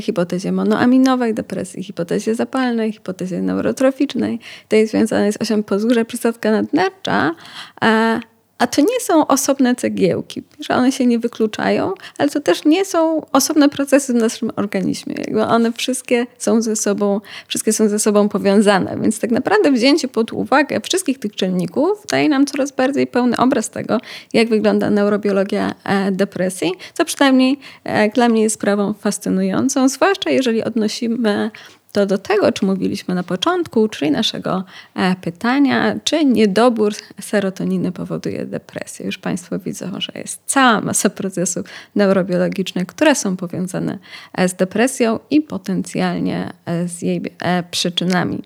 hipotezie 0.00 0.52
monoaminowej, 0.52 1.34
depresji, 1.34 1.84
hipotezie 1.84 2.34
zapalnej, 2.34 2.92
hipotezie 2.92 3.42
neurotroficznej, 3.42 4.38
tej 4.68 4.86
związanej 4.86 5.32
z 5.32 5.36
osią 5.40 5.62
pozgórza 5.62 6.04
przysadka 6.04 6.50
nadnercza, 6.50 7.34
e, 7.82 8.20
a 8.60 8.66
to 8.66 8.80
nie 8.80 9.00
są 9.00 9.26
osobne 9.26 9.74
cegiełki, 9.74 10.42
że 10.60 10.74
one 10.74 10.92
się 10.92 11.06
nie 11.06 11.18
wykluczają, 11.18 11.94
ale 12.18 12.28
to 12.28 12.40
też 12.40 12.64
nie 12.64 12.84
są 12.84 13.26
osobne 13.32 13.68
procesy 13.68 14.12
w 14.12 14.16
naszym 14.16 14.50
organizmie. 14.56 15.14
Jakby 15.18 15.42
one 15.42 15.72
wszystkie 15.72 16.26
są 16.38 16.62
ze 16.62 16.76
sobą, 16.76 17.20
wszystkie 17.48 17.72
są 17.72 17.88
ze 17.88 17.98
sobą 17.98 18.28
powiązane. 18.28 18.98
Więc 19.02 19.20
tak 19.20 19.30
naprawdę 19.30 19.72
wzięcie 19.72 20.08
pod 20.08 20.32
uwagę 20.32 20.80
wszystkich 20.80 21.18
tych 21.18 21.34
czynników 21.34 22.06
daje 22.10 22.28
nam 22.28 22.46
coraz 22.46 22.72
bardziej 22.72 23.06
pełny 23.06 23.36
obraz 23.36 23.70
tego, 23.70 23.98
jak 24.32 24.48
wygląda 24.48 24.90
neurobiologia 24.90 25.74
e, 25.84 26.12
depresji, 26.12 26.72
co 26.94 27.04
przynajmniej 27.04 27.58
e, 27.84 28.08
dla 28.08 28.28
mnie 28.28 28.42
jest 28.42 28.54
sprawą 28.54 28.94
fascynującą, 28.94 29.88
zwłaszcza 29.88 30.30
jeżeli 30.30 30.64
odnosimy 30.64 31.50
to 31.92 32.06
do 32.06 32.18
tego, 32.18 32.46
o 32.46 32.52
czym 32.52 32.68
mówiliśmy 32.68 33.14
na 33.14 33.22
początku, 33.22 33.88
czyli 33.88 34.10
naszego 34.10 34.64
e, 34.94 35.16
pytania, 35.16 35.94
czy 36.04 36.24
niedobór 36.24 36.94
serotoniny 37.20 37.92
powoduje 37.92 38.46
depresję. 38.46 39.06
Już 39.06 39.18
Państwo 39.18 39.58
widzą, 39.58 40.00
że 40.00 40.12
jest 40.14 40.40
cała 40.46 40.80
masa 40.80 41.10
procesów 41.10 41.66
neurobiologicznych, 41.94 42.86
które 42.86 43.14
są 43.14 43.36
powiązane 43.36 43.98
e, 44.34 44.48
z 44.48 44.54
depresją 44.54 45.18
i 45.30 45.40
potencjalnie 45.40 46.52
e, 46.66 46.88
z 46.88 47.02
jej 47.02 47.22
przyczynami. 47.70 48.42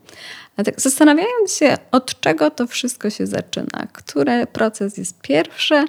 Tak 0.56 0.80
zastanawiając 0.80 1.54
się, 1.54 1.76
od 1.90 2.20
czego 2.20 2.50
to 2.50 2.66
wszystko 2.66 3.10
się 3.10 3.26
zaczyna, 3.26 3.86
który 3.92 4.46
proces 4.46 4.98
jest 4.98 5.20
pierwszy, 5.20 5.84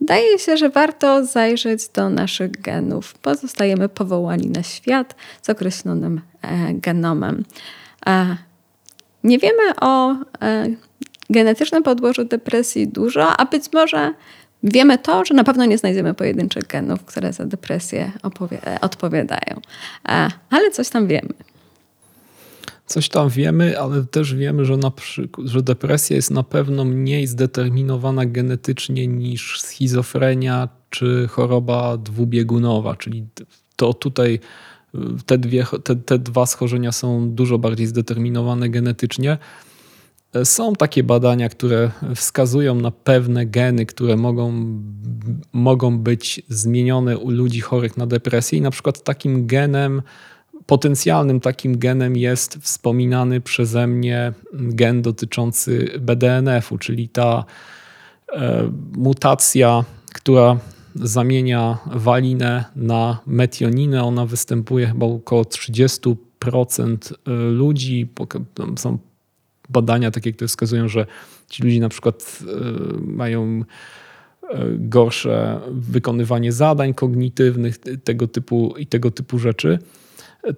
daje 0.00 0.38
się, 0.38 0.56
że 0.56 0.70
warto 0.70 1.24
zajrzeć 1.24 1.88
do 1.88 2.10
naszych 2.10 2.50
genów. 2.50 3.14
Pozostajemy 3.14 3.88
powołani 3.88 4.50
na 4.50 4.62
świat 4.62 5.14
z 5.42 5.50
określonym 5.50 6.20
e, 6.42 6.74
genomem. 6.74 7.44
Nie 9.24 9.38
wiemy 9.38 9.76
o 9.80 10.16
genetycznym 11.30 11.82
podłożu 11.82 12.24
depresji 12.24 12.88
dużo, 12.88 13.36
a 13.36 13.44
być 13.44 13.72
może 13.72 14.14
wiemy 14.62 14.98
to, 14.98 15.24
że 15.24 15.34
na 15.34 15.44
pewno 15.44 15.64
nie 15.64 15.78
znajdziemy 15.78 16.14
pojedynczych 16.14 16.66
genów, 16.66 17.04
które 17.04 17.32
za 17.32 17.46
depresję 17.46 18.12
odpowiadają. 18.80 19.60
Ale 20.50 20.70
coś 20.70 20.88
tam 20.88 21.06
wiemy. 21.06 21.47
Coś 22.88 23.08
tam 23.08 23.28
wiemy, 23.28 23.80
ale 23.80 24.04
też 24.04 24.34
wiemy, 24.34 24.64
że, 24.64 24.76
na 24.76 24.90
przykład, 24.90 25.46
że 25.46 25.62
depresja 25.62 26.16
jest 26.16 26.30
na 26.30 26.42
pewno 26.42 26.84
mniej 26.84 27.26
zdeterminowana 27.26 28.26
genetycznie 28.26 29.06
niż 29.06 29.60
schizofrenia 29.60 30.68
czy 30.90 31.28
choroba 31.30 31.96
dwubiegunowa, 31.96 32.96
czyli 32.96 33.26
to 33.76 33.94
tutaj 33.94 34.40
te, 35.26 35.38
dwie, 35.38 35.66
te, 35.84 35.96
te 35.96 36.18
dwa 36.18 36.46
schorzenia 36.46 36.92
są 36.92 37.30
dużo 37.30 37.58
bardziej 37.58 37.86
zdeterminowane 37.86 38.68
genetycznie. 38.68 39.38
Są 40.44 40.72
takie 40.72 41.02
badania, 41.02 41.48
które 41.48 41.90
wskazują 42.16 42.74
na 42.74 42.90
pewne 42.90 43.46
geny, 43.46 43.86
które 43.86 44.16
mogą, 44.16 44.52
mogą 45.52 45.98
być 45.98 46.42
zmienione 46.48 47.18
u 47.18 47.30
ludzi 47.30 47.60
chorych 47.60 47.96
na 47.96 48.06
depresję. 48.06 48.58
I 48.58 48.62
na 48.62 48.70
przykład 48.70 49.04
takim 49.04 49.46
genem 49.46 50.02
Potencjalnym 50.68 51.40
takim 51.40 51.78
genem 51.78 52.16
jest 52.16 52.58
wspominany 52.60 53.40
przeze 53.40 53.86
mnie 53.86 54.32
gen 54.52 55.02
dotyczący 55.02 55.90
BDNF-u, 56.00 56.78
czyli 56.78 57.08
ta 57.08 57.44
e, 58.32 58.70
mutacja, 58.96 59.84
która 60.14 60.58
zamienia 60.94 61.78
walinę 61.86 62.64
na 62.76 63.18
metioninę. 63.26 64.04
Ona 64.04 64.26
występuje 64.26 64.86
chyba 64.86 65.06
około 65.06 65.42
30% 65.42 66.16
e, 67.12 67.30
ludzi. 67.32 68.08
Są 68.78 68.98
badania 69.68 70.10
takie, 70.10 70.32
które 70.32 70.48
wskazują, 70.48 70.88
że 70.88 71.06
ci 71.48 71.62
ludzie 71.62 71.80
na 71.80 71.88
przykład 71.88 72.38
e, 72.42 73.00
mają 73.00 73.64
gorsze 74.78 75.60
wykonywanie 75.70 76.52
zadań 76.52 76.94
kognitywnych 76.94 77.78
tego 77.78 78.26
typu 78.28 78.74
i 78.78 78.86
tego 78.86 79.10
typu 79.10 79.38
rzeczy. 79.38 79.78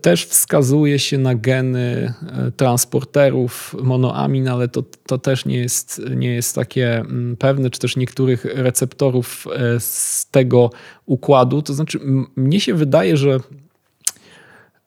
Też 0.01 0.27
wskazuje 0.27 0.99
się 0.99 1.19
na 1.19 1.35
geny 1.35 2.15
e, 2.23 2.51
transporterów 2.51 3.77
monoamin, 3.83 4.49
ale 4.49 4.69
to, 4.69 4.83
to 5.07 5.19
też 5.19 5.45
nie 5.45 5.57
jest, 5.57 6.03
nie 6.17 6.35
jest 6.35 6.55
takie 6.55 6.99
mm, 6.99 7.37
pewne, 7.37 7.71
czy 7.71 7.81
też 7.81 7.97
niektórych 7.97 8.45
receptorów 8.45 9.47
e, 9.57 9.81
z 9.81 10.27
tego 10.31 10.71
układu. 11.07 11.63
To 11.63 11.75
znaczy, 11.75 12.01
mnie 12.37 12.61
się 12.61 12.75
wydaje, 12.75 13.17
że 13.17 13.41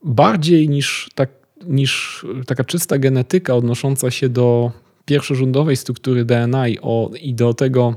bardziej 0.03 0.69
niż, 0.69 1.09
tak, 1.15 1.29
niż 1.67 2.25
taka 2.45 2.63
czysta 2.63 2.97
genetyka 2.97 3.55
odnosząca 3.55 4.11
się 4.11 4.29
do 4.29 4.71
pierwszorządowej 5.05 5.77
struktury 5.77 6.25
DNA 6.25 6.67
i, 6.67 6.79
o, 6.81 7.11
i 7.21 7.33
do 7.33 7.53
tego, 7.53 7.95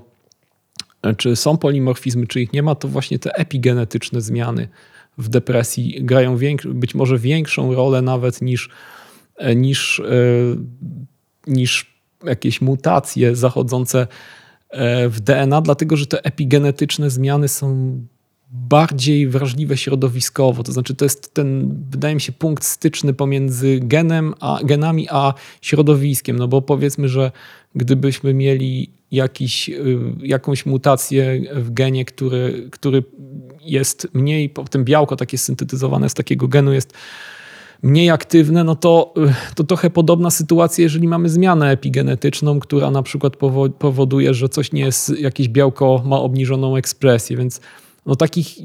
e, 1.02 1.14
czy 1.14 1.36
są 1.36 1.56
polimorfizmy, 1.56 2.26
czy 2.26 2.40
ich 2.40 2.52
nie 2.52 2.62
ma, 2.62 2.74
to 2.74 2.88
właśnie 2.88 3.18
te 3.18 3.32
epigenetyczne 3.34 4.20
zmiany 4.20 4.68
w 5.18 5.28
depresji 5.28 6.04
grają 6.04 6.38
być 6.64 6.94
może 6.94 7.18
większą 7.18 7.74
rolę 7.74 8.02
nawet 8.02 8.42
niż, 8.42 8.70
e, 9.36 9.56
niż, 9.56 10.00
e, 10.00 10.02
niż 11.46 12.00
jakieś 12.24 12.60
mutacje 12.60 13.36
zachodzące 13.36 14.06
e, 14.70 15.08
w 15.08 15.20
DNA, 15.20 15.60
dlatego 15.60 15.96
że 15.96 16.06
te 16.06 16.24
epigenetyczne 16.24 17.10
zmiany 17.10 17.48
są 17.48 18.00
bardziej 18.50 19.28
wrażliwe 19.28 19.76
środowiskowo. 19.76 20.62
To 20.62 20.72
znaczy, 20.72 20.94
to 20.94 21.04
jest 21.04 21.34
ten, 21.34 21.74
wydaje 21.90 22.14
mi 22.14 22.20
się, 22.20 22.32
punkt 22.32 22.64
styczny 22.64 23.14
pomiędzy 23.14 23.80
genem 23.82 24.34
a, 24.40 24.58
genami 24.64 25.06
a 25.10 25.34
środowiskiem. 25.60 26.38
No 26.38 26.48
bo 26.48 26.62
powiedzmy, 26.62 27.08
że 27.08 27.32
gdybyśmy 27.74 28.34
mieli 28.34 28.90
jakiś, 29.10 29.68
y, 29.68 29.98
jakąś 30.22 30.66
mutację 30.66 31.40
w 31.54 31.72
genie, 31.72 32.04
który, 32.04 32.68
który 32.72 33.04
jest 33.60 34.08
mniej, 34.14 34.48
potem 34.48 34.84
białko 34.84 35.16
takie 35.16 35.38
syntetyzowane 35.38 36.08
z 36.08 36.14
takiego 36.14 36.48
genu 36.48 36.72
jest 36.72 36.92
mniej 37.82 38.10
aktywne, 38.10 38.64
no 38.64 38.76
to, 38.76 39.14
y, 39.50 39.54
to 39.54 39.64
trochę 39.64 39.90
podobna 39.90 40.30
sytuacja, 40.30 40.82
jeżeli 40.82 41.08
mamy 41.08 41.28
zmianę 41.28 41.70
epigenetyczną, 41.70 42.60
która 42.60 42.90
na 42.90 43.02
przykład 43.02 43.36
powoduje, 43.78 44.34
że 44.34 44.48
coś 44.48 44.72
nie 44.72 44.82
jest, 44.82 45.18
jakieś 45.18 45.48
białko 45.48 46.02
ma 46.06 46.20
obniżoną 46.20 46.76
ekspresję, 46.76 47.36
więc 47.36 47.60
no 48.06 48.16
takich 48.16 48.58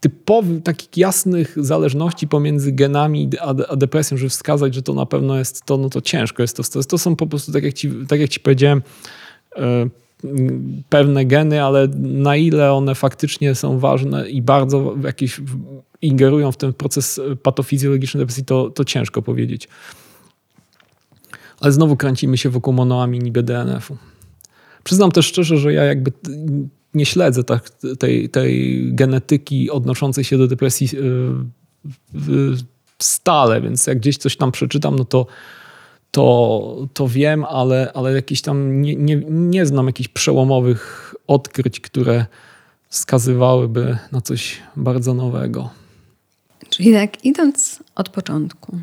typowych, 0.00 0.62
takich 0.62 0.96
jasnych 0.96 1.56
zależności 1.56 2.28
pomiędzy 2.28 2.72
genami 2.72 3.30
a, 3.40 3.76
depresją, 3.76 4.16
żeby 4.16 4.30
wskazać, 4.30 4.74
że 4.74 4.82
to 4.82 4.94
na 4.94 5.06
pewno 5.06 5.38
jest 5.38 5.64
to, 5.64 5.76
no 5.76 5.90
to 5.90 6.00
ciężko 6.00 6.42
jest 6.42 6.56
to. 6.56 6.82
To 6.82 6.98
są 6.98 7.16
po 7.16 7.26
prostu, 7.26 7.52
tak 7.52 7.64
jak 7.64 7.74
ci, 7.74 7.90
tak 8.08 8.20
jak 8.20 8.30
ci 8.30 8.40
powiedziałem, 8.40 8.82
e, 9.56 9.88
pewne 10.88 11.24
geny, 11.24 11.64
ale 11.64 11.88
na 11.98 12.36
ile 12.36 12.72
one 12.72 12.94
faktycznie 12.94 13.54
są 13.54 13.78
ważne 13.78 14.30
i 14.30 14.42
bardzo 14.42 14.96
jakieś 15.04 15.40
ingerują 16.02 16.52
w 16.52 16.56
ten 16.56 16.72
proces 16.72 17.20
patofizjologiczny 17.42 18.20
depresji, 18.20 18.44
to, 18.44 18.70
to 18.70 18.84
ciężko 18.84 19.22
powiedzieć. 19.22 19.68
Ale 21.60 21.72
znowu 21.72 21.96
kręcimy 21.96 22.38
się 22.38 22.50
wokół 22.50 22.74
monoamin 22.74 23.26
i 23.26 23.32
BDNF-u. 23.32 23.96
Przyznam 24.84 25.12
też 25.12 25.26
szczerze, 25.26 25.56
że 25.56 25.72
ja 25.72 25.84
jakby 25.84 26.12
nie 26.94 27.06
śledzę 27.06 27.44
tak, 27.44 27.70
tej, 27.98 28.28
tej 28.28 28.80
genetyki 28.94 29.70
odnoszącej 29.70 30.24
się 30.24 30.38
do 30.38 30.46
depresji 30.46 30.88
e, 30.98 31.00
stale, 32.98 33.60
więc 33.60 33.86
jak 33.86 33.98
gdzieś 33.98 34.16
coś 34.16 34.36
tam 34.36 34.52
przeczytam, 34.52 34.96
no 34.96 35.04
to, 35.04 35.26
to, 36.10 36.86
to 36.92 37.08
wiem, 37.08 37.44
ale, 37.44 37.92
ale 37.94 38.12
jakieś 38.12 38.42
tam 38.42 38.82
nie, 38.82 38.96
nie, 38.96 39.22
nie 39.28 39.66
znam 39.66 39.86
jakichś 39.86 40.08
przełomowych 40.08 41.14
odkryć, 41.26 41.80
które 41.80 42.26
wskazywałyby 42.88 43.98
na 44.12 44.20
coś 44.20 44.58
bardzo 44.76 45.14
nowego. 45.14 45.70
Czyli 46.70 46.92
tak, 46.92 47.24
idąc 47.24 47.82
od 47.94 48.08
początku, 48.08 48.78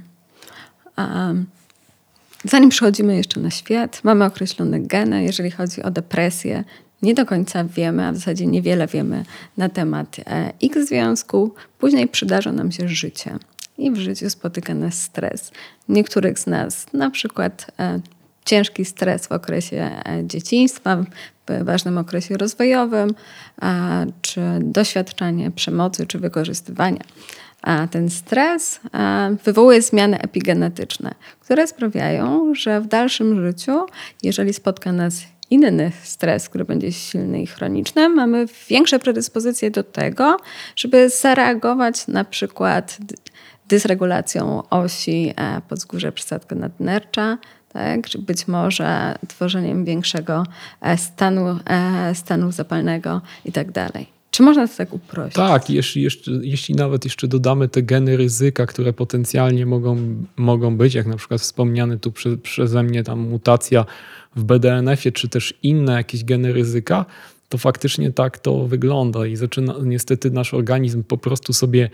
zanim 2.43 2.69
przychodzimy 2.69 3.15
jeszcze 3.15 3.39
na 3.39 3.51
świat, 3.51 4.03
mamy 4.03 4.25
określone 4.25 4.79
geny, 4.79 5.23
jeżeli 5.23 5.51
chodzi 5.51 5.83
o 5.83 5.91
depresję, 5.91 6.63
nie 7.01 7.13
do 7.13 7.25
końca 7.25 7.63
wiemy, 7.63 8.05
a 8.05 8.11
w 8.11 8.15
zasadzie 8.15 8.45
niewiele 8.45 8.87
wiemy 8.87 9.25
na 9.57 9.69
temat 9.69 10.19
e, 10.19 10.53
X 10.63 10.87
związku. 10.87 11.55
Później 11.79 12.07
przydarza 12.07 12.51
nam 12.51 12.71
się 12.71 12.89
życie 12.89 13.37
i 13.77 13.91
w 13.91 13.97
życiu 13.97 14.29
spotyka 14.29 14.73
nas 14.73 15.01
stres. 15.01 15.51
Niektórych 15.89 16.39
z 16.39 16.47
nas, 16.47 16.93
na 16.93 17.09
przykład 17.09 17.71
e, 17.79 17.99
ciężki 18.45 18.85
stres 18.85 19.27
w 19.27 19.31
okresie 19.31 19.77
e, 19.77 20.23
dzieciństwa, 20.27 21.03
w 21.49 21.63
ważnym 21.63 21.97
okresie 21.97 22.37
rozwojowym, 22.37 23.15
czy 24.21 24.41
doświadczanie 24.61 25.51
przemocy, 25.51 26.07
czy 26.07 26.19
wykorzystywania. 26.19 27.03
A 27.61 27.87
ten 27.87 28.09
stres 28.09 28.79
wywołuje 29.43 29.81
zmiany 29.81 30.19
epigenetyczne, 30.19 31.15
które 31.39 31.67
sprawiają, 31.67 32.55
że 32.55 32.81
w 32.81 32.87
dalszym 32.87 33.47
życiu, 33.47 33.85
jeżeli 34.23 34.53
spotka 34.53 34.91
nas 34.91 35.21
inny 35.49 35.91
stres, 36.03 36.49
który 36.49 36.65
będzie 36.65 36.91
silny 36.91 37.41
i 37.41 37.47
chroniczny, 37.47 38.09
mamy 38.09 38.45
większe 38.69 38.99
predyspozycje 38.99 39.71
do 39.71 39.83
tego, 39.83 40.37
żeby 40.75 41.09
zareagować 41.09 42.07
na 42.07 42.23
przykład 42.23 42.97
dysregulacją 43.67 44.69
osi 44.69 45.33
e, 45.35 45.61
podzgórze 45.69 46.11
przysadku 46.11 46.55
nadnercza, 46.55 47.37
tak? 47.73 48.09
czy 48.09 48.19
być 48.19 48.47
może 48.47 49.15
tworzeniem 49.27 49.85
większego 49.85 50.43
e, 50.81 50.97
stanu, 50.97 51.59
e, 51.65 52.15
stanu 52.15 52.51
zapalnego 52.51 53.21
itd. 53.45 53.89
Tak 53.93 54.17
czy 54.37 54.43
można 54.43 54.67
to 54.67 54.73
tak 54.77 54.93
uprościć? 54.93 55.35
Tak, 55.35 55.69
jeśli, 55.69 56.01
jeszcze, 56.01 56.31
jeśli 56.31 56.75
nawet 56.75 57.05
jeszcze 57.05 57.27
dodamy 57.27 57.67
te 57.67 57.83
geny 57.83 58.17
ryzyka, 58.17 58.65
które 58.65 58.93
potencjalnie 58.93 59.65
mogą, 59.65 59.97
mogą 60.35 60.77
być, 60.77 60.93
jak 60.93 61.07
na 61.07 61.17
przykład 61.17 61.41
wspomniany 61.41 61.99
tu 61.99 62.11
prze, 62.11 62.37
przeze 62.37 62.83
mnie 62.83 63.03
tam 63.03 63.19
mutacja 63.19 63.85
w 64.37 64.43
BDNF-ie, 64.43 65.11
czy 65.11 65.29
też 65.29 65.53
inne 65.63 65.93
jakieś 65.93 66.23
geny 66.23 66.53
ryzyka, 66.53 67.05
to 67.49 67.57
faktycznie 67.57 68.11
tak 68.11 68.39
to 68.39 68.67
wygląda 68.67 69.25
i 69.25 69.35
zaczyna, 69.35 69.75
niestety 69.83 70.31
nasz 70.31 70.53
organizm 70.53 71.03
po 71.03 71.17
prostu 71.17 71.53
sobie 71.53 71.89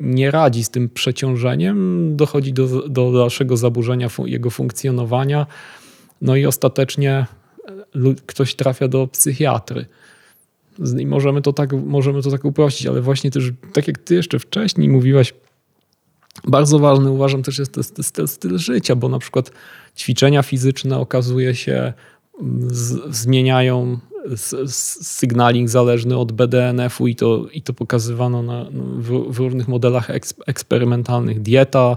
nie 0.00 0.30
radzi 0.30 0.64
z 0.64 0.70
tym 0.70 0.88
przeciążeniem, 0.88 2.16
dochodzi 2.16 2.52
do, 2.52 2.88
do 2.88 3.12
dalszego 3.12 3.56
zaburzenia 3.56 4.08
jego 4.24 4.50
funkcjonowania, 4.50 5.46
no 6.22 6.36
i 6.36 6.46
ostatecznie 6.46 7.26
e, 7.94 8.14
ktoś 8.26 8.54
trafia 8.54 8.88
do 8.88 9.06
psychiatry. 9.06 9.86
I 10.98 11.06
możemy 11.06 11.42
to, 11.42 11.52
tak, 11.52 11.72
możemy 11.72 12.22
to 12.22 12.30
tak 12.30 12.44
uprościć, 12.44 12.86
ale 12.86 13.00
właśnie 13.00 13.30
też, 13.30 13.52
tak 13.72 13.88
jak 13.88 13.98
ty 13.98 14.14
jeszcze 14.14 14.38
wcześniej 14.38 14.88
mówiłaś, 14.88 15.34
bardzo 16.44 16.78
ważny 16.78 17.10
uważam 17.10 17.42
też 17.42 17.58
jest 17.58 17.74
ten 17.74 18.04
styl, 18.04 18.28
styl 18.28 18.58
życia, 18.58 18.96
bo 18.96 19.08
na 19.08 19.18
przykład 19.18 19.50
ćwiczenia 19.96 20.42
fizyczne 20.42 20.98
okazuje 20.98 21.54
się 21.54 21.92
z, 22.68 23.16
zmieniają 23.16 23.98
signaling 25.20 25.68
zależny 25.68 26.18
od 26.18 26.32
BDNF-u 26.32 27.06
i 27.06 27.16
to, 27.16 27.46
i 27.52 27.62
to 27.62 27.72
pokazywano 27.72 28.42
na, 28.42 28.64
w, 28.98 29.32
w 29.32 29.38
różnych 29.38 29.68
modelach 29.68 30.10
eksperymentalnych. 30.46 31.42
Dieta 31.42 31.96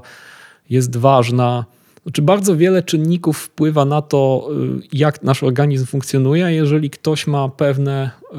jest 0.70 0.98
ważna. 0.98 1.66
Znaczy 2.06 2.22
bardzo 2.22 2.58
wiele 2.58 2.84
czynników 2.84 3.38
wpływa 3.38 3.86
na 3.86 4.01
to, 4.01 4.49
y, 4.84 4.88
jak 4.93 5.24
nasz 5.24 5.43
organizm 5.43 5.86
funkcjonuje. 5.86 6.51
Jeżeli 6.51 6.89
ktoś 6.89 7.28
ma 7.28 7.49
pewne 7.49 8.12
y, 8.24 8.36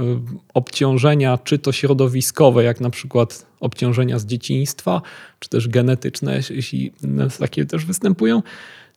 obciążenia, 0.54 1.38
czy 1.44 1.58
to 1.58 1.72
środowiskowe, 1.72 2.64
jak 2.64 2.80
na 2.80 2.90
przykład 2.90 3.46
obciążenia 3.60 4.18
z 4.18 4.26
dzieciństwa, 4.26 5.02
czy 5.38 5.48
też 5.48 5.68
genetyczne, 5.68 6.40
jeśli 6.50 6.92
takie 7.38 7.66
też 7.66 7.84
występują, 7.84 8.42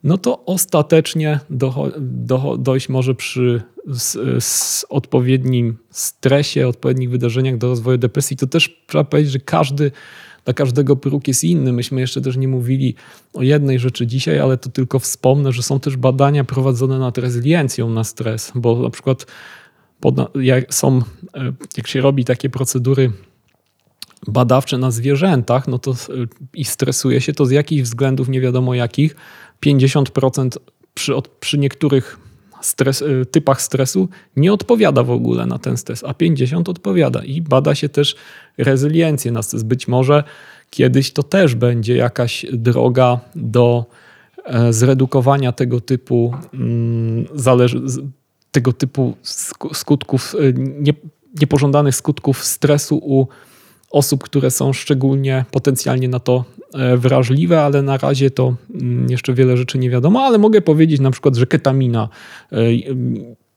no 0.04 0.18
to 0.18 0.46
ostatecznie 0.46 1.40
do, 1.50 1.92
do, 2.00 2.58
dojść 2.58 2.90
może 2.90 3.16
przy 3.16 3.62
z, 3.88 4.44
z 4.44 4.86
odpowiednim 4.90 5.78
stresie, 5.90 6.68
odpowiednich 6.68 7.10
wydarzeniach 7.10 7.58
do 7.58 7.68
rozwoju 7.68 7.98
depresji. 7.98 8.38
To 8.38 8.48
też 8.48 8.82
trzeba 8.88 9.04
powiedzieć, 9.04 9.34
że 9.34 9.40
każdy 9.40 9.92
dla 10.46 10.54
każdego 10.54 10.96
próg 10.96 11.28
jest 11.28 11.44
inny. 11.44 11.74
Myśmy 11.74 12.02
jeszcze 12.02 12.22
też 12.22 12.38
nie 12.38 12.48
mówili 12.48 12.96
o 13.34 13.44
jednej 13.44 13.80
rzeczy 13.80 14.08
dzisiaj, 14.08 14.40
ale 14.40 14.58
to 14.58 14.70
tylko 14.70 15.00
wspomnę, 15.00 15.52
że 15.52 15.64
są 15.64 15.80
też 15.80 15.98
badania 15.98 16.44
prowadzone 16.44 17.00
nad 17.00 17.18
rezyliencją 17.18 17.90
na 17.90 18.04
stres, 18.04 18.52
bo 18.56 18.82
na 18.82 18.90
przykład 18.90 19.26
jak 20.36 20.74
są, 20.74 21.02
e, 21.34 21.54
jak 21.78 21.88
się 21.88 22.02
robi 22.02 22.26
takie 22.26 22.50
procedury 22.50 23.12
badawcze 24.28 24.78
na 24.78 24.92
zwierzętach, 24.92 25.68
no 25.68 25.80
to 25.80 25.96
i 26.54 26.66
stresuje 26.66 27.22
się, 27.22 27.34
to 27.34 27.46
z 27.46 27.52
jakich 27.52 27.84
względów, 27.84 28.30
nie 28.30 28.42
wiadomo 28.42 28.74
jakich, 28.74 29.16
50% 29.62 30.58
przy, 30.94 31.14
przy 31.40 31.58
niektórych 31.58 32.20
stres, 32.62 33.02
y, 33.02 33.26
typach 33.26 33.62
stresu 33.62 34.10
nie 34.36 34.54
odpowiada 34.54 35.04
w 35.04 35.12
ogóle 35.12 35.46
na 35.46 35.60
ten 35.60 35.78
stres, 35.78 36.04
a 36.04 36.14
50 36.14 36.70
odpowiada. 36.70 37.24
I 37.24 37.42
bada 37.42 37.76
się 37.76 37.90
też 37.90 38.16
rezyliencję 38.60 39.32
na 39.32 39.42
stres. 39.42 39.64
Być 39.64 39.88
może 39.88 40.24
kiedyś 40.70 41.14
to 41.14 41.24
też 41.24 41.56
będzie 41.56 41.96
jakaś 41.96 42.46
droga 42.54 43.20
do 43.36 43.86
e, 44.46 44.74
zredukowania 44.74 45.52
tego 45.52 45.82
typu, 45.82 46.34
mm, 46.54 47.26
tego 48.52 48.74
typu 48.74 49.14
skutków, 49.74 50.36
y, 50.36 50.54
niepożądanych 51.42 51.96
skutków 51.96 52.44
stresu 52.44 52.98
u 52.98 53.28
osób, 53.92 54.24
które 54.24 54.52
są 54.52 54.74
szczególnie 54.74 55.46
potencjalnie 55.52 56.10
na 56.10 56.20
to 56.20 56.46
e, 56.74 56.98
wrażliwe, 56.98 57.62
ale 57.62 57.82
na 57.82 57.98
razie 57.98 58.32
to 58.32 58.56
mm, 58.74 59.10
jeszcze 59.10 59.34
wiele 59.34 59.58
rzeczy 59.58 59.78
nie 59.78 59.90
wiadomo, 59.90 60.22
ale 60.22 60.38
mogę 60.38 60.62
powiedzieć 60.62 61.02
na 61.02 61.12
przykład, 61.12 61.36
że 61.36 61.48
ketamina 61.48 62.10
e, 62.52 62.58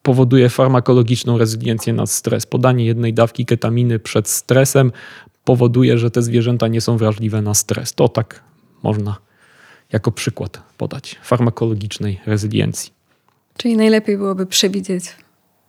powoduje 0.02 0.48
farmakologiczną 0.48 1.38
rezyliencję 1.38 1.92
na 1.92 2.06
stres. 2.06 2.46
Podanie 2.46 2.84
jednej 2.84 3.14
dawki 3.14 3.46
ketaminy 3.46 3.98
przed 3.98 4.28
stresem 4.28 4.92
powoduje, 5.44 5.98
że 5.98 6.10
te 6.10 6.22
zwierzęta 6.22 6.68
nie 6.68 6.80
są 6.80 6.96
wrażliwe 6.96 7.42
na 7.42 7.54
stres. 7.54 7.94
To 7.94 8.08
tak 8.08 8.42
można 8.82 9.16
jako 9.92 10.12
przykład 10.12 10.62
podać 10.78 11.16
farmakologicznej 11.22 12.20
rezyliencji. 12.26 12.92
Czyli 13.56 13.76
najlepiej 13.76 14.16
byłoby 14.16 14.46
przewidzieć 14.46 15.04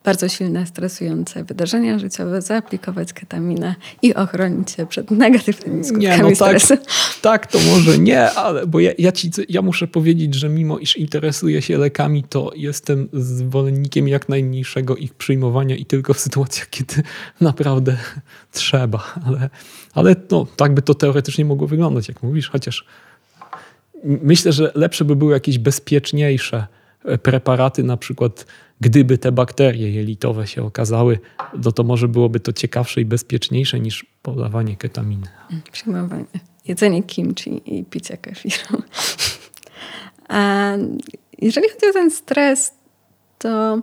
bardzo 0.04 0.30
silne, 0.30 0.66
stresujące 0.66 1.44
wydarzenia 1.44 2.00
życiowe, 2.00 2.42
zaaplikować 2.42 3.14
ketaminę 3.14 3.76
i 4.02 4.16
ochronić 4.16 4.72
się 4.72 4.86
przed 4.86 5.12
negatywnymi 5.12 5.84
skutkami 5.84 6.08
nie, 6.08 6.18
no 6.18 6.36
tak, 6.36 6.62
stresu. 6.62 6.84
Tak, 7.22 7.48
to 7.48 7.60
może 7.60 7.98
nie, 7.98 8.32
ale 8.32 8.68
bo 8.68 8.80
ja, 8.80 8.92
ja, 8.98 9.12
ci, 9.12 9.32
ja 9.50 9.62
muszę 9.62 9.88
powiedzieć, 9.88 10.36
że 10.36 10.50
mimo 10.50 10.80
iż 10.80 10.98
interesuję 10.98 11.62
się 11.62 11.78
lekami, 11.78 12.24
to 12.24 12.52
jestem 12.56 13.10
zwolennikiem 13.14 14.08
jak 14.08 14.30
najmniejszego 14.30 14.96
ich 14.96 15.14
przyjmowania 15.14 15.76
i 15.76 15.86
tylko 15.86 16.14
w 16.14 16.20
sytuacjach, 16.20 16.70
kiedy 16.70 17.04
naprawdę 17.42 17.98
trzeba. 18.52 19.14
Ale, 19.26 19.50
ale 19.94 20.16
no, 20.32 20.48
tak 20.56 20.74
by 20.74 20.82
to 20.82 20.94
teoretycznie 20.94 21.46
mogło 21.46 21.68
wyglądać, 21.68 22.08
jak 22.08 22.24
mówisz, 22.24 22.50
chociaż 22.50 22.86
myślę, 24.04 24.52
że 24.52 24.72
lepsze 24.76 25.06
by 25.06 25.16
były 25.16 25.34
jakieś 25.34 25.58
bezpieczniejsze 25.58 26.68
preparaty, 27.24 27.84
na 27.84 27.98
przykład 27.98 28.46
gdyby 28.82 29.18
te 29.18 29.32
bakterie 29.32 29.92
jelitowe 29.92 30.48
się 30.48 30.64
okazały, 30.64 31.20
to, 31.64 31.72
to 31.72 31.84
może 31.84 32.08
byłoby 32.08 32.40
to 32.40 32.54
ciekawsze 32.54 33.02
i 33.02 33.06
bezpieczniejsze 33.06 33.80
niż 33.80 34.06
podawanie 34.22 34.78
ketaminy. 34.78 35.28
Przyjmowanie, 35.72 36.26
jedzenie 36.66 37.04
kimchi 37.04 37.62
i 37.80 37.84
picie 37.84 38.18
kefiru. 38.18 38.82
A 40.28 40.72
jeżeli 41.42 41.70
chodzi 41.70 41.90
o 41.90 41.94
ten 41.94 42.12
stres, 42.12 42.72
to 43.38 43.82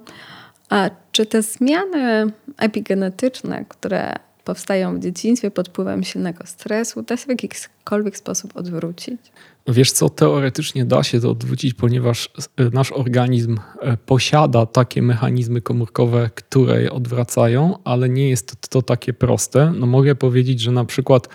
czy 1.13 1.27
te 1.27 1.43
zmiany 1.43 2.33
epigenetyczne, 2.57 3.65
które 3.69 4.15
powstają 4.45 4.97
w 4.97 5.03
dzieciństwie 5.03 5.51
pod 5.51 5.69
wpływem 5.69 6.05
silnego 6.05 6.47
stresu, 6.47 7.03
da 7.03 7.17
się 7.17 7.27
w 7.27 7.29
jakikolwiek 7.29 8.17
sposób 8.17 8.57
odwrócić? 8.57 9.21
Wiesz 9.69 9.93
co, 9.93 10.09
teoretycznie 10.09 10.85
da 10.85 11.03
się 11.03 11.21
to 11.21 11.31
odwrócić, 11.31 11.75
ponieważ 11.75 12.31
e, 12.57 12.65
nasz 12.73 12.93
organizm 12.93 13.59
e, 13.81 13.97
posiada 13.97 14.67
takie 14.67 15.03
mechanizmy 15.03 15.61
komórkowe, 15.61 16.31
które 16.35 16.83
je 16.83 16.93
odwracają, 16.93 17.79
ale 17.85 18.09
nie 18.09 18.29
jest 18.29 18.71
to, 18.71 18.83
takie 18.83 19.13
proste. 19.13 19.73
No 19.77 19.87
mogę 19.87 20.15
powiedzieć, 20.15 20.61
że 20.61 20.73
na 20.73 20.85
przykład 20.85 21.29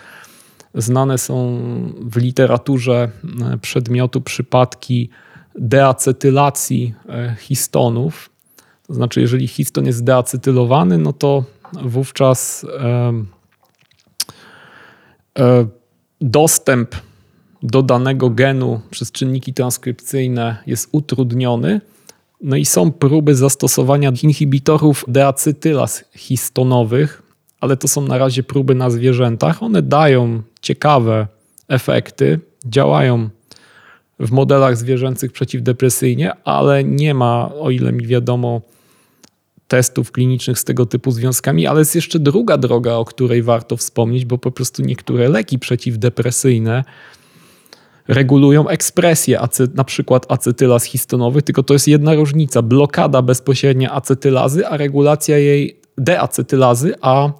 znane 0.74 1.18
są 1.18 1.60
w 2.00 2.16
literaturze 2.16 3.10
e, 3.52 3.58
przedmiotu 3.58 4.20
przypadki 4.20 5.10
deacetylacji 5.58 6.94
histonów. 7.38 8.30
To 8.86 8.94
znaczy, 8.94 9.20
jeżeli 9.20 9.48
histon 9.48 9.86
jest 9.86 10.04
deacetylowany, 10.04 10.98
no 10.98 11.12
to 11.12 11.44
wówczas 11.82 12.66
dostęp 16.20 16.94
do 17.66 17.82
danego 17.82 18.30
genu 18.30 18.80
przez 18.90 19.12
czynniki 19.12 19.54
transkrypcyjne 19.54 20.56
jest 20.66 20.88
utrudniony. 20.92 21.80
No 22.40 22.56
i 22.56 22.64
są 22.64 22.92
próby 22.92 23.34
zastosowania 23.34 24.12
inhibitorów 24.22 25.04
deacetylas 25.08 26.04
histonowych, 26.16 27.22
ale 27.60 27.76
to 27.76 27.88
są 27.88 28.00
na 28.00 28.18
razie 28.18 28.42
próby 28.42 28.74
na 28.74 28.90
zwierzętach. 28.90 29.62
One 29.62 29.82
dają 29.82 30.42
ciekawe 30.62 31.26
efekty, 31.68 32.40
działają 32.66 33.28
w 34.20 34.30
modelach 34.30 34.76
zwierzęcych 34.76 35.32
przeciwdepresyjnie, 35.32 36.32
ale 36.44 36.84
nie 36.84 37.14
ma, 37.14 37.54
o 37.54 37.70
ile 37.70 37.92
mi 37.92 38.06
wiadomo, 38.06 38.60
testów 39.68 40.12
klinicznych 40.12 40.58
z 40.58 40.64
tego 40.64 40.86
typu 40.86 41.10
związkami, 41.10 41.66
ale 41.66 41.78
jest 41.78 41.94
jeszcze 41.94 42.18
druga 42.18 42.58
droga, 42.58 42.94
o 42.94 43.04
której 43.04 43.42
warto 43.42 43.76
wspomnieć, 43.76 44.24
bo 44.24 44.38
po 44.38 44.50
prostu 44.50 44.82
niektóre 44.82 45.28
leki 45.28 45.58
przeciwdepresyjne 45.58 46.84
regulują 48.08 48.68
ekspresję 48.68 49.40
na 49.74 49.84
przykład 49.84 50.26
acetylaz 50.32 50.84
histonowych, 50.84 51.42
tylko 51.42 51.62
to 51.62 51.74
jest 51.74 51.88
jedna 51.88 52.14
różnica. 52.14 52.62
Blokada 52.62 53.22
bezpośrednia 53.22 53.92
acetylazy, 53.92 54.66
a 54.66 54.76
regulacja 54.76 55.38
jej 55.38 55.80
deacetylazy, 55.98 56.94
a 57.00 57.26
e, 57.26 57.32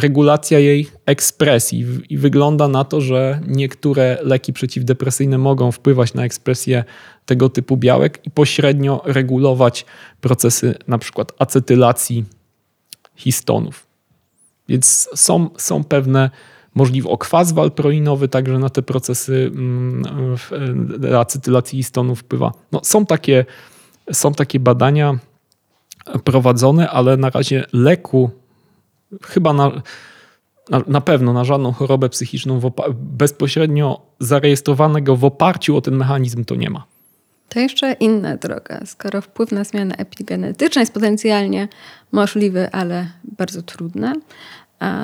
regulacja 0.00 0.58
jej 0.58 0.88
ekspresji. 1.06 1.86
I 2.08 2.18
wygląda 2.18 2.68
na 2.68 2.84
to, 2.84 3.00
że 3.00 3.40
niektóre 3.46 4.18
leki 4.22 4.52
przeciwdepresyjne 4.52 5.38
mogą 5.38 5.72
wpływać 5.72 6.14
na 6.14 6.24
ekspresję 6.24 6.84
tego 7.26 7.48
typu 7.48 7.76
białek 7.76 8.20
i 8.26 8.30
pośrednio 8.30 9.02
regulować 9.04 9.86
procesy 10.20 10.74
na 10.88 10.98
przykład 10.98 11.32
acetylacji 11.38 12.24
histonów. 13.16 13.86
Więc 14.68 15.08
są, 15.14 15.50
są 15.56 15.84
pewne 15.84 16.30
możliwy 16.76 17.08
okwas 17.08 17.52
walproinowy 17.52 18.28
także 18.28 18.58
na 18.58 18.70
te 18.70 18.82
procesy 18.82 19.50
mm, 19.54 20.04
acetylacji 21.18 21.78
histonów 21.78 22.20
wpływa. 22.20 22.52
No, 22.72 22.80
są, 22.84 23.06
takie, 23.06 23.44
są 24.12 24.34
takie 24.34 24.60
badania 24.60 25.18
prowadzone, 26.24 26.90
ale 26.90 27.16
na 27.16 27.30
razie 27.30 27.64
leku 27.72 28.30
chyba 29.22 29.52
na, 29.52 29.82
na, 30.70 30.82
na 30.86 31.00
pewno 31.00 31.32
na 31.32 31.44
żadną 31.44 31.72
chorobę 31.72 32.08
psychiczną 32.08 32.60
bezpośrednio 32.94 34.00
zarejestrowanego 34.20 35.16
w 35.16 35.24
oparciu 35.24 35.76
o 35.76 35.80
ten 35.80 35.96
mechanizm 35.96 36.44
to 36.44 36.54
nie 36.54 36.70
ma. 36.70 36.84
To 37.48 37.60
jeszcze 37.60 37.92
inna 37.92 38.36
droga. 38.36 38.80
Skoro 38.84 39.20
wpływ 39.20 39.52
na 39.52 39.64
zmiany 39.64 39.96
epigenetyczne 39.96 40.82
jest 40.82 40.94
potencjalnie 40.94 41.68
możliwy, 42.12 42.70
ale 42.72 43.08
bardzo 43.24 43.62
trudny, 43.62 44.12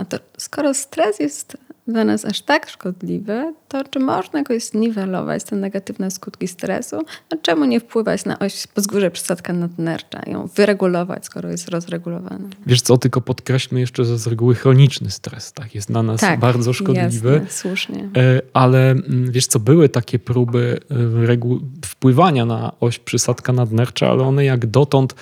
to 0.09 0.19
skoro 0.39 0.75
stres 0.75 1.19
jest 1.19 1.57
dla 1.89 2.05
nas 2.05 2.25
aż 2.25 2.41
tak 2.41 2.69
szkodliwy, 2.71 3.55
to 3.69 3.85
czy 3.85 3.99
można 3.99 4.39
jakoś 4.39 4.65
zniwelować 4.65 5.45
te 5.45 5.57
negatywne 5.57 6.11
skutki 6.11 6.49
stresu? 6.49 6.97
No 7.31 7.39
czemu 7.43 7.65
nie 7.65 7.81
wpływać 7.81 8.25
na 8.25 8.39
oś 8.39 8.67
pozgórze 8.67 9.11
przysadka 9.11 9.53
nadnercza, 9.53 10.21
ją 10.27 10.47
wyregulować, 10.47 11.25
skoro 11.25 11.49
jest 11.49 11.69
rozregulowana? 11.69 12.49
Wiesz 12.67 12.81
co, 12.81 12.99
tylko 12.99 13.21
podkreślmy 13.21 13.81
jeszcze, 13.81 14.05
że 14.05 14.19
z 14.19 14.27
reguły 14.27 14.55
chroniczny 14.55 15.11
stres 15.11 15.53
tak, 15.53 15.75
jest 15.75 15.89
dla 15.89 16.03
nas 16.03 16.21
tak, 16.21 16.41
bardzo 16.41 16.73
szkodliwy. 16.73 17.33
Jasne, 17.33 17.51
słusznie. 17.51 18.09
E, 18.17 18.41
ale 18.53 18.91
mm, 18.91 19.33
wiesz 19.33 19.47
co, 19.47 19.61
były 19.61 19.89
takie 19.89 20.19
próby 20.19 20.81
e, 20.91 21.87
wpływania 21.87 22.45
na 22.45 22.73
oś 22.81 22.99
przysadka 22.99 23.53
nadnercza, 23.53 24.11
ale 24.11 24.23
one 24.23 24.45
jak 24.45 24.67
dotąd 24.67 25.15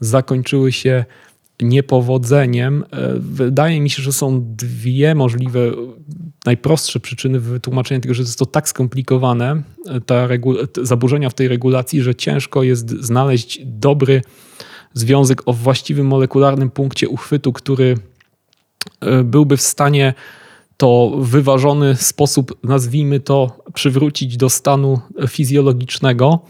zakończyły 0.00 0.72
się 0.72 1.04
niepowodzeniem. 1.62 2.84
E, 2.90 3.14
wydaje 3.18 3.80
mi 3.80 3.90
się, 3.90 4.02
że 4.02 4.12
są 4.12 4.54
dwie 4.56 5.14
możliwe, 5.14 5.60
najprostsze 6.46 7.00
przyczyny 7.00 7.40
wytłumaczenia 7.40 8.00
tego, 8.00 8.14
że 8.14 8.22
jest 8.22 8.38
to 8.38 8.46
tak 8.46 8.68
skomplikowane, 8.68 9.62
ta 10.06 10.28
te 10.72 10.86
zaburzenia 10.86 11.30
w 11.30 11.34
tej 11.34 11.48
regulacji, 11.48 12.02
że 12.02 12.14
ciężko 12.14 12.62
jest 12.62 12.90
znaleźć 12.90 13.60
dobry 13.64 14.22
związek 14.94 15.42
o 15.46 15.52
właściwym 15.52 16.06
molekularnym 16.06 16.70
punkcie 16.70 17.08
uchwytu, 17.08 17.52
który 17.52 17.94
e, 19.00 19.24
byłby 19.24 19.56
w 19.56 19.62
stanie 19.62 20.14
to 20.76 21.12
wyważony 21.18 21.96
sposób, 21.96 22.58
nazwijmy 22.64 23.20
to, 23.20 23.58
przywrócić 23.74 24.36
do 24.36 24.50
stanu 24.50 25.00
fizjologicznego 25.28 26.40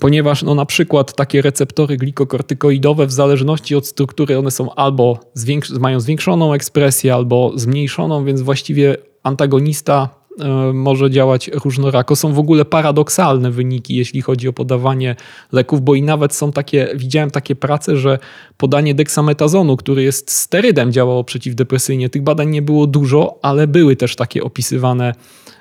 ponieważ 0.00 0.42
no, 0.42 0.54
na 0.54 0.66
przykład 0.66 1.16
takie 1.16 1.42
receptory 1.42 1.96
glikokortykoidowe 1.96 3.06
w 3.06 3.12
zależności 3.12 3.74
od 3.74 3.86
struktury 3.86 4.38
one 4.38 4.50
są 4.50 4.74
albo 4.74 5.18
zwiększ 5.34 5.70
mają 5.70 6.00
zwiększoną 6.00 6.52
ekspresję, 6.52 7.14
albo 7.14 7.52
zmniejszoną, 7.54 8.24
więc 8.24 8.40
właściwie 8.40 8.96
antagonista 9.22 10.08
e, 10.40 10.72
może 10.72 11.10
działać 11.10 11.50
różnorako. 11.64 12.16
Są 12.16 12.32
w 12.32 12.38
ogóle 12.38 12.64
paradoksalne 12.64 13.50
wyniki, 13.50 13.96
jeśli 13.96 14.22
chodzi 14.22 14.48
o 14.48 14.52
podawanie 14.52 15.16
leków, 15.52 15.82
bo 15.82 15.94
i 15.94 16.02
nawet 16.02 16.34
są 16.34 16.52
takie, 16.52 16.88
widziałem 16.94 17.30
takie 17.30 17.56
prace, 17.56 17.96
że 17.96 18.18
podanie 18.56 18.94
deksametazonu, 18.94 19.76
który 19.76 20.02
jest 20.02 20.30
sterydem, 20.30 20.92
działało 20.92 21.24
przeciwdepresyjnie. 21.24 22.08
Tych 22.08 22.22
badań 22.22 22.50
nie 22.50 22.62
było 22.62 22.86
dużo, 22.86 23.38
ale 23.42 23.66
były 23.66 23.96
też 23.96 24.16
takie 24.16 24.42
opisywane 24.42 25.14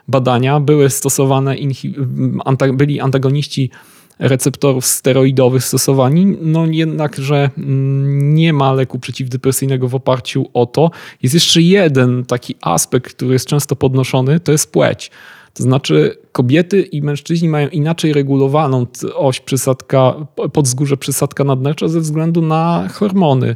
badania. 0.08 0.60
Były 0.60 0.90
stosowane, 0.90 1.56
byli 2.74 3.00
antagoniści 3.00 3.72
receptorów 4.20 4.86
steroidowych 4.86 5.64
stosowani, 5.64 6.38
no 6.42 6.66
jednakże 6.66 7.50
mm, 7.58 8.36
nie 8.36 8.54
ma 8.54 8.74
leku 8.74 9.00
przeciwdepresyjnego 9.00 9.88
w 9.88 9.96
oparciu 9.96 10.46
o 10.54 10.66
to. 10.66 10.92
Jest 11.24 11.36
jeszcze 11.36 11.62
jeden 11.62 12.26
taki 12.26 12.56
aspekt, 12.62 13.16
który 13.16 13.34
jest 13.34 13.48
często 13.48 13.76
podnoszony, 13.76 14.40
to 14.40 14.52
jest 14.52 14.72
płeć. 14.72 15.12
To 15.54 15.64
znaczy 15.64 16.18
kobiety 16.32 16.82
i 16.82 17.02
mężczyźni 17.02 17.50
mają 17.50 17.68
inaczej 17.68 18.14
regulowaną 18.14 18.86
oś 19.16 19.40
przysadka, 19.40 20.16
podzgórze 20.54 20.98
przysadka 20.98 21.44
nadnercza 21.44 21.88
ze 21.88 22.00
względu 22.00 22.42
na 22.42 22.88
hormony. 22.94 23.56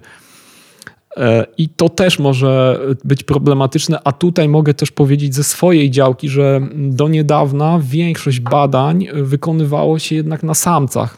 E, 1.17 1.45
I 1.57 1.69
to 1.69 1.89
też 1.89 2.19
może 2.19 2.79
być 3.03 3.23
problematyczne, 3.23 3.99
a 4.03 4.11
tutaj 4.11 4.49
mogę 4.49 4.73
też 4.73 4.91
powiedzieć 4.91 5.35
ze 5.35 5.43
swojej 5.43 5.91
działki, 5.91 6.29
że 6.29 6.61
do 6.75 7.07
niedawna 7.07 7.79
większość 7.83 8.39
badań 8.39 9.07
wykonywało 9.13 9.99
się 9.99 10.15
jednak 10.15 10.43
na 10.43 10.53
samcach. 10.53 11.17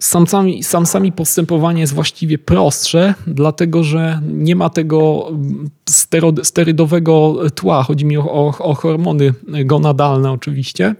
Z 0.00 0.08
samcami, 0.08 0.62
samcami 0.62 1.12
postępowanie 1.12 1.80
jest 1.80 1.94
właściwie 1.94 2.38
prostsze, 2.38 3.14
dlatego 3.26 3.84
że 3.84 4.20
nie 4.32 4.56
ma 4.56 4.70
tego 4.70 5.30
sterydowego 6.42 7.36
tła. 7.54 7.82
Chodzi 7.82 8.04
mi 8.04 8.16
o, 8.16 8.32
o, 8.32 8.58
o 8.58 8.74
hormony 8.74 9.34
gonadalne 9.64 10.32
oczywiście. 10.32 10.94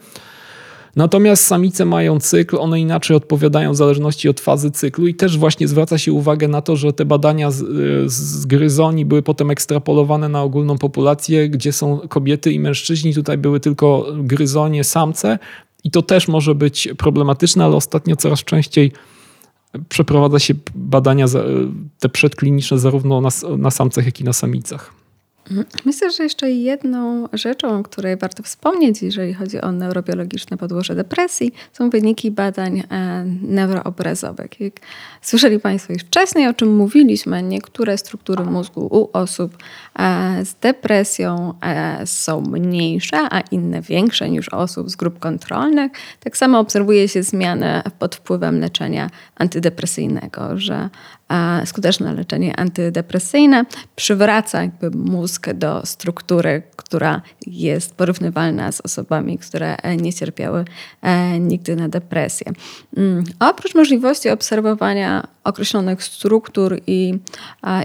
Natomiast 0.96 1.46
samice 1.46 1.84
mają 1.84 2.20
cykl, 2.20 2.56
one 2.56 2.80
inaczej 2.80 3.16
odpowiadają 3.16 3.72
w 3.72 3.76
zależności 3.76 4.28
od 4.28 4.40
fazy 4.40 4.70
cyklu 4.70 5.06
i 5.06 5.14
też 5.14 5.38
właśnie 5.38 5.68
zwraca 5.68 5.98
się 5.98 6.12
uwagę 6.12 6.48
na 6.48 6.62
to, 6.62 6.76
że 6.76 6.92
te 6.92 7.04
badania 7.04 7.50
z, 7.50 7.64
z 8.12 8.46
gryzoni 8.46 9.04
były 9.04 9.22
potem 9.22 9.50
ekstrapolowane 9.50 10.28
na 10.28 10.42
ogólną 10.42 10.78
populację, 10.78 11.48
gdzie 11.48 11.72
są 11.72 11.98
kobiety 12.08 12.52
i 12.52 12.60
mężczyźni. 12.60 13.14
Tutaj 13.14 13.38
były 13.38 13.60
tylko 13.60 14.06
gryzonie, 14.18 14.84
samce 14.84 15.38
i 15.84 15.90
to 15.90 16.02
też 16.02 16.28
może 16.28 16.54
być 16.54 16.88
problematyczne, 16.98 17.64
ale 17.64 17.76
ostatnio 17.76 18.16
coraz 18.16 18.44
częściej 18.44 18.92
przeprowadza 19.88 20.38
się 20.38 20.54
badania 20.74 21.26
te 21.98 22.08
przedkliniczne 22.08 22.78
zarówno 22.78 23.20
na, 23.20 23.28
na 23.58 23.70
samcach, 23.70 24.06
jak 24.06 24.20
i 24.20 24.24
na 24.24 24.32
samicach. 24.32 25.03
Myślę, 25.84 26.10
że 26.10 26.22
jeszcze 26.22 26.50
jedną 26.50 27.28
rzeczą, 27.32 27.78
o 27.78 27.82
której 27.82 28.16
warto 28.16 28.42
wspomnieć, 28.42 29.02
jeżeli 29.02 29.34
chodzi 29.34 29.60
o 29.60 29.72
neurobiologiczne 29.72 30.56
podłoże 30.56 30.94
depresji, 30.94 31.52
są 31.72 31.90
wyniki 31.90 32.30
badań 32.30 32.82
e, 32.90 33.24
neuroobrazowych. 33.42 34.60
Jak 34.60 34.72
słyszeli 35.22 35.60
Państwo 35.60 35.92
już 35.92 36.02
wcześniej, 36.02 36.48
o 36.48 36.54
czym 36.54 36.76
mówiliśmy, 36.76 37.42
niektóre 37.42 37.98
struktury 37.98 38.44
mózgu 38.44 38.80
u 38.80 39.08
osób 39.12 39.56
e, 39.98 40.44
z 40.44 40.54
depresją 40.54 41.54
e, 41.62 42.06
są 42.06 42.40
mniejsze, 42.40 43.18
a 43.30 43.40
inne 43.40 43.82
większe 43.82 44.30
niż 44.30 44.48
osób 44.48 44.90
z 44.90 44.96
grup 44.96 45.18
kontrolnych. 45.18 45.92
Tak 46.20 46.36
samo 46.36 46.58
obserwuje 46.58 47.08
się 47.08 47.22
zmiany 47.22 47.82
pod 47.98 48.14
wpływem 48.14 48.60
leczenia 48.60 49.10
antydepresyjnego, 49.36 50.58
że 50.58 50.90
skuteczne 51.64 52.14
leczenie 52.14 52.56
antydepresyjne 52.56 53.64
przywraca 53.96 54.62
jakby 54.62 54.90
mózg 54.90 55.52
do 55.52 55.86
struktury, 55.86 56.62
która 56.76 57.22
jest 57.46 57.94
porównywalna 57.94 58.72
z 58.72 58.80
osobami, 58.80 59.38
które 59.38 59.76
nie 59.96 60.12
cierpiały 60.12 60.64
e, 61.02 61.38
nigdy 61.38 61.76
na 61.76 61.88
depresję. 61.88 62.52
Mm, 62.96 63.24
oprócz 63.40 63.74
możliwości 63.74 64.30
obserwowania 64.30 65.26
określonych 65.44 66.04
struktur 66.04 66.80
i 66.86 67.18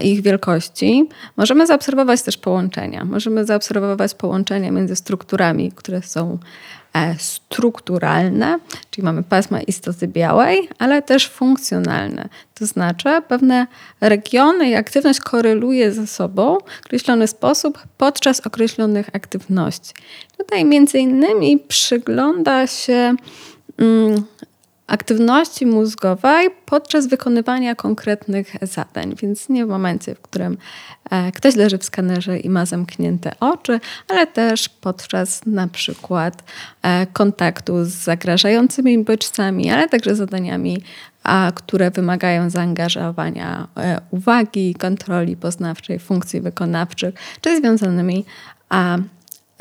ich 0.02 0.22
wielkości, 0.22 1.08
możemy 1.36 1.66
zaobserwować 1.66 2.22
też 2.22 2.36
połączenia. 2.36 3.04
Możemy 3.04 3.44
zaobserwować 3.44 4.14
połączenia 4.14 4.70
między 4.70 4.96
strukturami, 4.96 5.72
które 5.72 6.02
są 6.02 6.38
E, 6.38 6.79
strukturalne, 7.18 8.58
czyli 8.90 9.04
mamy 9.04 9.22
pasma 9.22 9.60
istoty 9.60 10.08
białej, 10.08 10.68
ale 10.78 11.02
też 11.02 11.28
funkcjonalne. 11.28 12.28
To 12.54 12.66
znaczy 12.66 13.08
pewne 13.28 13.66
regiony 14.00 14.70
i 14.70 14.74
aktywność 14.74 15.20
koreluje 15.20 15.92
ze 15.92 16.06
sobą 16.06 16.58
w 16.82 16.86
określony 16.86 17.26
sposób 17.26 17.78
podczas 17.98 18.40
określonych 18.40 19.08
aktywności. 19.12 19.92
Tutaj 20.38 20.64
między 20.64 20.98
innymi 20.98 21.58
przygląda 21.58 22.66
się 22.66 23.14
mm, 23.78 24.24
aktywności 24.90 25.66
mózgowej 25.66 26.48
podczas 26.66 27.06
wykonywania 27.06 27.74
konkretnych 27.74 28.52
zadań. 28.62 29.14
Więc 29.22 29.48
nie 29.48 29.66
w 29.66 29.68
momencie, 29.68 30.14
w 30.14 30.20
którym 30.20 30.58
e, 31.10 31.32
ktoś 31.32 31.56
leży 31.56 31.78
w 31.78 31.84
skanerze 31.84 32.38
i 32.38 32.50
ma 32.50 32.66
zamknięte 32.66 33.32
oczy, 33.40 33.80
ale 34.08 34.26
też 34.26 34.68
podczas 34.68 35.46
na 35.46 35.68
przykład 35.68 36.42
e, 36.82 37.06
kontaktu 37.06 37.84
z 37.84 37.88
zagrażającymi 37.88 39.04
bodźcami, 39.04 39.70
ale 39.70 39.88
także 39.88 40.14
zadaniami, 40.14 40.82
które 41.54 41.90
wymagają 41.90 42.50
zaangażowania 42.50 43.68
e, 43.76 44.00
uwagi, 44.10 44.74
kontroli 44.74 45.36
poznawczej, 45.36 45.98
funkcji 45.98 46.40
wykonawczych, 46.40 47.14
czy 47.40 47.56
związanymi 47.56 48.24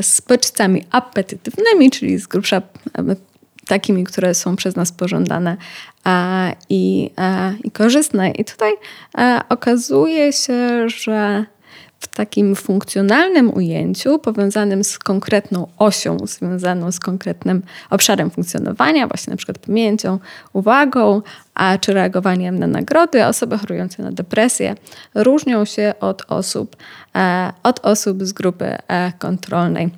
z 0.02 0.22
bodźcami 0.22 0.86
apetytywnymi, 0.92 1.92
czyli 1.92 2.20
z 2.20 2.28
grubsza 2.28 2.62
takimi, 3.70 4.03
które 4.03 4.34
są 4.34 4.55
przez 4.55 4.76
nas 4.76 4.91
pożądane 4.91 5.57
a, 6.03 6.49
i, 6.70 7.09
a, 7.15 7.51
i 7.63 7.72
korzystne. 7.72 8.32
I 8.32 8.45
tutaj 8.45 8.72
a, 9.13 9.43
okazuje 9.49 10.34
się, 10.34 10.89
że 10.89 11.45
w 11.99 12.07
takim 12.07 12.55
funkcjonalnym 12.55 13.53
ujęciu, 13.53 14.20
powiązanym 14.20 14.84
z 14.84 14.99
konkretną 14.99 15.67
osią, 15.78 16.17
związaną 16.24 16.91
z 16.91 16.99
konkretnym 16.99 17.61
obszarem 17.89 18.30
funkcjonowania, 18.32 19.07
właśnie 19.07 19.32
na 19.32 19.38
przykład 19.38 19.57
pamięcią, 19.57 20.20
uwagą, 20.53 21.22
a 21.53 21.78
czy 21.78 21.93
reagowaniem 21.93 22.59
na 22.59 22.67
nagrody, 22.67 23.26
osoby 23.26 23.57
chorujące 23.57 24.03
na 24.03 24.11
depresję 24.11 24.76
różnią 25.15 25.65
się 25.65 25.93
od 25.99 26.26
osób, 26.28 26.76
od 27.63 27.80
osób 27.80 28.26
z 28.26 28.34
grupy 28.34 28.78
e, 28.88 29.11
kontrolnej 29.20 29.89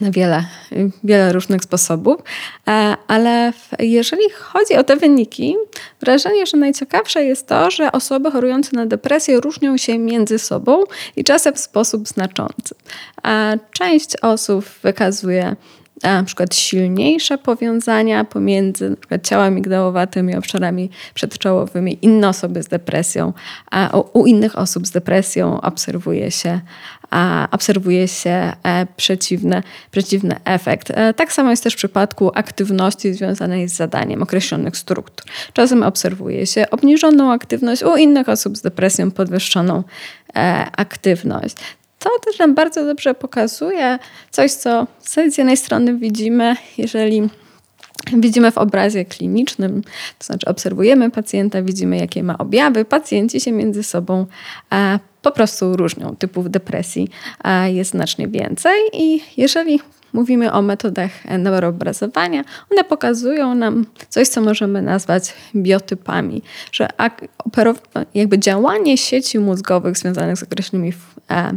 na 0.00 0.10
wiele, 0.10 0.44
wiele 1.04 1.32
różnych 1.32 1.62
sposobów, 1.62 2.20
e, 2.68 2.96
ale 3.06 3.52
jeżeli 3.78 4.30
chodzi 4.30 4.74
o 4.74 4.84
te 4.84 4.96
wyniki, 4.96 5.56
wrażenie, 6.00 6.46
że 6.46 6.56
najciekawsze 6.56 7.24
jest 7.24 7.46
to, 7.46 7.70
że 7.70 7.92
osoby 7.92 8.30
chorujące 8.30 8.70
na 8.72 8.86
depresję 8.86 9.40
różnią 9.40 9.76
się 9.76 9.98
między 9.98 10.38
sobą 10.38 10.82
i 11.16 11.24
czasem 11.24 11.54
w 11.54 11.58
sposób 11.58 12.08
znaczący. 12.08 12.74
Część 13.72 14.16
osób 14.16 14.64
wykazuje 14.82 15.56
na 16.02 16.24
przykład 16.24 16.54
silniejsze 16.54 17.38
powiązania 17.38 18.24
pomiędzy 18.24 18.90
na 18.90 18.96
przykład 18.96 19.26
ciałem 19.26 19.54
migdałowatym 19.54 20.30
i 20.30 20.34
obszarami 20.34 20.90
przedczołowymi. 21.14 21.98
Inne 22.02 22.28
osoby 22.28 22.62
z 22.62 22.68
depresją, 22.68 23.32
a 23.70 23.98
u 24.12 24.26
innych 24.26 24.58
osób 24.58 24.86
z 24.86 24.90
depresją 24.90 25.60
obserwuje 25.60 26.30
się, 26.30 26.60
obserwuje 27.50 28.08
się 28.08 28.52
e, 28.62 28.86
przeciwny, 28.96 29.62
przeciwny 29.90 30.36
efekt. 30.44 30.90
E, 30.90 31.14
tak 31.14 31.32
samo 31.32 31.50
jest 31.50 31.62
też 31.62 31.74
w 31.74 31.76
przypadku 31.76 32.30
aktywności 32.34 33.14
związanej 33.14 33.68
z 33.68 33.76
zadaniem 33.76 34.22
określonych 34.22 34.76
struktur. 34.76 35.26
Czasem 35.52 35.82
obserwuje 35.82 36.46
się 36.46 36.70
obniżoną 36.70 37.32
aktywność, 37.32 37.82
u 37.82 37.96
innych 37.96 38.28
osób 38.28 38.56
z 38.56 38.62
depresją 38.62 39.10
podwyższoną 39.10 39.82
e, 40.36 40.66
aktywność 40.76 41.56
to 41.98 42.10
też 42.24 42.38
nam 42.38 42.54
bardzo 42.54 42.84
dobrze 42.84 43.14
pokazuje 43.14 43.98
coś, 44.30 44.52
co 44.52 44.86
z 45.00 45.38
jednej 45.38 45.56
strony 45.56 45.94
widzimy, 45.94 46.56
jeżeli 46.78 47.28
widzimy 48.12 48.50
w 48.50 48.58
obrazie 48.58 49.04
klinicznym, 49.04 49.82
to 50.18 50.26
znaczy 50.26 50.46
obserwujemy 50.46 51.10
pacjenta, 51.10 51.62
widzimy 51.62 51.96
jakie 51.96 52.22
ma 52.22 52.38
objawy, 52.38 52.84
pacjenci 52.84 53.40
się 53.40 53.52
między 53.52 53.82
sobą 53.82 54.26
e, 54.72 54.98
po 55.22 55.30
prostu 55.30 55.76
różnią. 55.76 56.16
Typów 56.16 56.50
depresji 56.50 57.08
e, 57.44 57.72
jest 57.72 57.90
znacznie 57.90 58.28
więcej 58.28 58.80
i 58.92 59.20
jeżeli 59.36 59.80
mówimy 60.12 60.52
o 60.52 60.62
metodach 60.62 61.10
neuroobrazowania, 61.38 62.44
one 62.72 62.84
pokazują 62.84 63.54
nam 63.54 63.86
coś, 64.08 64.28
co 64.28 64.40
możemy 64.40 64.82
nazwać 64.82 65.34
biotypami, 65.56 66.42
że 66.72 66.88
jakby 68.14 68.38
działanie 68.38 68.98
sieci 68.98 69.38
mózgowych 69.38 69.98
związanych 69.98 70.36
z 70.36 70.42
określonymi 70.42 70.92
e, 71.30 71.52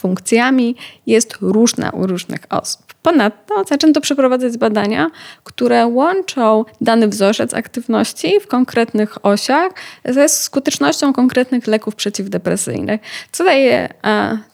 funkcjami 0.00 0.76
jest 1.06 1.36
różna 1.40 1.90
u 1.90 2.06
różnych 2.06 2.40
osób. 2.50 2.82
Ponadto 3.02 3.64
zaczęto 3.68 4.00
przeprowadzać 4.00 4.58
badania, 4.58 5.10
które 5.44 5.86
łączą 5.86 6.64
dany 6.80 7.08
wzorzec 7.08 7.54
aktywności 7.54 8.40
w 8.40 8.46
konkretnych 8.46 9.26
osiach 9.26 9.72
ze 10.04 10.28
skutecznością 10.28 11.12
konkretnych 11.12 11.66
leków 11.66 11.94
przeciwdepresyjnych, 11.94 13.00
co 13.32 13.44
daje, 13.44 13.88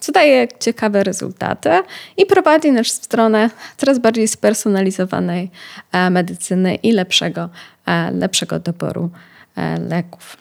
co 0.01 0.13
daje 0.13 0.49
ciekawe 0.61 1.05
rezultaty 1.05 1.71
i 2.17 2.27
prowadzi 2.27 2.73
nas 2.73 2.87
w 2.87 2.91
stronę 2.91 3.51
coraz 3.77 3.99
bardziej 3.99 4.29
spersonalizowanej 4.29 5.51
medycyny 6.11 6.75
i 6.75 6.93
lepszego, 6.93 7.49
lepszego 8.13 8.61
doboru 8.61 9.11
leków. 9.89 10.37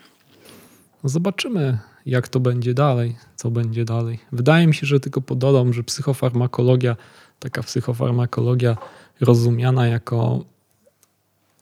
No 1.04 1.10
zobaczymy, 1.10 1.78
jak 2.06 2.28
to 2.28 2.40
będzie 2.40 2.74
dalej, 2.74 3.16
co 3.46 3.52
będzie 3.52 3.86
dalej. 3.86 4.20
Wydaje 4.32 4.68
mi 4.68 4.74
się, 4.74 4.88
że 4.88 5.00
tylko 5.00 5.22
pododam, 5.22 5.74
że 5.74 5.84
psychofarmakologia 5.84 6.96
taka 7.40 7.64
psychofarmakologia 7.64 8.78
rozumiana 9.22 9.88
jako 9.88 10.46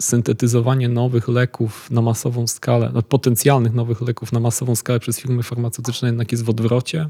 syntetyzowanie 0.01 0.89
nowych 0.89 1.27
leków 1.27 1.91
na 1.91 2.01
masową 2.01 2.47
skalę, 2.47 2.91
potencjalnych 3.09 3.73
nowych 3.73 4.01
leków 4.01 4.31
na 4.31 4.39
masową 4.39 4.75
skalę 4.75 4.99
przez 4.99 5.19
firmy 5.19 5.43
farmaceutyczne 5.43 6.07
jednak 6.07 6.31
jest 6.31 6.43
w 6.43 6.49
odwrocie, 6.49 7.07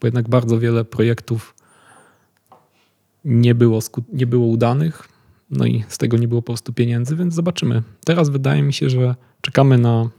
bo 0.00 0.06
jednak 0.06 0.28
bardzo 0.28 0.58
wiele 0.58 0.84
projektów 0.84 1.54
nie 3.24 3.54
było, 3.54 3.80
nie 4.12 4.26
było 4.26 4.46
udanych, 4.46 5.08
no 5.50 5.66
i 5.66 5.84
z 5.88 5.98
tego 5.98 6.16
nie 6.16 6.28
było 6.28 6.42
po 6.42 6.46
prostu 6.46 6.72
pieniędzy, 6.72 7.16
więc 7.16 7.34
zobaczymy. 7.34 7.82
Teraz 8.04 8.28
wydaje 8.28 8.62
mi 8.62 8.72
się, 8.72 8.90
że 8.90 9.14
czekamy 9.40 9.78
na, 9.78 10.10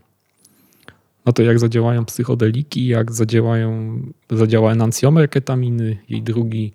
na 1.25 1.33
to, 1.33 1.43
jak 1.43 1.59
zadziałają 1.59 2.05
psychodeliki, 2.05 2.87
jak 2.87 3.11
zadziałają, 3.11 3.99
zadziała 4.29 4.71
enancjomer 4.71 5.29
ketaminy, 5.29 5.97
jej 6.09 6.21
drugi 6.21 6.73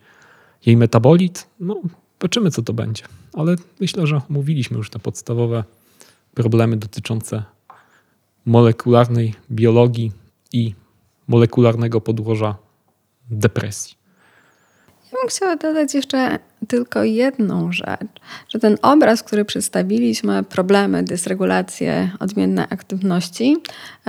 jej 0.66 0.76
metabolit. 0.76 1.46
No, 1.60 1.82
zobaczymy, 2.20 2.50
co 2.50 2.62
to 2.62 2.72
będzie. 2.72 3.04
Ale 3.32 3.56
myślę, 3.80 4.06
że 4.06 4.20
mówiliśmy 4.28 4.76
już 4.76 4.90
te 4.90 4.98
podstawowe 4.98 5.64
problemy 6.34 6.76
dotyczące 6.76 7.42
molekularnej 8.46 9.34
biologii 9.50 10.12
i 10.52 10.74
molekularnego 11.28 12.00
podłoża 12.00 12.56
depresji. 13.30 13.98
Ja 15.12 15.18
bym 15.20 15.28
chciała 15.28 15.56
dodać 15.56 15.94
jeszcze 15.94 16.38
tylko 16.68 17.04
jedną 17.04 17.72
rzecz, 17.72 18.20
że 18.48 18.58
ten 18.58 18.78
obraz, 18.82 19.22
który 19.22 19.44
przedstawiliśmy, 19.44 20.42
problemy, 20.42 21.02
dysregulacje, 21.02 22.10
odmienne 22.20 22.68
aktywności, 22.68 23.56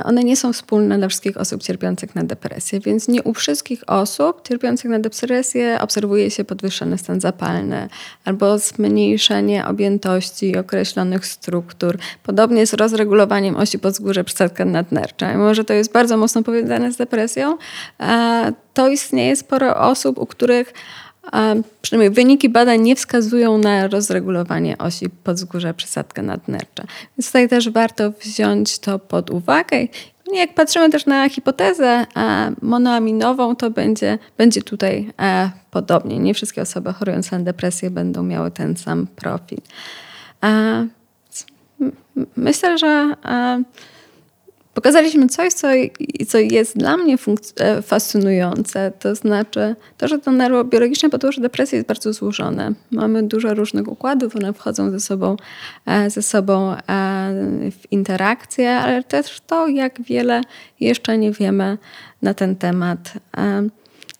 one 0.03 0.23
nie 0.23 0.37
są 0.37 0.53
wspólne 0.53 0.97
dla 0.97 1.07
wszystkich 1.07 1.37
osób 1.37 1.63
cierpiących 1.63 2.15
na 2.15 2.23
depresję, 2.23 2.79
więc 2.79 3.07
nie 3.07 3.23
u 3.23 3.33
wszystkich 3.33 3.83
osób 3.87 4.47
cierpiących 4.47 4.91
na 4.91 4.99
depresję 4.99 5.77
obserwuje 5.81 6.31
się 6.31 6.43
podwyższony 6.43 6.97
stan 6.97 7.21
zapalny 7.21 7.89
albo 8.25 8.59
zmniejszenie 8.59 9.65
objętości 9.65 10.57
określonych 10.57 11.25
struktur. 11.25 11.97
Podobnie 12.23 12.67
z 12.67 12.73
rozregulowaniem 12.73 13.55
osi 13.55 13.79
podzgórze 13.79 14.23
przysadka 14.23 14.65
nadnercza. 14.65 15.31
Mimo, 15.31 15.53
że 15.53 15.63
to 15.63 15.73
jest 15.73 15.91
bardzo 15.91 16.17
mocno 16.17 16.43
powiązane 16.43 16.91
z 16.91 16.97
depresją, 16.97 17.57
to 18.73 18.87
istnieje 18.87 19.35
sporo 19.35 19.75
osób, 19.75 20.17
u 20.17 20.25
których 20.25 20.73
przynajmniej 21.81 22.09
wyniki 22.09 22.49
badań 22.49 22.81
nie 22.81 22.95
wskazują 22.95 23.57
na 23.57 23.87
rozregulowanie 23.87 24.77
osi 24.77 25.09
podzgórza 25.09 25.73
przysadka 25.73 26.21
nadnercza. 26.21 26.83
Więc 27.17 27.27
tutaj 27.27 27.49
też 27.49 27.69
warto 27.69 28.11
wziąć 28.11 28.79
to 28.79 28.99
pod 28.99 29.29
uwagę. 29.29 29.77
Jak 30.33 30.53
patrzymy 30.53 30.89
też 30.89 31.05
na 31.05 31.29
hipotezę 31.29 32.05
monoaminową, 32.61 33.55
to 33.55 33.71
będzie, 33.71 34.17
będzie 34.37 34.61
tutaj 34.61 35.11
podobnie. 35.71 36.19
Nie 36.19 36.33
wszystkie 36.33 36.61
osoby 36.61 36.93
chorujące 36.93 37.37
na 37.37 37.43
depresję 37.43 37.91
będą 37.91 38.23
miały 38.23 38.51
ten 38.51 38.77
sam 38.77 39.07
profil. 39.15 39.57
Myślę, 42.35 42.77
że 42.77 43.15
Pokazaliśmy 44.79 45.27
coś, 45.27 45.53
co, 45.53 45.67
co 46.27 46.37
jest 46.37 46.77
dla 46.77 46.97
mnie 46.97 47.17
e, 47.59 47.81
fascynujące, 47.81 48.91
to 48.99 49.15
znaczy 49.15 49.75
to, 49.97 50.07
że 50.07 50.19
to 50.19 50.31
neurobiologiczne 50.31 51.09
podłoże 51.09 51.41
depresji 51.41 51.75
jest 51.75 51.87
bardzo 51.87 52.13
złożone. 52.13 52.73
Mamy 52.91 53.23
dużo 53.23 53.53
różnych 53.53 53.87
układów, 53.87 54.35
one 54.35 54.53
wchodzą 54.53 54.91
ze 54.91 54.99
sobą, 54.99 55.37
e, 55.85 56.09
ze 56.09 56.21
sobą 56.21 56.71
e, 56.71 56.77
w 57.71 57.91
interakcję, 57.91 58.71
ale 58.71 59.03
też 59.03 59.41
to, 59.47 59.67
jak 59.67 60.01
wiele 60.01 60.41
jeszcze 60.79 61.17
nie 61.17 61.31
wiemy 61.31 61.77
na 62.21 62.33
ten 62.33 62.55
temat. 62.55 63.13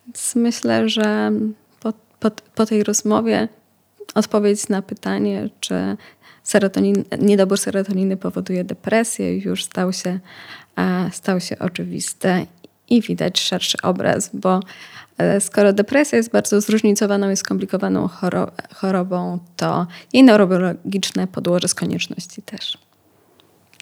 Więc 0.08 0.36
myślę, 0.36 0.90
że 0.90 1.32
po, 1.80 1.94
po, 2.20 2.32
po 2.56 2.66
tej 2.66 2.84
rozmowie 2.84 3.48
odpowiedź 4.16 4.70
na 4.70 4.82
pytanie, 4.82 5.50
czy 5.60 5.98
serotonin, 6.50 7.04
niedobór 7.20 7.58
serotoniny 7.58 8.18
powoduje 8.18 8.64
depresję, 8.64 9.38
już 9.38 9.64
stał 9.64 9.94
się, 9.94 10.20
stał 11.12 11.40
się 11.40 11.60
oczywisty 11.60 12.46
i 12.90 13.02
widać 13.02 13.40
szerszy 13.40 13.78
obraz, 13.84 14.30
bo 14.34 14.60
e, 15.18 15.42
skoro 15.42 15.74
depresja 15.74 16.18
jest 16.18 16.32
bardzo 16.32 16.62
zróżnicowaną 16.62 17.32
i 17.32 17.38
skomplikowaną 17.38 18.10
chorobą, 18.76 19.40
to 19.56 19.88
jej 20.14 20.24
neurobiologiczne 20.24 21.28
podłoże 21.28 21.68
z 21.68 21.74
konieczności 21.74 22.42
też. 22.42 22.78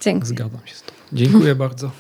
Dziękuję. 0.02 0.30
Zgadzam 0.30 0.62
się 0.66 0.76
z 0.76 0.82
tym. 0.82 0.96
Dziękuję 1.14 1.56
bardzo. 1.56 1.92